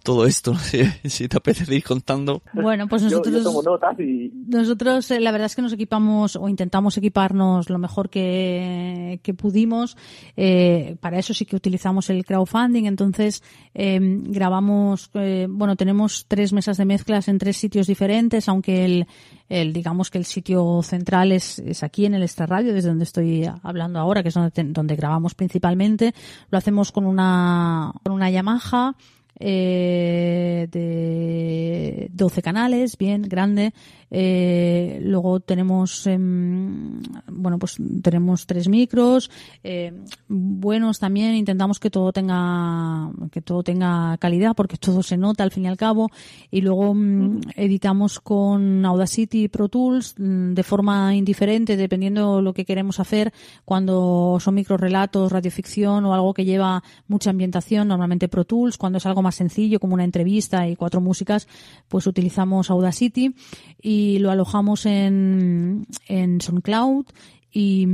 todo 0.02 0.26
esto, 0.26 0.52
no 0.54 0.58
sé 0.58 1.00
si 1.04 1.28
te 1.28 1.36
apetece 1.36 1.74
ir 1.74 1.84
contando. 1.84 2.42
Bueno, 2.52 2.88
pues 2.88 3.02
nosotros... 3.02 3.34
yo 3.34 3.42
tomo 3.42 3.62
notas 3.62 3.98
y 4.00 4.32
Nosotros, 4.48 5.10
eh, 5.10 5.20
la 5.20 5.32
verdad 5.32 5.46
es 5.46 5.56
que 5.56 5.62
nos 5.62 5.72
equipamos 5.72 6.36
o 6.36 6.48
intentamos 6.48 6.96
equiparnos 6.96 7.70
lo 7.70 7.78
mejor 7.78 8.08
que, 8.08 9.20
que 9.22 9.34
pudimos. 9.34 9.96
Eh, 10.36 10.96
para 11.00 11.18
eso 11.18 11.34
sí 11.34 11.44
que 11.44 11.56
utilizamos 11.56 12.10
el 12.10 12.24
crowdfunding. 12.24 12.84
Entonces, 12.84 13.42
eh, 13.74 13.98
grabamos, 14.00 15.10
eh, 15.14 15.46
bueno, 15.48 15.76
tenemos 15.76 16.26
tres 16.28 16.52
mesas 16.52 16.76
de 16.76 16.84
mezclas 16.84 17.28
en 17.28 17.38
tres 17.38 17.56
sitios 17.56 17.86
diferentes, 17.86 18.48
aunque 18.48 18.84
el, 18.84 19.06
el 19.48 19.72
digamos 19.72 20.10
que 20.10 20.18
el 20.18 20.24
sitio 20.24 20.80
central 20.82 21.32
es, 21.32 21.58
es 21.58 21.82
aquí 21.82 22.06
en 22.06 22.14
el 22.14 22.22
Extra 22.22 22.46
Radio, 22.46 22.72
desde 22.72 22.88
donde 22.88 23.04
estoy 23.04 23.48
hablando 23.62 23.98
ahora, 23.98 24.22
que 24.22 24.28
es 24.28 24.34
donde, 24.34 24.64
donde 24.64 24.96
grabamos 24.96 25.34
principalmente. 25.34 26.14
Lo 26.50 26.58
hacemos 26.58 26.92
con 26.92 27.06
una, 27.06 27.92
con 28.02 28.12
una 28.12 28.30
Yamaha 28.30 28.94
eh, 29.40 30.68
de 30.70 32.08
12 32.12 32.42
canales, 32.42 32.96
bien 32.98 33.22
grande. 33.22 33.72
Eh, 34.10 35.00
luego 35.02 35.40
tenemos, 35.40 36.06
em, 36.06 37.00
bueno, 37.30 37.58
pues 37.58 37.76
tenemos 38.02 38.46
tres 38.46 38.68
micros, 38.68 39.30
eh, 39.62 39.92
buenos 40.28 40.98
también. 40.98 41.34
Intentamos 41.34 41.78
que 41.78 41.90
todo 41.90 42.12
tenga, 42.12 43.10
que 43.30 43.42
todo 43.42 43.62
tenga 43.62 44.16
calidad, 44.18 44.54
porque 44.56 44.76
todo 44.76 45.02
se 45.02 45.16
nota 45.16 45.44
al 45.44 45.50
fin 45.50 45.64
y 45.64 45.68
al 45.68 45.76
cabo. 45.76 46.10
Y 46.50 46.60
luego 46.60 46.94
mm, 46.94 47.40
editamos 47.56 48.20
con 48.20 48.84
Audacity 48.84 49.48
Pro 49.48 49.68
Tools 49.68 50.14
mm, 50.18 50.54
de 50.54 50.62
forma 50.62 51.14
indiferente, 51.14 51.76
dependiendo 51.76 52.40
lo 52.40 52.52
que 52.54 52.64
queremos 52.64 53.00
hacer. 53.00 53.32
Cuando 53.64 54.38
son 54.40 54.54
microrelatos, 54.54 55.32
radioficción 55.32 56.04
o 56.04 56.14
algo 56.14 56.34
que 56.34 56.44
lleva 56.44 56.82
mucha 57.06 57.30
ambientación, 57.30 57.88
normalmente 57.88 58.28
Pro 58.28 58.44
Tools. 58.44 58.78
Cuando 58.78 58.98
es 58.98 59.06
algo 59.06 59.22
más 59.22 59.34
sencillo, 59.34 59.80
como 59.80 59.94
una 59.94 60.04
entrevista 60.04 60.66
y 60.68 60.76
cuatro 60.76 61.00
músicas, 61.00 61.46
pues 61.88 62.06
utilizamos 62.06 62.70
Audacity 62.70 63.34
y 63.80 63.97
lo 64.18 64.30
alojamos 64.30 64.86
en, 64.86 65.86
en 66.06 66.40
SoundCloud 66.40 67.06
y, 67.50 67.86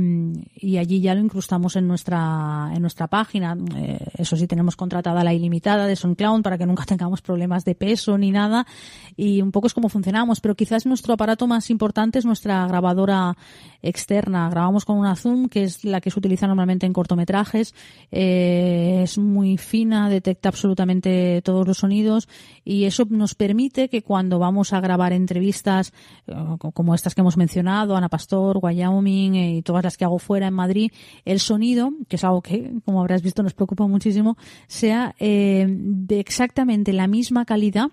y, 0.53 0.77
allí 0.77 0.99
ya 0.99 1.15
lo 1.15 1.21
incrustamos 1.21 1.77
en 1.77 1.87
nuestra 1.87 2.71
en 2.73 2.81
nuestra 2.81 3.07
página. 3.07 3.57
Eh, 3.77 3.99
eso 4.17 4.35
sí, 4.35 4.47
tenemos 4.47 4.75
contratada 4.75 5.23
la 5.23 5.33
ilimitada 5.33 5.87
de 5.87 5.95
SoundCloud 5.95 6.41
para 6.41 6.57
que 6.57 6.65
nunca 6.65 6.83
tengamos 6.85 7.21
problemas 7.21 7.63
de 7.63 7.73
peso 7.73 8.17
ni 8.17 8.31
nada. 8.31 8.67
Y 9.15 9.41
un 9.41 9.51
poco 9.51 9.67
es 9.67 9.73
como 9.73 9.87
funcionamos. 9.87 10.41
Pero 10.41 10.55
quizás 10.55 10.85
nuestro 10.85 11.13
aparato 11.13 11.47
más 11.47 11.69
importante 11.69 12.19
es 12.19 12.25
nuestra 12.25 12.67
grabadora 12.67 13.37
externa. 13.81 14.49
Grabamos 14.49 14.83
con 14.83 14.97
una 14.97 15.15
Zoom, 15.15 15.47
que 15.47 15.63
es 15.63 15.85
la 15.85 16.01
que 16.01 16.11
se 16.11 16.19
utiliza 16.19 16.47
normalmente 16.47 16.85
en 16.85 16.91
cortometrajes. 16.91 17.73
Eh, 18.11 19.01
es 19.03 19.17
muy 19.17 19.57
fina, 19.57 20.09
detecta 20.09 20.49
absolutamente 20.49 21.41
todos 21.43 21.65
los 21.65 21.77
sonidos 21.77 22.27
y 22.65 22.85
eso 22.85 23.05
nos 23.09 23.35
permite 23.35 23.87
que 23.87 24.01
cuando 24.01 24.39
vamos 24.39 24.73
a 24.73 24.81
grabar 24.81 25.13
entrevistas 25.13 25.93
eh, 26.27 26.33
como 26.73 26.93
estas 26.93 27.15
que 27.15 27.21
hemos 27.21 27.37
mencionado, 27.37 27.95
Ana 27.95 28.09
Pastor, 28.09 28.59
Wyoming 28.61 29.44
y 29.51 29.61
todas 29.61 29.83
las 29.83 29.97
que 29.97 30.05
hago 30.05 30.19
fuera 30.19 30.47
en 30.47 30.53
Madrid, 30.53 30.91
el 31.25 31.39
sonido, 31.39 31.91
que 32.07 32.15
es 32.15 32.23
algo 32.23 32.41
que, 32.41 32.73
como 32.85 33.01
habrás 33.01 33.21
visto, 33.21 33.43
nos 33.43 33.53
preocupa 33.53 33.87
muchísimo, 33.87 34.37
sea 34.67 35.15
eh, 35.19 35.65
de 35.67 36.19
exactamente 36.19 36.93
la 36.93 37.07
misma 37.07 37.45
calidad 37.45 37.89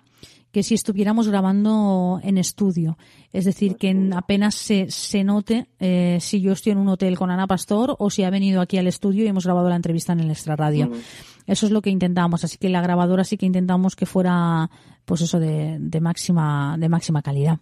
que 0.53 0.61
si 0.61 0.75
estuviéramos 0.75 1.27
grabando 1.27 2.19
en 2.23 2.37
estudio. 2.37 2.95
Es 3.33 3.45
decir, 3.45 3.75
que 3.75 4.09
apenas 4.15 4.53
se, 4.53 4.91
se 4.91 5.23
note 5.23 5.67
eh, 5.79 6.19
si 6.21 6.41
yo 6.41 6.51
estoy 6.51 6.73
en 6.73 6.77
un 6.77 6.89
hotel 6.89 7.17
con 7.17 7.31
Ana 7.31 7.47
Pastor 7.47 7.95
o 7.97 8.11
si 8.11 8.23
ha 8.23 8.29
venido 8.29 8.61
aquí 8.61 8.77
al 8.77 8.85
estudio 8.85 9.25
y 9.25 9.27
hemos 9.27 9.45
grabado 9.45 9.67
la 9.67 9.75
entrevista 9.75 10.13
en 10.13 10.19
el 10.19 10.29
Extra 10.29 10.55
Radio. 10.55 10.91
Eso 11.47 11.65
es 11.65 11.71
lo 11.71 11.81
que 11.81 11.89
intentamos. 11.89 12.43
Así 12.43 12.59
que 12.59 12.69
la 12.69 12.81
grabadora 12.81 13.23
sí 13.23 13.35
que 13.35 13.47
intentamos 13.47 13.95
que 13.95 14.05
fuera, 14.05 14.69
pues 15.05 15.21
eso, 15.21 15.39
de, 15.39 15.77
de 15.79 15.99
máxima, 15.99 16.77
de 16.77 16.87
máxima 16.87 17.23
calidad. 17.23 17.57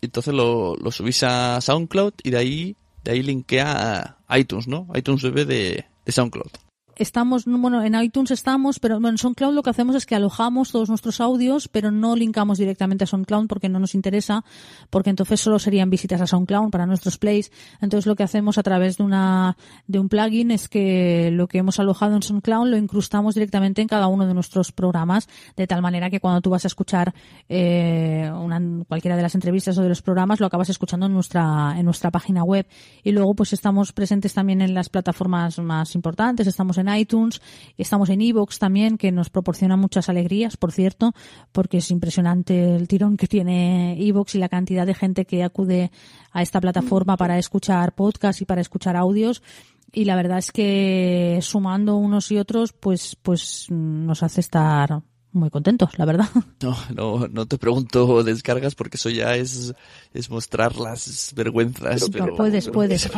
Entonces 0.00 0.34
lo, 0.34 0.74
lo 0.74 0.90
subís 0.90 1.22
a 1.22 1.60
SoundCloud 1.60 2.14
y 2.24 2.30
de 2.30 2.36
ahí, 2.36 2.76
de 3.04 3.12
ahí 3.12 3.22
linkea 3.22 4.16
a 4.26 4.38
iTunes, 4.38 4.66
¿no? 4.66 4.88
iTunes 4.94 5.22
bebé 5.22 5.44
de, 5.44 5.84
de 6.04 6.12
SoundCloud 6.12 6.50
estamos, 6.96 7.44
bueno, 7.44 7.82
en 7.82 7.94
iTunes 7.94 8.30
estamos, 8.30 8.78
pero 8.78 8.96
bueno, 8.96 9.10
en 9.10 9.18
SoundCloud 9.18 9.54
lo 9.54 9.62
que 9.62 9.70
hacemos 9.70 9.96
es 9.96 10.06
que 10.06 10.14
alojamos 10.14 10.72
todos 10.72 10.88
nuestros 10.88 11.20
audios, 11.20 11.68
pero 11.68 11.90
no 11.90 12.16
linkamos 12.16 12.58
directamente 12.58 13.04
a 13.04 13.06
SoundCloud 13.06 13.46
porque 13.46 13.68
no 13.68 13.78
nos 13.78 13.94
interesa, 13.94 14.44
porque 14.90 15.10
entonces 15.10 15.40
solo 15.40 15.58
serían 15.58 15.90
visitas 15.90 16.20
a 16.20 16.26
SoundCloud 16.26 16.70
para 16.70 16.86
nuestros 16.86 17.18
plays. 17.18 17.50
Entonces 17.80 18.06
lo 18.06 18.16
que 18.16 18.22
hacemos 18.22 18.58
a 18.58 18.62
través 18.62 18.98
de 18.98 19.04
una, 19.04 19.56
de 19.86 19.98
un 19.98 20.08
plugin 20.08 20.50
es 20.50 20.68
que 20.68 21.30
lo 21.32 21.48
que 21.48 21.58
hemos 21.58 21.78
alojado 21.78 22.16
en 22.16 22.22
SoundCloud 22.22 22.68
lo 22.68 22.76
incrustamos 22.76 23.34
directamente 23.34 23.82
en 23.82 23.88
cada 23.88 24.06
uno 24.06 24.26
de 24.26 24.34
nuestros 24.34 24.72
programas, 24.72 25.28
de 25.56 25.66
tal 25.66 25.82
manera 25.82 26.10
que 26.10 26.20
cuando 26.20 26.40
tú 26.40 26.50
vas 26.50 26.64
a 26.64 26.68
escuchar, 26.68 27.14
eh, 27.48 28.30
una, 28.34 28.84
cualquiera 28.86 29.16
de 29.16 29.22
las 29.22 29.34
entrevistas 29.34 29.76
o 29.78 29.82
de 29.82 29.88
los 29.88 30.02
programas, 30.02 30.40
lo 30.40 30.46
acabas 30.46 30.68
escuchando 30.70 31.06
en 31.06 31.12
nuestra, 31.12 31.74
en 31.76 31.84
nuestra 31.84 32.10
página 32.10 32.44
web. 32.44 32.66
Y 33.02 33.12
luego 33.12 33.34
pues 33.34 33.52
estamos 33.52 33.92
presentes 33.92 34.34
también 34.34 34.60
en 34.60 34.74
las 34.74 34.88
plataformas 34.88 35.58
más 35.58 35.94
importantes, 35.94 36.46
estamos 36.46 36.78
en 36.78 36.83
en 36.86 36.96
iTunes, 36.96 37.40
estamos 37.76 38.08
en 38.10 38.20
Evox 38.20 38.58
también, 38.58 38.98
que 38.98 39.12
nos 39.12 39.30
proporciona 39.30 39.76
muchas 39.76 40.08
alegrías, 40.08 40.56
por 40.56 40.72
cierto, 40.72 41.12
porque 41.52 41.78
es 41.78 41.90
impresionante 41.90 42.76
el 42.76 42.88
tirón 42.88 43.16
que 43.16 43.26
tiene 43.26 43.96
Evox 44.00 44.34
y 44.34 44.38
la 44.38 44.48
cantidad 44.48 44.86
de 44.86 44.94
gente 44.94 45.24
que 45.24 45.42
acude 45.42 45.90
a 46.32 46.42
esta 46.42 46.60
plataforma 46.60 47.16
para 47.16 47.38
escuchar 47.38 47.94
podcasts 47.94 48.42
y 48.42 48.44
para 48.44 48.60
escuchar 48.60 48.96
audios 48.96 49.42
y 49.92 50.04
la 50.04 50.16
verdad 50.16 50.38
es 50.38 50.50
que 50.50 51.38
sumando 51.40 51.96
unos 51.96 52.30
y 52.32 52.38
otros 52.38 52.72
pues 52.72 53.16
pues 53.22 53.66
nos 53.70 54.22
hace 54.22 54.40
estar 54.40 55.02
muy 55.34 55.50
contentos, 55.50 55.98
la 55.98 56.04
verdad. 56.04 56.28
No, 56.62 56.76
no, 56.94 57.28
no 57.28 57.46
te 57.46 57.58
pregunto 57.58 58.22
descargas 58.22 58.74
porque 58.74 58.96
eso 58.96 59.10
ya 59.10 59.34
es, 59.36 59.74
es 60.14 60.30
mostrar 60.30 60.76
las 60.76 61.32
vergüenzas. 61.34 62.08
Pero, 62.10 62.34
puedes, 62.36 62.68
puedes, 62.68 63.10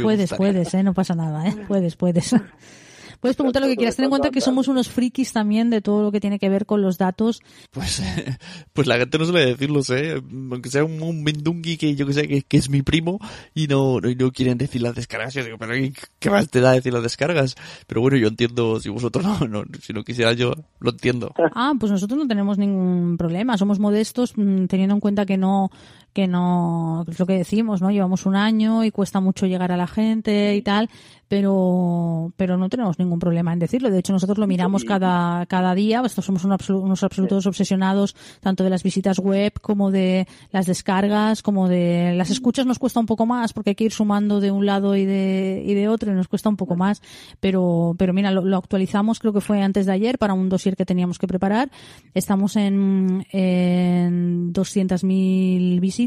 puedes, 0.00 0.32
puedes, 0.32 0.74
¿eh? 0.74 0.82
no 0.84 0.94
pasa 0.94 1.16
nada, 1.16 1.48
¿eh? 1.48 1.64
puedes, 1.66 1.96
puedes. 1.96 2.32
Puedes 3.22 3.36
preguntar 3.36 3.62
lo 3.62 3.68
que 3.68 3.76
quieras. 3.76 3.94
Ten 3.94 4.06
en 4.06 4.10
cuenta 4.10 4.32
que 4.32 4.40
somos 4.40 4.66
unos 4.66 4.88
frikis 4.88 5.32
también 5.32 5.70
de 5.70 5.80
todo 5.80 6.02
lo 6.02 6.10
que 6.10 6.18
tiene 6.18 6.40
que 6.40 6.48
ver 6.48 6.66
con 6.66 6.82
los 6.82 6.98
datos. 6.98 7.40
Pues, 7.70 8.02
pues 8.72 8.88
la 8.88 8.98
gente 8.98 9.16
no 9.16 9.24
suele 9.26 9.46
decirlo, 9.46 9.80
¿eh? 9.90 10.20
Aunque 10.50 10.68
sea 10.68 10.82
un, 10.82 11.00
un 11.00 11.22
mendungui 11.22 11.76
que 11.76 11.94
yo 11.94 12.04
que 12.04 12.14
sé 12.14 12.42
que, 12.42 12.56
es 12.56 12.68
mi 12.68 12.82
primo 12.82 13.20
y 13.54 13.68
no, 13.68 14.00
no, 14.00 14.32
quieren 14.32 14.58
decir 14.58 14.82
las 14.82 14.96
descargas. 14.96 15.34
Yo 15.34 15.44
digo, 15.44 15.56
pero 15.56 15.72
¿qué 16.18 16.30
más 16.30 16.50
te 16.50 16.60
da 16.60 16.72
decir 16.72 16.92
las 16.92 17.04
descargas? 17.04 17.54
Pero 17.86 18.00
bueno, 18.00 18.16
yo 18.16 18.26
entiendo, 18.26 18.80
si 18.80 18.88
vosotros 18.88 19.24
no, 19.24 19.46
no, 19.46 19.62
si 19.80 19.92
no 19.92 20.02
quisiera 20.02 20.32
yo, 20.32 20.54
lo 20.80 20.90
entiendo. 20.90 21.32
Ah, 21.54 21.74
pues 21.78 21.92
nosotros 21.92 22.18
no 22.18 22.26
tenemos 22.26 22.58
ningún 22.58 23.16
problema. 23.18 23.56
Somos 23.56 23.78
modestos 23.78 24.32
mm, 24.36 24.64
teniendo 24.64 24.96
en 24.96 25.00
cuenta 25.00 25.26
que 25.26 25.36
no, 25.36 25.70
que 26.12 26.28
no, 26.28 27.04
es 27.08 27.18
lo 27.18 27.26
que 27.26 27.38
decimos, 27.38 27.80
¿no? 27.80 27.90
Llevamos 27.90 28.26
un 28.26 28.36
año 28.36 28.84
y 28.84 28.90
cuesta 28.90 29.20
mucho 29.20 29.46
llegar 29.46 29.72
a 29.72 29.76
la 29.76 29.86
gente 29.86 30.54
y 30.54 30.62
tal, 30.62 30.90
pero, 31.28 32.32
pero 32.36 32.58
no 32.58 32.68
tenemos 32.68 32.98
ningún 32.98 33.18
problema 33.18 33.52
en 33.54 33.58
decirlo. 33.58 33.90
De 33.90 33.98
hecho, 33.98 34.12
nosotros 34.12 34.36
lo 34.36 34.46
miramos 34.46 34.84
cada, 34.84 35.46
cada 35.46 35.74
día. 35.74 36.02
Estos 36.04 36.26
somos 36.26 36.44
unos 36.44 37.02
absolutos 37.02 37.46
obsesionados 37.46 38.14
tanto 38.40 38.62
de 38.62 38.68
las 38.68 38.82
visitas 38.82 39.18
web 39.18 39.54
como 39.62 39.90
de 39.90 40.26
las 40.50 40.66
descargas, 40.66 41.42
como 41.42 41.68
de 41.68 42.12
las 42.16 42.28
escuchas 42.28 42.66
nos 42.66 42.78
cuesta 42.78 43.00
un 43.00 43.06
poco 43.06 43.24
más 43.24 43.54
porque 43.54 43.70
hay 43.70 43.74
que 43.74 43.84
ir 43.84 43.92
sumando 43.92 44.40
de 44.40 44.50
un 44.50 44.66
lado 44.66 44.94
y 44.94 45.06
de, 45.06 45.62
y 45.64 45.72
de 45.72 45.88
otro 45.88 46.12
y 46.12 46.14
nos 46.14 46.28
cuesta 46.28 46.50
un 46.50 46.56
poco 46.58 46.76
más. 46.76 47.00
Pero, 47.40 47.94
pero 47.96 48.12
mira, 48.12 48.30
lo, 48.30 48.56
actualizamos, 48.58 49.18
creo 49.18 49.32
que 49.32 49.40
fue 49.40 49.62
antes 49.62 49.86
de 49.86 49.92
ayer 49.92 50.18
para 50.18 50.34
un 50.34 50.50
dossier 50.50 50.76
que 50.76 50.84
teníamos 50.84 51.18
que 51.18 51.26
preparar. 51.26 51.70
Estamos 52.12 52.56
en, 52.56 53.26
en 53.32 54.52
200.000 54.52 55.80
visitas 55.80 56.01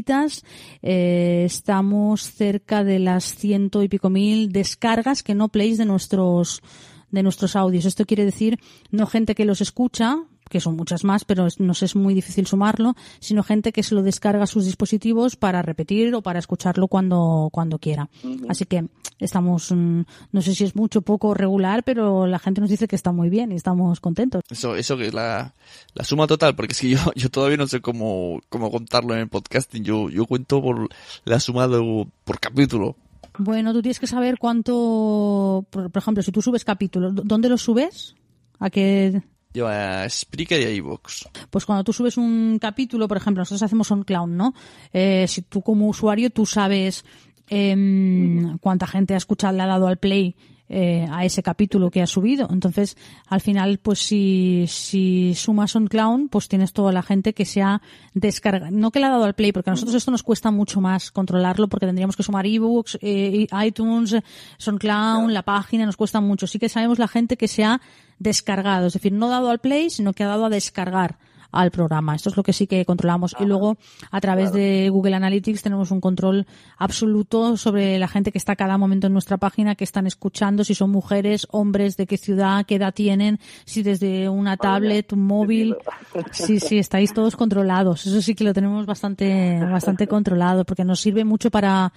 eh, 0.82 1.44
estamos 1.46 2.30
cerca 2.30 2.84
de 2.84 2.98
las 2.98 3.34
ciento 3.34 3.82
y 3.82 3.88
pico 3.88 4.10
mil 4.10 4.52
descargas 4.52 5.22
que 5.22 5.34
no 5.34 5.48
plays 5.48 5.78
de 5.78 5.84
nuestros 5.84 6.62
de 7.10 7.22
nuestros 7.22 7.56
audios. 7.56 7.84
Esto 7.84 8.04
quiere 8.04 8.24
decir 8.24 8.58
no 8.90 9.06
gente 9.06 9.34
que 9.34 9.44
los 9.44 9.60
escucha, 9.60 10.18
que 10.48 10.60
son 10.60 10.76
muchas 10.76 11.04
más, 11.04 11.24
pero 11.24 11.48
nos 11.58 11.82
es 11.82 11.96
muy 11.96 12.14
difícil 12.14 12.46
sumarlo, 12.46 12.94
sino 13.20 13.42
gente 13.42 13.72
que 13.72 13.82
se 13.82 13.94
lo 13.94 14.02
descarga 14.02 14.44
a 14.44 14.46
sus 14.46 14.64
dispositivos 14.64 15.36
para 15.36 15.62
repetir 15.62 16.14
o 16.14 16.22
para 16.22 16.38
escucharlo 16.38 16.88
cuando, 16.88 17.48
cuando 17.52 17.78
quiera. 17.78 18.08
Así 18.48 18.64
que 18.64 18.86
estamos, 19.18 19.72
mm, 19.72 20.00
no 20.32 20.42
sé 20.42 20.54
si 20.54 20.64
es 20.64 20.76
mucho, 20.76 21.02
poco 21.02 21.34
regular, 21.34 21.82
pero 21.84 22.26
la 22.26 22.38
gente 22.38 22.60
nos 22.60 22.70
dice 22.70 22.88
que 22.88 22.96
está 22.96 23.12
muy 23.12 23.28
bien 23.28 23.52
y 23.52 23.56
estamos 23.56 24.00
contentos. 24.00 24.42
Eso, 24.50 24.76
eso 24.76 24.96
que 24.96 25.08
es 25.08 25.14
la, 25.14 25.54
la 25.94 26.04
suma 26.04 26.26
total, 26.26 26.54
porque 26.54 26.72
es 26.72 26.80
que 26.80 26.90
yo, 26.90 26.98
yo 27.14 27.30
todavía 27.30 27.56
no 27.56 27.66
sé 27.66 27.80
cómo, 27.80 28.40
cómo 28.48 28.70
contarlo 28.70 29.14
en 29.14 29.20
el 29.20 29.28
podcasting. 29.28 29.84
Yo, 29.84 30.08
yo 30.10 30.26
cuento 30.26 30.62
por 30.62 30.88
la 31.24 31.40
suma 31.40 31.68
de, 31.68 32.06
por 32.24 32.40
capítulo. 32.40 32.96
Bueno, 33.38 33.72
tú 33.72 33.82
tienes 33.82 34.00
que 34.00 34.06
saber 34.06 34.38
cuánto, 34.38 35.66
por, 35.70 35.90
por 35.90 36.02
ejemplo, 36.02 36.22
si 36.22 36.32
tú 36.32 36.40
subes 36.40 36.64
capítulos, 36.64 37.12
¿dónde 37.14 37.48
los 37.48 37.62
subes? 37.62 38.14
¿A 38.58 38.70
qué? 38.70 39.22
Yo 39.56 39.68
a 39.68 40.06
Spreaker 40.06 40.60
y 40.60 40.64
a 40.64 40.70
iVoox. 40.70 41.28
Pues 41.48 41.64
cuando 41.64 41.82
tú 41.82 41.94
subes 41.94 42.18
un 42.18 42.58
capítulo, 42.60 43.08
por 43.08 43.16
ejemplo, 43.16 43.40
nosotros 43.40 43.62
hacemos 43.62 43.90
un 43.90 44.04
clown, 44.04 44.36
¿no? 44.36 44.52
Eh, 44.92 45.24
si 45.26 45.40
tú 45.40 45.62
como 45.62 45.88
usuario, 45.88 46.28
tú 46.28 46.44
sabes 46.44 47.06
eh, 47.48 47.74
cuánta 48.60 48.86
gente 48.86 49.14
ha 49.14 49.16
escuchado, 49.16 49.56
le 49.56 49.62
ha 49.62 49.66
dado 49.66 49.86
al 49.86 49.96
play 49.96 50.36
eh, 50.68 51.06
a 51.10 51.24
ese 51.24 51.42
capítulo 51.42 51.90
que 51.90 52.02
ha 52.02 52.06
subido. 52.06 52.48
Entonces, 52.50 52.98
al 53.28 53.40
final, 53.40 53.78
pues 53.78 54.00
si, 54.00 54.66
si 54.68 55.32
sumas 55.34 55.74
un 55.74 55.86
clown, 55.86 56.28
pues 56.28 56.48
tienes 56.48 56.74
toda 56.74 56.92
la 56.92 57.02
gente 57.02 57.32
que 57.32 57.46
se 57.46 57.62
ha 57.62 57.80
descargado. 58.12 58.70
No 58.72 58.90
que 58.90 59.00
le 59.00 59.06
ha 59.06 59.10
dado 59.10 59.24
al 59.24 59.34
play, 59.34 59.52
porque 59.52 59.70
a 59.70 59.72
nosotros 59.72 59.94
esto 59.94 60.10
nos 60.10 60.22
cuesta 60.22 60.50
mucho 60.50 60.82
más 60.82 61.10
controlarlo, 61.12 61.68
porque 61.68 61.86
tendríamos 61.86 62.14
que 62.14 62.24
sumar 62.24 62.46
ebooks, 62.46 62.98
eh, 63.00 63.46
iTunes, 63.64 64.16
SoundCloud, 64.58 65.30
la 65.30 65.44
página, 65.44 65.86
nos 65.86 65.96
cuesta 65.96 66.20
mucho. 66.20 66.46
Sí 66.46 66.58
que 66.58 66.68
sabemos 66.68 66.98
la 66.98 67.08
gente 67.08 67.38
que 67.38 67.48
se 67.48 67.64
ha 67.64 67.80
descargado, 68.18 68.86
es 68.86 68.94
decir, 68.94 69.12
no 69.12 69.28
dado 69.28 69.50
al 69.50 69.58
play, 69.58 69.90
sino 69.90 70.12
que 70.12 70.24
ha 70.24 70.28
dado 70.28 70.46
a 70.46 70.50
descargar 70.50 71.18
al 71.52 71.70
programa. 71.70 72.14
Esto 72.14 72.30
es 72.30 72.36
lo 72.36 72.42
que 72.42 72.52
sí 72.52 72.66
que 72.66 72.84
controlamos. 72.84 73.34
y 73.40 73.44
luego, 73.44 73.76
a 74.10 74.20
través 74.20 74.52
de 74.52 74.88
Google 74.90 75.16
Analytics, 75.16 75.62
tenemos 75.62 75.90
un 75.90 76.00
control 76.00 76.46
absoluto 76.78 77.56
sobre 77.56 77.98
la 77.98 78.08
gente 78.08 78.32
que 78.32 78.38
está 78.38 78.52
a 78.52 78.56
cada 78.56 78.78
momento 78.78 79.06
en 79.06 79.12
nuestra 79.12 79.36
página, 79.36 79.74
que 79.74 79.84
están 79.84 80.06
escuchando, 80.06 80.64
si 80.64 80.74
son 80.74 80.90
mujeres, 80.90 81.46
hombres, 81.50 81.96
de 81.96 82.06
qué 82.06 82.16
ciudad, 82.16 82.66
qué 82.66 82.76
edad 82.76 82.94
tienen, 82.94 83.40
si 83.64 83.82
desde 83.82 84.28
una 84.28 84.56
tablet, 84.56 85.12
un 85.12 85.24
móvil. 85.24 85.76
Sí, 86.30 86.60
sí, 86.60 86.78
estáis 86.78 87.12
todos 87.12 87.36
controlados. 87.36 88.06
Eso 88.06 88.20
sí 88.20 88.34
que 88.34 88.44
lo 88.44 88.52
tenemos 88.52 88.86
bastante, 88.86 89.58
bastante 89.60 90.06
controlado, 90.06 90.64
porque 90.64 90.84
nos 90.84 91.00
sirve 91.00 91.24
mucho 91.24 91.50
para 91.50 91.92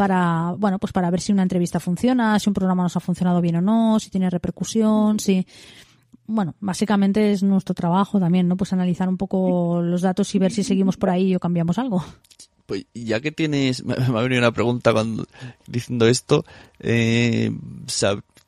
para, 0.00 0.54
bueno, 0.56 0.78
pues 0.78 0.94
para 0.94 1.10
ver 1.10 1.20
si 1.20 1.30
una 1.30 1.42
entrevista 1.42 1.78
funciona, 1.78 2.38
si 2.38 2.48
un 2.48 2.54
programa 2.54 2.84
nos 2.84 2.96
ha 2.96 3.00
funcionado 3.00 3.42
bien 3.42 3.56
o 3.56 3.60
no, 3.60 4.00
si 4.00 4.08
tiene 4.08 4.30
repercusión, 4.30 5.20
si, 5.20 5.46
bueno, 6.26 6.54
básicamente 6.58 7.32
es 7.32 7.42
nuestro 7.42 7.74
trabajo 7.74 8.18
también, 8.18 8.48
¿no? 8.48 8.56
Pues 8.56 8.72
analizar 8.72 9.10
un 9.10 9.18
poco 9.18 9.82
los 9.82 10.00
datos 10.00 10.34
y 10.34 10.38
ver 10.38 10.52
si 10.52 10.64
seguimos 10.64 10.96
por 10.96 11.10
ahí 11.10 11.36
o 11.36 11.38
cambiamos 11.38 11.76
algo. 11.76 12.02
Pues 12.64 12.86
ya 12.94 13.20
que 13.20 13.30
tienes, 13.30 13.84
me, 13.84 13.92
ha 13.92 14.22
venido 14.22 14.40
una 14.40 14.52
pregunta 14.52 14.94
cuando 14.94 15.26
diciendo 15.66 16.08
esto, 16.08 16.46
eh, 16.78 17.52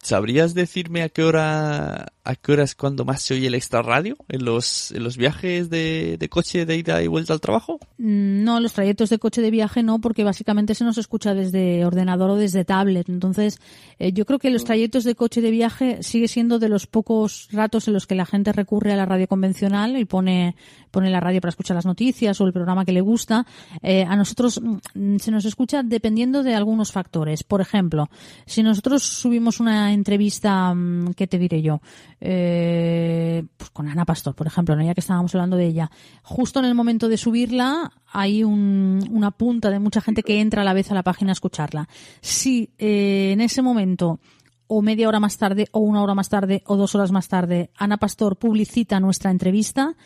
¿sabrías 0.00 0.54
decirme 0.54 1.02
a 1.02 1.10
qué 1.10 1.22
hora 1.22 2.14
a 2.24 2.36
qué 2.36 2.52
hora 2.52 2.62
es 2.62 2.74
cuando 2.74 3.04
más 3.04 3.22
se 3.22 3.34
oye 3.34 3.48
el 3.48 3.54
extra 3.54 3.82
radio? 3.82 4.16
¿En 4.28 4.44
los, 4.44 4.92
en 4.92 5.02
los 5.02 5.16
viajes 5.16 5.70
de, 5.70 6.16
de 6.18 6.28
coche 6.28 6.64
de 6.66 6.76
ida 6.76 7.02
y 7.02 7.06
vuelta 7.08 7.32
al 7.32 7.40
trabajo? 7.40 7.78
Mm, 7.98 8.44
No, 8.44 8.60
los 8.60 8.72
trayectos 8.72 9.10
de 9.10 9.18
coche 9.18 9.42
de 9.42 9.50
viaje 9.50 9.82
no, 9.82 10.00
porque 10.00 10.24
básicamente 10.24 10.74
se 10.74 10.84
nos 10.84 10.98
escucha 10.98 11.34
desde 11.34 11.84
ordenador 11.84 12.30
o 12.30 12.36
desde 12.36 12.64
tablet. 12.64 13.08
Entonces, 13.08 13.58
eh, 13.98 14.12
yo 14.12 14.24
creo 14.24 14.38
que 14.38 14.50
los 14.50 14.64
trayectos 14.64 15.04
de 15.04 15.14
coche 15.14 15.40
de 15.40 15.50
viaje 15.50 16.02
sigue 16.02 16.28
siendo 16.28 16.58
de 16.58 16.68
los 16.68 16.86
pocos 16.86 17.48
ratos 17.52 17.88
en 17.88 17.94
los 17.94 18.06
que 18.06 18.14
la 18.14 18.26
gente 18.26 18.52
recurre 18.52 18.92
a 18.92 18.96
la 18.96 19.06
radio 19.06 19.26
convencional 19.26 19.96
y 19.96 20.04
pone, 20.04 20.54
pone 20.90 21.10
la 21.10 21.20
radio 21.20 21.40
para 21.40 21.50
escuchar 21.50 21.74
las 21.74 21.86
noticias 21.86 22.40
o 22.40 22.46
el 22.46 22.52
programa 22.52 22.84
que 22.84 22.92
le 22.92 23.00
gusta. 23.00 23.46
Eh, 23.82 24.04
a 24.04 24.16
nosotros 24.16 24.60
mm, 24.94 25.16
se 25.16 25.30
nos 25.30 25.44
escucha 25.44 25.82
dependiendo 25.82 26.42
de 26.42 26.54
algunos 26.54 26.92
factores. 26.92 27.42
Por 27.42 27.60
ejemplo, 27.60 28.10
si 28.46 28.62
nosotros 28.62 29.02
subimos 29.02 29.60
una 29.60 29.92
entrevista, 29.92 30.72
mm, 30.74 31.14
¿qué 31.14 31.26
te 31.26 31.38
diré 31.38 31.62
yo? 31.62 31.80
Eh, 32.24 33.42
pues 33.56 33.70
con 33.70 33.88
Ana 33.88 34.04
Pastor, 34.04 34.34
por 34.36 34.46
ejemplo, 34.46 34.76
¿no? 34.76 34.82
ya 34.84 34.94
que 34.94 35.00
estábamos 35.00 35.34
hablando 35.34 35.56
de 35.56 35.66
ella. 35.66 35.90
Justo 36.22 36.60
en 36.60 36.66
el 36.66 36.74
momento 36.74 37.08
de 37.08 37.16
subirla 37.16 37.90
hay 38.12 38.44
un- 38.44 39.04
una 39.10 39.32
punta 39.32 39.70
de 39.70 39.80
mucha 39.80 40.00
gente 40.00 40.22
que 40.22 40.40
entra 40.40 40.62
a 40.62 40.64
la 40.64 40.72
vez 40.72 40.90
a 40.90 40.94
la 40.94 41.02
página 41.02 41.32
a 41.32 41.34
escucharla. 41.34 41.88
Si 42.20 42.70
eh, 42.78 43.30
en 43.32 43.40
ese 43.40 43.60
momento 43.60 44.20
o 44.68 44.82
media 44.82 45.08
hora 45.08 45.18
más 45.20 45.36
tarde 45.36 45.66
o 45.72 45.80
una 45.80 46.00
hora 46.02 46.14
más 46.14 46.28
tarde 46.28 46.62
o 46.66 46.76
dos 46.76 46.94
horas 46.94 47.10
más 47.10 47.26
tarde 47.26 47.70
Ana 47.76 47.96
Pastor 47.96 48.36
publicita 48.38 49.00
nuestra 49.00 49.30
entrevista, 49.32 49.96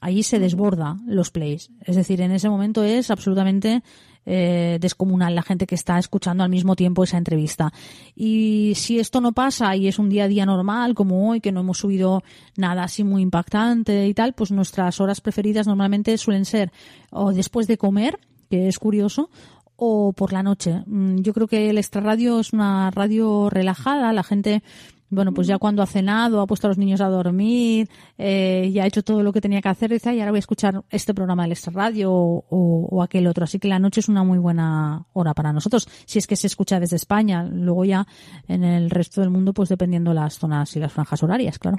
ahí 0.00 0.22
se 0.24 0.40
desborda 0.40 0.96
los 1.06 1.30
plays. 1.30 1.70
Es 1.84 1.94
decir, 1.94 2.20
en 2.20 2.32
ese 2.32 2.48
momento 2.50 2.82
es 2.82 3.10
absolutamente 3.12 3.82
eh, 4.26 4.78
descomunal 4.80 5.34
la 5.34 5.42
gente 5.42 5.66
que 5.66 5.74
está 5.74 5.98
escuchando 5.98 6.44
al 6.44 6.50
mismo 6.50 6.76
tiempo 6.76 7.04
esa 7.04 7.18
entrevista. 7.18 7.72
Y 8.14 8.72
si 8.76 8.98
esto 8.98 9.20
no 9.20 9.32
pasa 9.32 9.74
y 9.76 9.88
es 9.88 9.98
un 9.98 10.08
día 10.08 10.24
a 10.24 10.28
día 10.28 10.46
normal, 10.46 10.94
como 10.94 11.28
hoy, 11.30 11.40
que 11.40 11.52
no 11.52 11.60
hemos 11.60 11.78
subido 11.78 12.22
nada 12.56 12.84
así 12.84 13.04
muy 13.04 13.22
impactante 13.22 14.06
y 14.06 14.14
tal, 14.14 14.34
pues 14.34 14.50
nuestras 14.50 15.00
horas 15.00 15.20
preferidas 15.20 15.66
normalmente 15.66 16.16
suelen 16.18 16.44
ser 16.44 16.72
o 17.10 17.32
después 17.32 17.66
de 17.66 17.78
comer, 17.78 18.18
que 18.48 18.68
es 18.68 18.78
curioso, 18.78 19.30
o 19.76 20.12
por 20.12 20.32
la 20.32 20.42
noche. 20.42 20.82
Mm, 20.86 21.20
Yo 21.20 21.32
creo 21.32 21.48
que 21.48 21.70
el 21.70 21.78
extra 21.78 22.02
radio 22.02 22.40
es 22.40 22.52
una 22.52 22.90
radio 22.90 23.48
relajada, 23.48 24.12
la 24.12 24.22
gente 24.22 24.62
bueno, 25.10 25.34
pues 25.34 25.46
ya 25.46 25.58
cuando 25.58 25.82
ha 25.82 25.86
cenado, 25.86 26.40
ha 26.40 26.46
puesto 26.46 26.66
a 26.66 26.70
los 26.70 26.78
niños 26.78 27.00
a 27.00 27.08
dormir, 27.08 27.88
eh, 28.16 28.70
ya 28.72 28.84
ha 28.84 28.86
hecho 28.86 29.02
todo 29.02 29.22
lo 29.22 29.32
que 29.32 29.40
tenía 29.40 29.60
que 29.60 29.68
hacer, 29.68 29.90
dice, 29.90 30.08
"Ay, 30.08 30.20
ahora 30.20 30.30
voy 30.32 30.38
a 30.38 30.40
escuchar 30.40 30.82
este 30.88 31.12
programa 31.14 31.42
del 31.42 31.52
Extra 31.52 31.72
Radio 31.72 32.12
o, 32.12 32.44
o- 32.48 32.88
o 32.90 33.02
aquel 33.02 33.26
otro. 33.26 33.44
Así 33.44 33.58
que 33.58 33.68
la 33.68 33.78
noche 33.78 34.00
es 34.00 34.08
una 34.08 34.24
muy 34.24 34.38
buena 34.38 35.04
hora 35.12 35.34
para 35.34 35.52
nosotros, 35.52 35.88
si 36.06 36.18
es 36.18 36.26
que 36.26 36.36
se 36.36 36.46
escucha 36.46 36.80
desde 36.80 36.96
España. 36.96 37.42
Luego 37.44 37.84
ya 37.84 38.06
en 38.48 38.64
el 38.64 38.88
resto 38.90 39.20
del 39.20 39.30
mundo, 39.30 39.52
pues 39.52 39.68
dependiendo 39.68 40.14
las 40.14 40.38
zonas 40.38 40.74
y 40.76 40.80
las 40.80 40.92
franjas 40.92 41.22
horarias, 41.22 41.58
claro. 41.58 41.78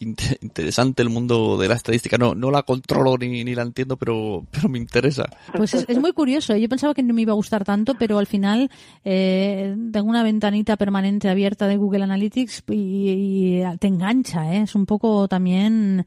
Inte- 0.00 0.38
interesante 0.42 1.02
el 1.02 1.08
mundo 1.08 1.56
de 1.58 1.68
la 1.68 1.74
estadística. 1.74 2.18
No, 2.18 2.34
no 2.34 2.50
la 2.50 2.62
controlo 2.64 3.16
ni, 3.18 3.44
ni 3.44 3.54
la 3.54 3.62
entiendo, 3.62 3.96
pero, 3.96 4.44
pero 4.50 4.68
me 4.68 4.78
interesa. 4.78 5.24
Pues 5.56 5.74
es, 5.74 5.84
es 5.88 5.98
muy 5.98 6.12
curioso. 6.12 6.52
¿eh? 6.52 6.60
Yo 6.60 6.68
pensaba 6.68 6.92
que 6.94 7.02
no 7.02 7.14
me 7.14 7.22
iba 7.22 7.32
a 7.32 7.36
gustar 7.36 7.64
tanto, 7.64 7.94
pero 7.98 8.18
al 8.18 8.26
final 8.26 8.70
eh, 9.04 9.74
tengo 9.92 10.08
una 10.08 10.22
ventanita 10.22 10.76
permanente 10.76 11.28
abierta 11.28 11.66
de 11.66 11.76
Google 11.76 12.04
Analytics 12.04 12.64
y, 12.70 13.60
y 13.62 13.62
te 13.78 13.86
engancha. 13.86 14.54
¿eh? 14.54 14.62
Es 14.62 14.74
un 14.74 14.84
poco 14.86 15.28
también. 15.28 16.04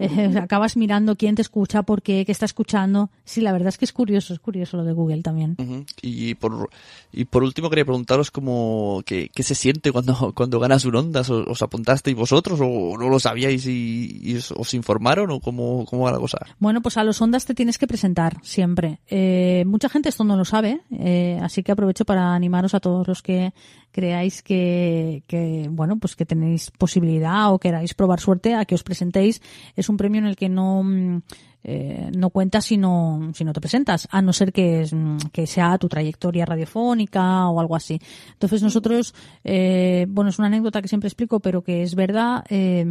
eh, 0.00 0.34
acabas 0.42 0.76
mirando 0.76 1.16
quién 1.16 1.34
te 1.34 1.42
escucha, 1.42 1.82
por 1.82 2.02
qué, 2.02 2.24
qué 2.26 2.32
está 2.32 2.44
escuchando. 2.44 3.10
Sí, 3.24 3.40
la 3.40 3.52
verdad 3.52 3.68
es 3.68 3.78
que 3.78 3.84
es 3.84 3.92
curioso, 3.92 4.34
es 4.34 4.40
curioso 4.40 4.76
lo 4.76 4.84
de 4.84 4.92
Google 4.92 5.22
también. 5.22 5.56
Y 6.02 6.34
por, 6.34 6.68
y 7.12 7.24
por 7.24 7.42
último 7.42 7.70
quería 7.70 7.84
preguntaros 7.84 8.30
cómo, 8.30 9.02
qué, 9.06 9.30
qué 9.34 9.42
se 9.42 9.54
siente 9.54 9.92
cuando, 9.92 10.32
cuando 10.34 10.60
ganas 10.60 10.84
un 10.84 10.96
Ondas. 10.96 11.30
¿Os, 11.30 11.46
os 11.46 11.62
apuntasteis 11.62 12.16
vosotros 12.16 12.58
o 12.62 12.96
no 12.98 13.08
lo 13.08 13.18
sabíais 13.30 13.66
y, 13.66 14.36
os 14.56 14.74
informaron 14.74 15.30
o 15.30 15.40
cómo, 15.40 15.84
cómo 15.86 16.04
va 16.04 16.12
la 16.12 16.18
cosa? 16.18 16.38
Bueno, 16.58 16.82
pues 16.82 16.96
a 16.96 17.04
los 17.04 17.20
ondas 17.20 17.44
te 17.46 17.54
tienes 17.54 17.78
que 17.78 17.86
presentar 17.86 18.38
siempre. 18.42 19.00
Eh, 19.06 19.64
mucha 19.66 19.88
gente 19.88 20.08
esto 20.08 20.24
no 20.24 20.36
lo 20.36 20.44
sabe, 20.44 20.80
eh, 20.90 21.38
así 21.42 21.62
que 21.62 21.72
aprovecho 21.72 22.04
para 22.04 22.34
animaros 22.34 22.74
a 22.74 22.80
todos 22.80 23.06
los 23.06 23.22
que 23.22 23.52
creáis 23.92 24.42
que, 24.42 25.22
que, 25.26 25.68
bueno, 25.70 25.98
pues 25.98 26.16
que 26.16 26.26
tenéis 26.26 26.70
posibilidad 26.70 27.52
o 27.52 27.58
queráis 27.58 27.94
probar 27.94 28.20
suerte 28.20 28.54
a 28.54 28.64
que 28.64 28.74
os 28.74 28.82
presentéis. 28.82 29.40
Es 29.76 29.88
un 29.88 29.96
premio 29.96 30.20
en 30.20 30.26
el 30.26 30.36
que 30.36 30.48
no, 30.48 30.82
mm, 30.82 31.22
eh, 31.62 32.10
no 32.16 32.30
cuentas 32.30 32.64
si 32.64 32.76
no, 32.76 33.30
si 33.34 33.44
no 33.44 33.52
te 33.52 33.60
presentas, 33.60 34.08
a 34.10 34.22
no 34.22 34.32
ser 34.32 34.52
que, 34.52 34.86
mm, 34.90 35.28
que 35.32 35.46
sea 35.46 35.76
tu 35.78 35.88
trayectoria 35.88 36.46
radiofónica 36.46 37.48
o 37.48 37.60
algo 37.60 37.76
así. 37.76 38.00
Entonces 38.32 38.62
nosotros, 38.62 39.14
eh, 39.44 40.06
bueno, 40.08 40.30
es 40.30 40.38
una 40.38 40.48
anécdota 40.48 40.80
que 40.82 40.88
siempre 40.88 41.08
explico, 41.08 41.40
pero 41.40 41.62
que 41.62 41.82
es 41.82 41.94
verdad. 41.94 42.44
eh, 42.48 42.84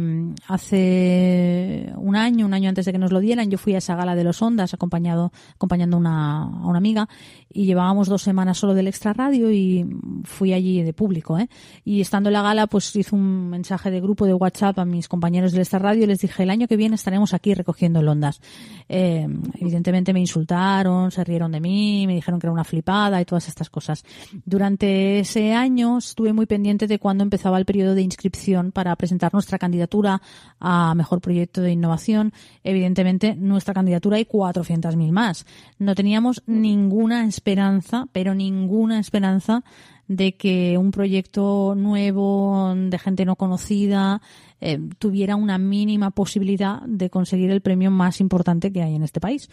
hace 0.48 1.92
un 1.96 2.16
año, 2.16 2.46
un 2.46 2.54
año 2.54 2.68
antes 2.68 2.84
de 2.84 2.92
que 2.92 2.98
nos 2.98 3.12
lo 3.12 3.20
dieran, 3.20 3.50
yo 3.50 3.58
fui 3.58 3.74
a 3.74 3.78
esa 3.78 3.94
gala 3.96 4.14
de 4.14 4.24
los 4.24 4.40
Ondas 4.42 4.74
acompañado, 4.74 5.32
acompañando 5.54 5.96
una, 5.96 6.42
a 6.42 6.66
una 6.66 6.78
amiga 6.78 7.08
y 7.52 7.66
llevábamos 7.66 8.08
dos 8.08 8.22
semanas 8.22 8.58
solo 8.58 8.74
del 8.74 8.86
extra 8.86 9.12
radio 9.12 9.50
y 9.50 9.84
fui 10.24 10.52
allí 10.52 10.82
de 10.82 10.92
público, 10.92 11.38
¿eh? 11.38 11.48
Y 11.84 12.00
estando 12.00 12.28
en 12.28 12.34
la 12.34 12.42
gala, 12.42 12.66
pues 12.68 12.94
hice 12.94 13.14
un 13.14 13.50
mensaje 13.50 13.90
de 13.90 14.00
grupo 14.00 14.24
de 14.24 14.34
WhatsApp 14.34 14.78
a 14.78 14.84
mis 14.84 15.08
compañeros 15.08 15.52
del 15.52 15.62
extra 15.62 15.80
radio 15.80 16.04
y 16.04 16.06
les 16.06 16.20
dije, 16.20 16.42
el 16.44 16.50
año 16.50 16.68
que 16.68 16.76
viene 16.76 16.94
estaremos 16.94 17.34
aquí 17.34 17.54
recogiendo 17.54 18.00
el 18.00 18.08
Ondas. 18.08 18.40
Eh, 18.88 19.26
evidentemente 19.58 20.12
me 20.12 20.20
insultaron, 20.20 21.10
se 21.10 21.24
rieron 21.24 21.50
de 21.50 21.60
mí, 21.60 22.06
me 22.06 22.14
dijeron 22.14 22.38
que 22.38 22.46
era 22.46 22.52
una 22.52 22.64
flipada 22.64 23.20
y 23.20 23.24
todas 23.24 23.48
estas 23.48 23.68
cosas. 23.68 24.04
Durante 24.44 25.18
ese 25.18 25.52
año 25.52 25.98
estuve 25.98 26.32
muy 26.32 26.46
pendiente 26.46 26.86
de 26.86 26.98
cuándo 26.98 27.24
empezaba 27.24 27.58
el 27.58 27.64
periodo 27.64 27.94
de 27.94 28.02
inscripción 28.02 28.70
para 28.70 28.94
presentar 28.94 29.32
nuestra 29.32 29.58
candidatura 29.58 30.22
a 30.60 30.94
mejor 30.94 31.20
proyecto 31.20 31.62
de 31.62 31.72
innovación. 31.72 32.32
Evidentemente, 32.62 33.34
nuestra 33.34 33.74
candidatura 33.74 34.18
hay 34.18 34.24
400.000 34.24 35.10
más. 35.10 35.46
No 35.78 35.94
teníamos 35.94 36.42
ninguna 36.46 37.24
esperanza, 37.40 38.06
pero 38.12 38.34
ninguna 38.34 39.00
esperanza 39.00 39.64
de 40.08 40.36
que 40.36 40.76
un 40.76 40.90
proyecto 40.90 41.74
nuevo 41.74 42.74
de 42.76 42.98
gente 42.98 43.24
no 43.24 43.36
conocida 43.36 44.20
eh, 44.60 44.78
tuviera 44.98 45.36
una 45.36 45.56
mínima 45.56 46.10
posibilidad 46.10 46.82
de 46.82 47.08
conseguir 47.08 47.50
el 47.50 47.62
premio 47.62 47.90
más 47.90 48.20
importante 48.20 48.72
que 48.72 48.82
hay 48.82 48.94
en 48.94 49.02
este 49.02 49.20
país 49.20 49.48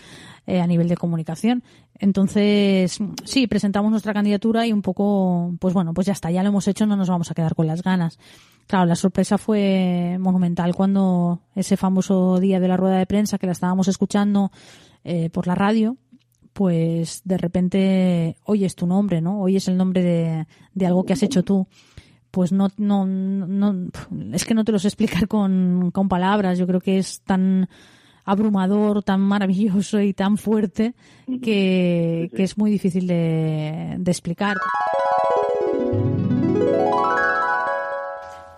eh, 0.47 0.59
a 0.59 0.67
nivel 0.67 0.89
de 0.89 0.97
comunicación. 0.97 1.63
Entonces, 1.97 2.99
sí, 3.23 3.47
presentamos 3.47 3.91
nuestra 3.91 4.13
candidatura 4.13 4.67
y 4.67 4.73
un 4.73 4.81
poco, 4.81 5.55
pues 5.59 5.73
bueno, 5.73 5.93
pues 5.93 6.07
ya 6.07 6.13
está, 6.13 6.29
ya 6.29 6.43
lo 6.43 6.49
hemos 6.49 6.67
hecho, 6.67 6.85
no 6.85 6.97
nos 6.97 7.07
vamos 7.07 7.31
a 7.31 7.33
quedar 7.33 7.55
con 7.55 7.67
las 7.67 7.83
ganas. 7.83 8.19
Claro, 8.67 8.85
la 8.85 8.95
sorpresa 8.95 9.37
fue 9.37 10.17
monumental 10.19 10.75
cuando 10.75 11.39
ese 11.55 11.77
famoso 11.77 12.39
día 12.39 12.59
de 12.59 12.67
la 12.67 12.75
rueda 12.75 12.97
de 12.97 13.05
prensa 13.05 13.37
que 13.37 13.45
la 13.45 13.53
estábamos 13.53 13.87
escuchando 13.87 14.51
eh, 15.03 15.29
por 15.29 15.47
la 15.47 15.55
radio, 15.55 15.95
pues 16.57 17.21
de 17.23 17.37
repente 17.37 18.35
oyes 18.43 18.73
tu 18.73 18.87
nombre, 18.87 19.21
¿no? 19.21 19.41
Oyes 19.41 19.67
el 19.67 19.77
nombre 19.77 20.01
de, 20.01 20.47
de 20.73 20.87
algo 20.87 21.03
que 21.03 21.13
has 21.13 21.21
hecho 21.21 21.43
tú. 21.43 21.67
Pues 22.31 22.51
no, 22.51 22.71
no, 22.77 23.05
no, 23.05 23.89
es 24.33 24.43
que 24.43 24.55
no 24.55 24.65
te 24.65 24.71
lo 24.71 24.79
sé 24.79 24.87
explicar 24.87 25.27
con, 25.27 25.91
con 25.91 26.09
palabras. 26.09 26.57
Yo 26.57 26.65
creo 26.65 26.81
que 26.81 26.97
es 26.97 27.21
tan 27.21 27.69
abrumador, 28.25 29.03
tan 29.03 29.21
maravilloso 29.21 30.01
y 30.01 30.15
tan 30.15 30.39
fuerte 30.39 30.95
que, 31.43 32.31
que 32.35 32.43
es 32.43 32.57
muy 32.57 32.71
difícil 32.71 33.05
de, 33.05 33.97
de 33.99 34.11
explicar. 34.11 34.57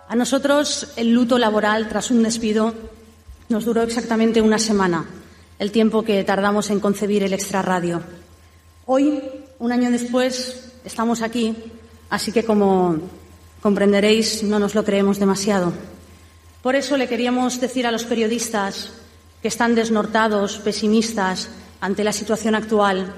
A 0.08 0.16
nosotros 0.16 0.94
el 0.96 1.12
luto 1.12 1.36
laboral 1.36 1.86
tras 1.86 2.10
un 2.10 2.22
despido 2.22 2.72
nos 3.50 3.66
duró 3.66 3.82
exactamente 3.82 4.40
una 4.40 4.58
semana, 4.58 5.04
el 5.60 5.70
tiempo 5.70 6.02
que 6.02 6.24
tardamos 6.24 6.70
en 6.70 6.80
concebir 6.80 7.22
el 7.22 7.34
extrarradio. 7.34 8.02
Hoy, 8.86 9.22
un 9.58 9.70
año 9.70 9.90
después, 9.90 10.72
estamos 10.86 11.20
aquí, 11.20 11.54
así 12.08 12.32
que 12.32 12.44
como 12.44 12.96
comprenderéis, 13.60 14.42
no 14.42 14.58
nos 14.58 14.74
lo 14.74 14.82
creemos 14.82 15.18
demasiado. 15.18 15.74
Por 16.62 16.76
eso 16.76 16.96
le 16.96 17.08
queríamos 17.08 17.60
decir 17.60 17.86
a 17.86 17.92
los 17.92 18.04
periodistas 18.04 18.94
que 19.42 19.48
están 19.48 19.74
desnortados, 19.74 20.56
pesimistas 20.56 21.50
ante 21.82 22.04
la 22.04 22.14
situación 22.14 22.54
actual, 22.54 23.14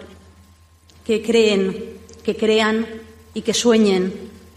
que 1.07 1.23
creen, 1.23 1.97
que 2.25 2.37
crean 2.37 2.87
y 3.35 3.43
que 3.43 3.55
sueñen, 3.55 4.13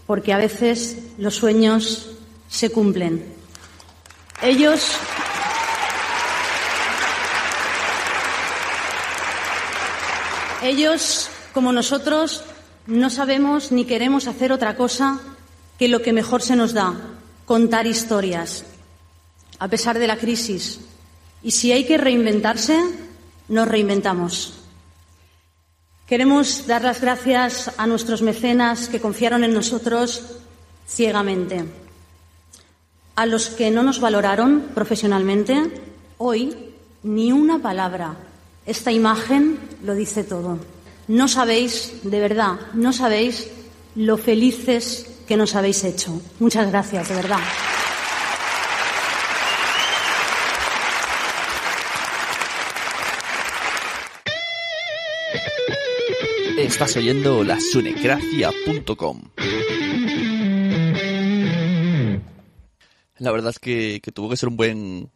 porque 0.08 0.32
a 0.32 0.38
veces 0.38 0.98
los 1.18 1.36
sueños 1.36 2.10
se 2.48 2.70
cumplen. 2.70 3.24
Ellos 4.42 4.90
Ellos, 10.66 11.30
como 11.54 11.72
nosotros, 11.72 12.42
no 12.88 13.08
sabemos 13.08 13.70
ni 13.70 13.84
queremos 13.84 14.26
hacer 14.26 14.50
otra 14.50 14.76
cosa 14.76 15.20
que 15.78 15.86
lo 15.86 16.02
que 16.02 16.12
mejor 16.12 16.42
se 16.42 16.56
nos 16.56 16.72
da, 16.72 16.92
contar 17.44 17.86
historias, 17.86 18.64
a 19.60 19.68
pesar 19.68 19.96
de 20.00 20.08
la 20.08 20.16
crisis. 20.16 20.80
Y 21.40 21.52
si 21.52 21.70
hay 21.70 21.84
que 21.84 21.98
reinventarse, 21.98 22.76
nos 23.46 23.68
reinventamos. 23.68 24.54
Queremos 26.08 26.66
dar 26.66 26.82
las 26.82 27.00
gracias 27.00 27.70
a 27.76 27.86
nuestros 27.86 28.20
mecenas 28.22 28.88
que 28.88 29.00
confiaron 29.00 29.44
en 29.44 29.54
nosotros 29.54 30.34
ciegamente. 30.88 31.64
A 33.14 33.24
los 33.24 33.50
que 33.50 33.70
no 33.70 33.84
nos 33.84 34.00
valoraron 34.00 34.72
profesionalmente, 34.74 35.70
hoy 36.18 36.74
ni 37.04 37.30
una 37.30 37.60
palabra. 37.60 38.16
Esta 38.66 38.90
imagen 38.90 39.60
lo 39.84 39.94
dice 39.94 40.24
todo. 40.24 40.58
No 41.06 41.28
sabéis, 41.28 42.00
de 42.02 42.18
verdad, 42.18 42.58
no 42.74 42.92
sabéis 42.92 43.48
lo 43.94 44.18
felices 44.18 45.06
que 45.28 45.36
nos 45.36 45.54
habéis 45.54 45.84
hecho. 45.84 46.20
Muchas 46.40 46.68
gracias, 46.68 47.08
de 47.08 47.14
verdad. 47.14 47.38
Estás 56.58 56.96
oyendo 56.96 57.44
la 57.44 57.60
sunecracia.com. 57.60 59.22
La 63.18 63.30
verdad 63.30 63.50
es 63.50 63.60
que, 63.60 64.00
tuvo 64.12 64.28
que 64.28 64.36
ser 64.36 64.48
un 64.48 64.56
buen 64.56 65.10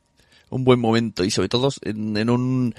un 0.50 0.64
buen 0.64 0.80
momento 0.80 1.24
y 1.24 1.30
sobre 1.30 1.48
todo 1.48 1.68
en, 1.82 2.30
un 2.30 2.74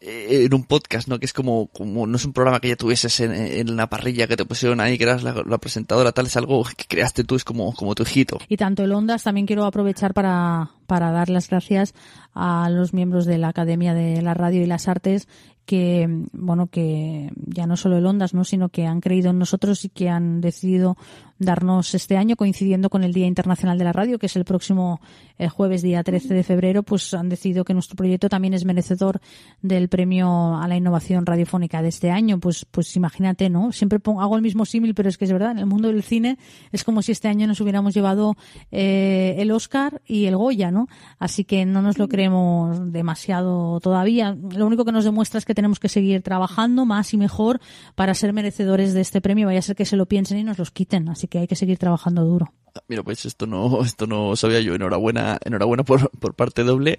en 0.00 0.54
un 0.54 0.64
podcast, 0.64 1.08
¿no? 1.08 1.18
Que 1.18 1.26
es 1.26 1.32
como, 1.32 1.66
como 1.68 2.06
no 2.06 2.16
es 2.16 2.24
un 2.24 2.32
programa 2.32 2.60
que 2.60 2.68
ya 2.68 2.76
tuvieses 2.76 3.20
en, 3.20 3.32
en 3.32 3.76
la 3.76 3.88
parrilla 3.88 4.26
que 4.26 4.36
te 4.36 4.44
pusieron 4.44 4.80
ahí, 4.80 4.96
que 4.96 5.04
eras 5.04 5.22
la, 5.22 5.42
la, 5.44 5.58
presentadora, 5.58 6.12
tal, 6.12 6.26
es 6.26 6.36
algo 6.36 6.64
que 6.76 6.84
creaste 6.86 7.24
tú, 7.24 7.34
es 7.36 7.44
como, 7.44 7.72
como 7.74 7.94
tu 7.94 8.04
hijito. 8.04 8.38
Y 8.48 8.56
tanto 8.56 8.84
el 8.84 8.92
Ondas 8.92 9.24
también 9.24 9.46
quiero 9.46 9.64
aprovechar 9.64 10.14
para, 10.14 10.70
para 10.86 11.10
dar 11.10 11.28
las 11.28 11.48
gracias 11.48 11.94
a 12.34 12.70
los 12.70 12.94
miembros 12.94 13.26
de 13.26 13.38
la 13.38 13.48
Academia 13.48 13.94
de 13.94 14.22
la 14.22 14.34
Radio 14.34 14.62
y 14.62 14.66
las 14.66 14.88
Artes 14.88 15.28
que, 15.68 16.08
bueno, 16.32 16.68
que 16.68 17.30
ya 17.44 17.66
no 17.66 17.76
solo 17.76 17.98
el 17.98 18.06
Ondas, 18.06 18.32
¿no? 18.32 18.44
Sino 18.44 18.70
que 18.70 18.86
han 18.86 19.02
creído 19.02 19.30
en 19.30 19.38
nosotros 19.38 19.84
y 19.84 19.90
que 19.90 20.08
han 20.08 20.40
decidido 20.40 20.96
darnos 21.38 21.94
este 21.94 22.16
año, 22.16 22.36
coincidiendo 22.36 22.90
con 22.90 23.04
el 23.04 23.12
Día 23.12 23.26
Internacional 23.26 23.78
de 23.78 23.84
la 23.84 23.92
Radio, 23.92 24.18
que 24.18 24.26
es 24.26 24.36
el 24.36 24.44
próximo 24.44 25.00
el 25.38 25.48
jueves, 25.48 25.82
día 25.82 26.02
13 26.02 26.34
de 26.34 26.42
febrero, 26.42 26.82
pues 26.82 27.14
han 27.14 27.28
decidido 27.28 27.64
que 27.64 27.72
nuestro 27.72 27.96
proyecto 27.96 28.28
también 28.28 28.54
es 28.54 28.64
merecedor 28.64 29.20
del 29.62 29.88
premio 29.88 30.56
a 30.56 30.66
la 30.66 30.76
innovación 30.76 31.26
radiofónica 31.26 31.80
de 31.80 31.88
este 31.88 32.10
año. 32.10 32.40
Pues, 32.40 32.64
pues 32.64 32.94
imagínate, 32.96 33.48
¿no? 33.48 33.70
Siempre 33.70 34.00
pongo, 34.00 34.20
hago 34.20 34.36
el 34.36 34.42
mismo 34.42 34.66
símil, 34.66 34.94
pero 34.94 35.08
es 35.08 35.16
que 35.16 35.26
es 35.26 35.32
verdad, 35.32 35.52
en 35.52 35.58
el 35.58 35.66
mundo 35.66 35.88
del 35.88 36.02
cine 36.02 36.38
es 36.72 36.82
como 36.82 37.02
si 37.02 37.12
este 37.12 37.28
año 37.28 37.46
nos 37.46 37.60
hubiéramos 37.60 37.94
llevado 37.94 38.36
eh, 38.72 39.36
el 39.38 39.52
Oscar 39.52 40.02
y 40.06 40.26
el 40.26 40.36
Goya, 40.36 40.72
¿no? 40.72 40.88
Así 41.18 41.44
que 41.44 41.64
no 41.64 41.82
nos 41.82 41.98
lo 41.98 42.08
creemos 42.08 42.92
demasiado 42.92 43.78
todavía. 43.80 44.36
Lo 44.56 44.66
único 44.66 44.84
que 44.84 44.92
nos 44.92 45.04
demuestra 45.04 45.38
es 45.38 45.44
que 45.44 45.54
tenemos 45.54 45.78
que 45.78 45.88
seguir 45.88 46.22
trabajando 46.22 46.84
más 46.84 47.14
y 47.14 47.16
mejor 47.16 47.60
para 47.94 48.14
ser 48.14 48.32
merecedores 48.32 48.92
de 48.92 49.02
este 49.02 49.20
premio. 49.20 49.46
Vaya 49.46 49.60
a 49.60 49.62
ser 49.62 49.76
que 49.76 49.84
se 49.84 49.96
lo 49.96 50.06
piensen 50.06 50.38
y 50.38 50.44
nos 50.44 50.58
los 50.58 50.72
quiten. 50.72 51.08
Así 51.08 51.27
que 51.28 51.38
hay 51.38 51.46
que 51.46 51.56
seguir 51.56 51.78
trabajando 51.78 52.24
duro. 52.24 52.52
Mira, 52.86 53.02
pues 53.02 53.24
esto 53.24 53.46
no, 53.46 53.82
esto 53.84 54.06
no 54.06 54.36
sabía 54.36 54.60
yo. 54.60 54.74
Enhorabuena, 54.74 55.38
enhorabuena 55.44 55.84
por, 55.84 56.10
por 56.10 56.34
parte 56.34 56.62
doble. 56.64 56.98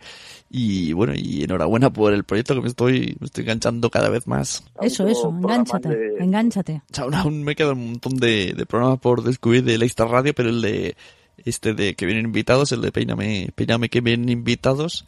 Y 0.49 0.93
bueno, 0.93 1.13
y 1.15 1.43
enhorabuena 1.43 1.91
por 1.91 2.13
el 2.13 2.23
proyecto 2.23 2.55
que 2.55 2.61
me 2.61 2.67
estoy, 2.67 3.17
me 3.19 3.25
estoy 3.25 3.43
enganchando 3.43 3.89
cada 3.89 4.09
vez 4.09 4.27
más. 4.27 4.63
Eso, 4.81 5.07
eso, 5.07 5.29
engánchate, 5.29 5.89
de... 5.89 6.23
engánchate. 6.23 6.81
O 6.91 6.93
sea, 6.93 7.03
aún, 7.05 7.13
aún, 7.13 7.43
me 7.43 7.55
quedan 7.55 7.77
un 7.77 7.91
montón 7.91 8.17
de, 8.17 8.53
de 8.55 8.65
programas 8.65 8.99
por 8.99 9.23
descubrir 9.23 9.63
de 9.63 9.77
la 9.77 9.85
Extra 9.85 10.07
Radio, 10.07 10.33
pero 10.33 10.49
el 10.49 10.61
de, 10.61 10.95
este 11.45 11.73
de 11.73 11.95
que 11.95 12.05
vienen 12.05 12.25
invitados, 12.25 12.71
el 12.71 12.81
de 12.81 12.91
Peíname, 12.91 13.49
Peíname 13.55 13.89
que 13.89 14.01
vienen 14.01 14.29
invitados, 14.29 15.05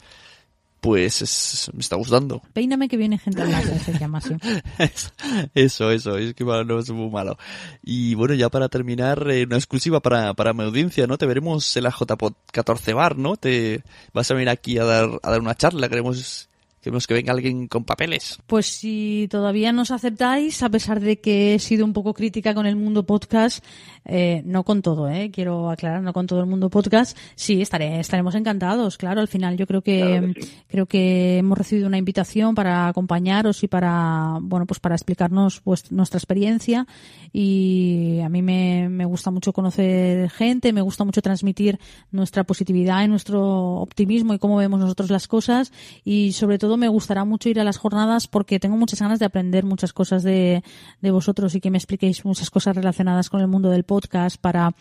pues 0.81 1.21
es, 1.21 1.71
me 1.73 1.79
está 1.79 1.95
gustando. 1.95 2.41
Peíname 2.53 2.89
que 2.89 2.97
viene 2.97 3.19
gente 3.19 3.43
al 3.43 3.51
lado, 3.51 3.71
se 3.85 3.97
llama 3.97 4.17
así. 4.17 4.35
eso, 5.53 5.91
eso, 5.91 6.17
es 6.17 6.33
que 6.33 6.43
no 6.43 6.79
es 6.79 6.89
muy 6.89 7.09
malo. 7.09 7.37
Y 7.83 8.15
bueno, 8.15 8.33
ya 8.33 8.49
para 8.49 8.67
terminar, 8.67 9.29
eh, 9.29 9.45
una 9.45 9.57
exclusiva 9.57 9.99
para, 9.99 10.33
para 10.33 10.53
mi 10.53 10.63
audiencia, 10.63 11.05
¿no? 11.05 11.19
Te 11.19 11.27
veremos 11.27 11.77
en 11.77 11.83
la 11.83 11.91
JPod 11.91 12.33
14 12.51 12.93
Bar, 12.93 13.17
¿no? 13.17 13.37
Te 13.37 13.83
vas 14.11 14.29
a 14.31 14.33
venir 14.33 14.49
aquí 14.49 14.79
a 14.79 14.83
dar, 14.83 15.19
a 15.21 15.31
dar 15.31 15.39
una 15.39 15.55
charla, 15.55 15.87
queremos 15.87 16.49
Queremos 16.81 17.05
que 17.05 17.13
venga 17.13 17.31
alguien 17.31 17.67
con 17.67 17.83
papeles. 17.83 18.39
Pues 18.47 18.65
si 18.65 19.27
todavía 19.29 19.71
nos 19.71 19.91
aceptáis, 19.91 20.63
a 20.63 20.69
pesar 20.69 20.99
de 20.99 21.19
que 21.19 21.53
he 21.53 21.59
sido 21.59 21.85
un 21.85 21.93
poco 21.93 22.15
crítica 22.15 22.55
con 22.55 22.65
el 22.65 22.75
mundo 22.75 23.05
podcast, 23.05 23.63
eh, 24.03 24.41
no 24.45 24.63
con 24.63 24.81
todo, 24.81 25.07
eh, 25.07 25.29
quiero 25.31 25.69
aclarar, 25.69 26.01
no 26.01 26.11
con 26.11 26.25
todo 26.25 26.39
el 26.39 26.47
mundo 26.47 26.71
podcast, 26.71 27.15
sí, 27.35 27.61
estaré, 27.61 27.99
estaremos 27.99 28.33
encantados, 28.33 28.97
claro, 28.97 29.21
al 29.21 29.27
final 29.27 29.57
yo 29.57 29.67
creo 29.67 29.83
que, 29.83 29.99
Claro 30.01 30.33
que 30.33 30.41
sí. 30.41 30.51
creo 30.67 30.85
que 30.87 31.37
hemos 31.37 31.55
recibido 31.55 31.87
una 31.87 31.99
invitación 31.99 32.55
para 32.55 32.87
acompañaros 32.87 33.61
y 33.63 33.67
para, 33.67 34.39
bueno, 34.41 34.65
pues 34.65 34.79
para 34.79 34.95
explicarnos 34.95 35.61
pues, 35.61 35.91
nuestra 35.91 36.17
experiencia 36.17 36.87
y 37.31 38.19
a 38.23 38.29
mí 38.29 38.41
me, 38.41 38.89
me 38.89 39.05
gusta 39.05 39.29
mucho 39.29 39.53
conocer 39.53 40.31
gente, 40.31 40.73
me 40.73 40.81
gusta 40.81 41.03
mucho 41.03 41.21
transmitir 41.21 41.79
nuestra 42.09 42.43
positividad 42.43 43.03
y 43.03 43.07
nuestro 43.07 43.75
optimismo 43.75 44.33
y 44.33 44.39
cómo 44.39 44.57
vemos 44.57 44.79
nosotros 44.79 45.11
las 45.11 45.27
cosas 45.27 45.71
y 46.03 46.31
sobre 46.31 46.57
todo 46.57 46.70
me 46.77 46.87
gustará 46.87 47.25
mucho 47.25 47.49
ir 47.49 47.59
a 47.59 47.63
las 47.63 47.77
jornadas 47.77 48.27
porque 48.27 48.59
tengo 48.59 48.77
muchas 48.77 48.99
ganas 48.99 49.19
de 49.19 49.25
aprender 49.25 49.63
muchas 49.65 49.93
cosas 49.93 50.23
de, 50.23 50.63
de 51.01 51.11
vosotros 51.11 51.55
y 51.55 51.61
que 51.61 51.71
me 51.71 51.77
expliquéis 51.77 52.25
muchas 52.25 52.49
cosas 52.49 52.75
relacionadas 52.75 53.29
con 53.29 53.41
el 53.41 53.47
mundo 53.47 53.69
del 53.69 53.83
podcast 53.83 54.37
para 54.37 54.73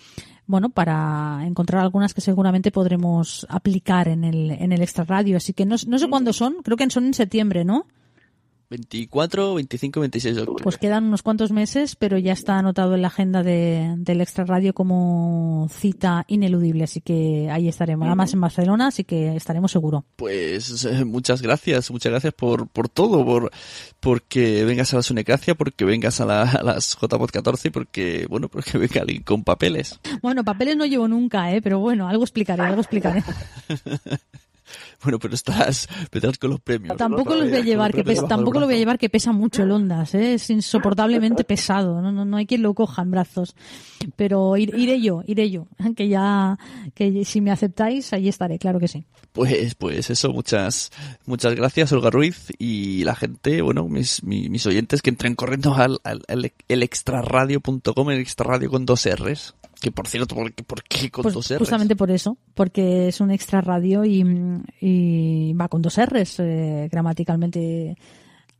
bueno, 0.47 0.71
para 0.71 1.43
encontrar 1.47 1.81
algunas 1.83 2.13
que 2.13 2.21
seguramente 2.21 2.73
podremos 2.73 3.47
aplicar 3.49 4.09
en 4.09 4.25
el, 4.25 4.51
en 4.51 4.73
el 4.73 4.83
extra 4.83 5.05
radio. 5.05 5.37
Así 5.37 5.53
que 5.53 5.65
no, 5.65 5.77
no 5.87 5.99
sé 5.99 6.09
cuándo 6.09 6.33
son, 6.33 6.57
creo 6.65 6.77
que 6.77 6.91
son 6.91 7.07
en 7.07 7.15
septiembre, 7.15 7.65
¿no? 7.65 7.87
24, 8.71 9.55
25, 9.55 10.01
26 10.01 10.37
de 10.37 10.43
octubre. 10.43 10.63
Pues 10.63 10.79
quedan 10.79 11.05
unos 11.05 11.23
cuantos 11.23 11.51
meses, 11.51 11.97
pero 11.97 12.19
ya 12.19 12.33
está 12.33 12.57
anotado 12.57 12.95
en 12.95 13.03
la 13.03 13.09
agenda 13.09 13.43
de, 13.43 13.95
del 13.99 14.21
extra 14.21 14.45
radio 14.45 14.73
como 14.73 15.69
cita 15.71 16.25
ineludible. 16.29 16.85
Así 16.85 17.01
que 17.01 17.51
ahí 17.51 17.69
estaremos. 17.69 18.07
Además 18.07 18.33
en 18.33 18.41
Barcelona, 18.41 18.87
así 18.87 19.03
que 19.03 19.35
estaremos 19.35 19.73
seguro. 19.73 20.05
Pues 20.15 20.85
eh, 20.85 21.05
muchas 21.05 21.43
gracias, 21.43 21.91
muchas 21.91 22.13
gracias 22.13 22.33
por, 22.33 22.69
por 22.69 22.89
todo, 22.89 23.25
por 23.25 23.51
porque 23.99 24.65
vengas 24.65 24.95
a 24.95 24.99
la 24.99 25.03
Sunecracia, 25.03 25.57
porque 25.57 25.85
vengas 25.85 26.21
a, 26.21 26.27
la, 26.27 26.43
a 26.43 26.63
las 26.63 26.97
JPod 26.97 27.31
14 27.31 27.69
y 27.69 27.71
porque, 27.73 28.27
bueno, 28.31 28.49
porque 28.49 28.79
venga 28.79 29.01
alguien 29.01 29.25
con 29.25 29.43
papeles. 29.43 29.99
Bueno, 30.23 30.45
papeles 30.45 30.77
no 30.77 30.87
llevo 30.87 31.09
nunca, 31.09 31.53
¿eh? 31.53 31.61
pero 31.61 31.81
bueno, 31.81 32.09
algo 32.09 32.23
explicaré, 32.23 32.63
algo 32.63 32.81
explicaré. 32.83 33.25
Bueno, 35.03 35.19
pero 35.19 35.35
estás, 35.35 35.89
estás 36.13 36.39
con 36.39 36.51
los 36.51 36.61
premios. 36.61 36.97
Tampoco 36.97 37.35
los 37.35 37.49
voy 37.49 37.59
a 37.59 37.63
llevar, 37.65 37.93
que 37.93 38.05
pesa, 38.05 38.27
tampoco 38.29 38.61
lo 38.61 38.67
voy 38.67 38.75
a 38.75 38.79
llevar 38.79 38.99
que 38.99 39.09
pesa 39.09 39.33
mucho 39.33 39.63
el 39.63 39.71
Ondas, 39.71 40.15
¿eh? 40.15 40.35
es 40.35 40.51
insoportablemente 40.51 41.45
pesado, 41.45 42.01
no, 42.03 42.13
no, 42.13 42.25
no 42.25 42.37
hay 42.37 42.47
quien 42.47 42.63
lo 42.63 42.75
coja 42.75 43.03
en 43.03 43.11
brazos. 43.11 43.55
Pero 44.17 44.57
ir- 44.57 44.75
iré 44.77 45.01
yo, 45.01 45.23
iré 45.27 45.51
yo, 45.51 45.67
que 45.97 46.09
ya, 46.09 46.59
que 46.95 47.25
si 47.25 47.41
me 47.41 47.51
aceptáis, 47.51 48.13
ahí 48.13 48.29
estaré, 48.29 48.59
claro 48.59 48.79
que 48.79 48.89
sí. 48.89 49.05
Pues, 49.33 49.75
pues 49.75 50.11
eso, 50.11 50.33
muchas, 50.33 50.91
muchas 51.27 51.55
gracias, 51.55 51.93
Olga 51.93 52.11
Ruiz, 52.11 52.49
y 52.59 53.05
la 53.05 53.15
gente, 53.15 53.63
bueno, 53.63 53.87
mis, 53.89 54.23
mi- 54.25 54.49
mis 54.49 54.67
oyentes 54.67 55.03
que 55.03 55.11
entren 55.11 55.35
corriendo 55.35 55.75
al, 55.75 55.99
al, 56.05 56.23
al 56.29 56.53
el 56.69 56.83
extraradio.com, 56.83 58.11
el 58.11 58.21
extraradio 58.21 58.71
con 58.71 58.85
dos 58.87 59.07
R's. 59.09 59.55
Que 59.81 59.91
por 59.91 60.07
cierto, 60.07 60.35
¿por 60.35 60.53
qué, 60.53 60.63
por 60.63 60.83
qué 60.85 61.11
con 61.11 61.23
Pues 61.23 61.35
dos 61.35 61.51
R's? 61.51 61.59
justamente 61.59 61.97
por 61.97 62.11
eso, 62.11 62.37
porque 62.55 63.09
es 63.09 63.21
un 63.21 63.31
extra 63.31 63.61
radio 63.63 64.05
y, 64.05 64.23
y 64.81 65.53
va 65.55 65.69
con 65.69 65.81
dos 65.81 65.99
R's, 65.99 66.39
eh, 66.41 66.89
gramaticalmente 66.93 67.97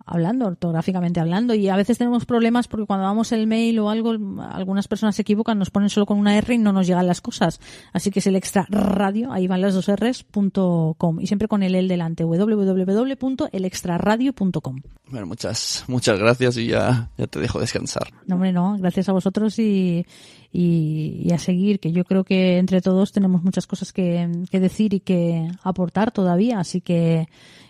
hablando, 0.07 0.47
ortográficamente 0.47 1.21
hablando, 1.21 1.55
y 1.55 1.69
a 1.69 1.77
veces 1.77 1.99
tenemos 1.99 2.27
problemas 2.27 2.69
porque 2.69 2.87
cuando 2.87 3.07
damos 3.07 3.33
el 3.33 3.47
mail 3.47 3.79
o 3.79 3.91
algo, 3.91 4.17
algunas 4.41 4.89
personas 4.89 5.17
se 5.17 5.23
equivocan, 5.23 5.59
nos 5.59 5.71
ponen 5.71 5.89
solo 5.89 6.07
con 6.07 6.19
una 6.19 6.37
R 6.37 6.55
y 6.55 6.59
no 6.59 6.73
nos 6.73 6.87
llegan 6.87 7.07
las 7.07 7.21
cosas. 7.21 7.61
Así 7.93 8.11
que 8.11 8.21
es 8.21 8.27
el 8.27 8.37
extra 8.37 8.67
radio, 8.69 9.33
ahí 9.33 9.47
van 9.47 9.61
las 9.61 9.75
dos 9.75 9.91
R's, 9.91 10.25
punto 10.25 10.95
com, 10.99 11.21
y 11.21 11.27
siempre 11.27 11.49
con 11.49 11.63
el 11.63 11.75
el 11.75 11.89
delante, 11.89 12.25
www.elextraradio.com. 12.25 14.81
Bueno, 15.11 15.27
muchas, 15.27 15.85
muchas 15.89 16.19
gracias 16.19 16.57
y 16.57 16.69
ya, 16.69 17.11
ya 17.19 17.27
te 17.27 17.41
dejo 17.41 17.59
descansar. 17.59 18.09
No, 18.27 18.37
hombre, 18.37 18.53
no, 18.53 18.77
gracias 18.79 19.09
a 19.09 19.13
vosotros 19.13 19.59
y, 19.59 20.07
y, 20.53 21.23
y 21.25 21.33
a 21.33 21.39
seguir, 21.39 21.81
que 21.81 21.93
yo 21.93 22.05
creo 22.05 22.25
que 22.25 22.59
entre 22.59 22.81
todos 22.81 23.13
tenemos 23.13 23.43
muchas 23.43 23.67
cosas 23.67 23.93
que, 23.93 24.31
que 24.51 24.61
decir 24.61 24.95
y 24.95 25.01
que 25.01 25.51
aportar 25.63 26.13
todavía, 26.13 26.61
así 26.61 26.81
que, 26.81 27.29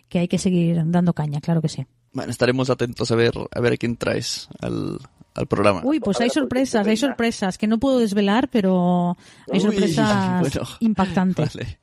que 0.08 0.18
hay 0.18 0.28
que 0.28 0.38
seguir 0.38 0.82
dando 0.86 1.14
caña, 1.14 1.40
claro 1.40 1.62
que 1.62 1.68
sí. 1.68 1.86
Bueno, 2.12 2.30
estaremos 2.30 2.70
atentos 2.70 3.10
a 3.10 3.14
ver, 3.14 3.32
a 3.50 3.60
ver 3.60 3.74
a 3.74 3.76
quién 3.76 3.96
traes 3.96 4.48
al, 4.60 4.98
al 5.34 5.46
programa. 5.46 5.82
Uy, 5.84 6.00
pues 6.00 6.20
hay 6.20 6.30
sorpresas, 6.30 6.86
hay 6.86 6.96
sorpresas 6.96 7.56
que 7.56 7.66
no 7.66 7.78
puedo 7.78 7.98
desvelar, 7.98 8.48
pero 8.50 9.16
hay 9.50 9.58
Uy, 9.58 9.60
sorpresas 9.60 10.40
bueno. 10.40 10.68
impactantes. 10.80 11.54
Vale. 11.56 11.78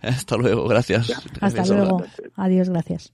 Hasta 0.00 0.36
luego, 0.36 0.66
gracias. 0.66 1.10
Hasta 1.10 1.30
Gracias, 1.40 1.68
luego. 1.68 2.02
Adiós, 2.36 2.70
gracias. 2.70 3.12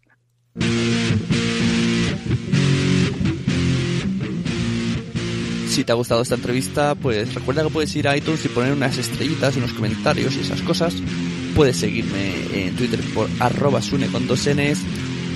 Si 5.68 5.82
te 5.82 5.90
ha 5.90 5.96
gustado 5.96 6.22
esta 6.22 6.36
entrevista, 6.36 6.94
pues 6.94 7.34
recuerda 7.34 7.64
que 7.64 7.70
puedes 7.70 7.94
ir 7.96 8.06
a 8.06 8.16
iTunes 8.16 8.44
y 8.44 8.48
poner 8.48 8.72
unas 8.72 8.96
estrellitas, 8.96 9.56
unos 9.56 9.72
comentarios 9.72 10.36
y 10.36 10.40
esas 10.40 10.62
cosas. 10.62 10.94
Puedes 11.56 11.76
seguirme 11.76 12.66
en 12.66 12.76
Twitter 12.76 13.00
por 13.12 13.28
arroba 13.40 13.82
sune 13.82 14.06
con 14.06 14.28
dos 14.28 14.46
Ns. 14.48 14.78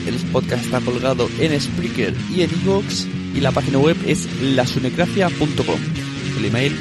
El 0.08 0.16
podcast 0.32 0.64
está 0.64 0.80
colgado 0.80 1.28
en 1.38 1.60
Spreaker 1.60 2.16
y 2.34 2.40
en 2.40 2.50
Evox. 2.50 3.06
Y 3.34 3.42
la 3.42 3.52
página 3.52 3.76
web 3.78 3.94
es 4.06 4.26
lasunecracia.com. 4.40 5.78
El 6.38 6.46
email 6.46 6.74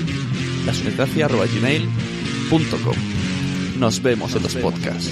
lasunecracia.gmail.com 0.65 2.95
Nos 3.79 4.01
vemos 4.01 4.33
en 4.33 4.43
los 4.43 4.55
podcasts. 4.55 5.11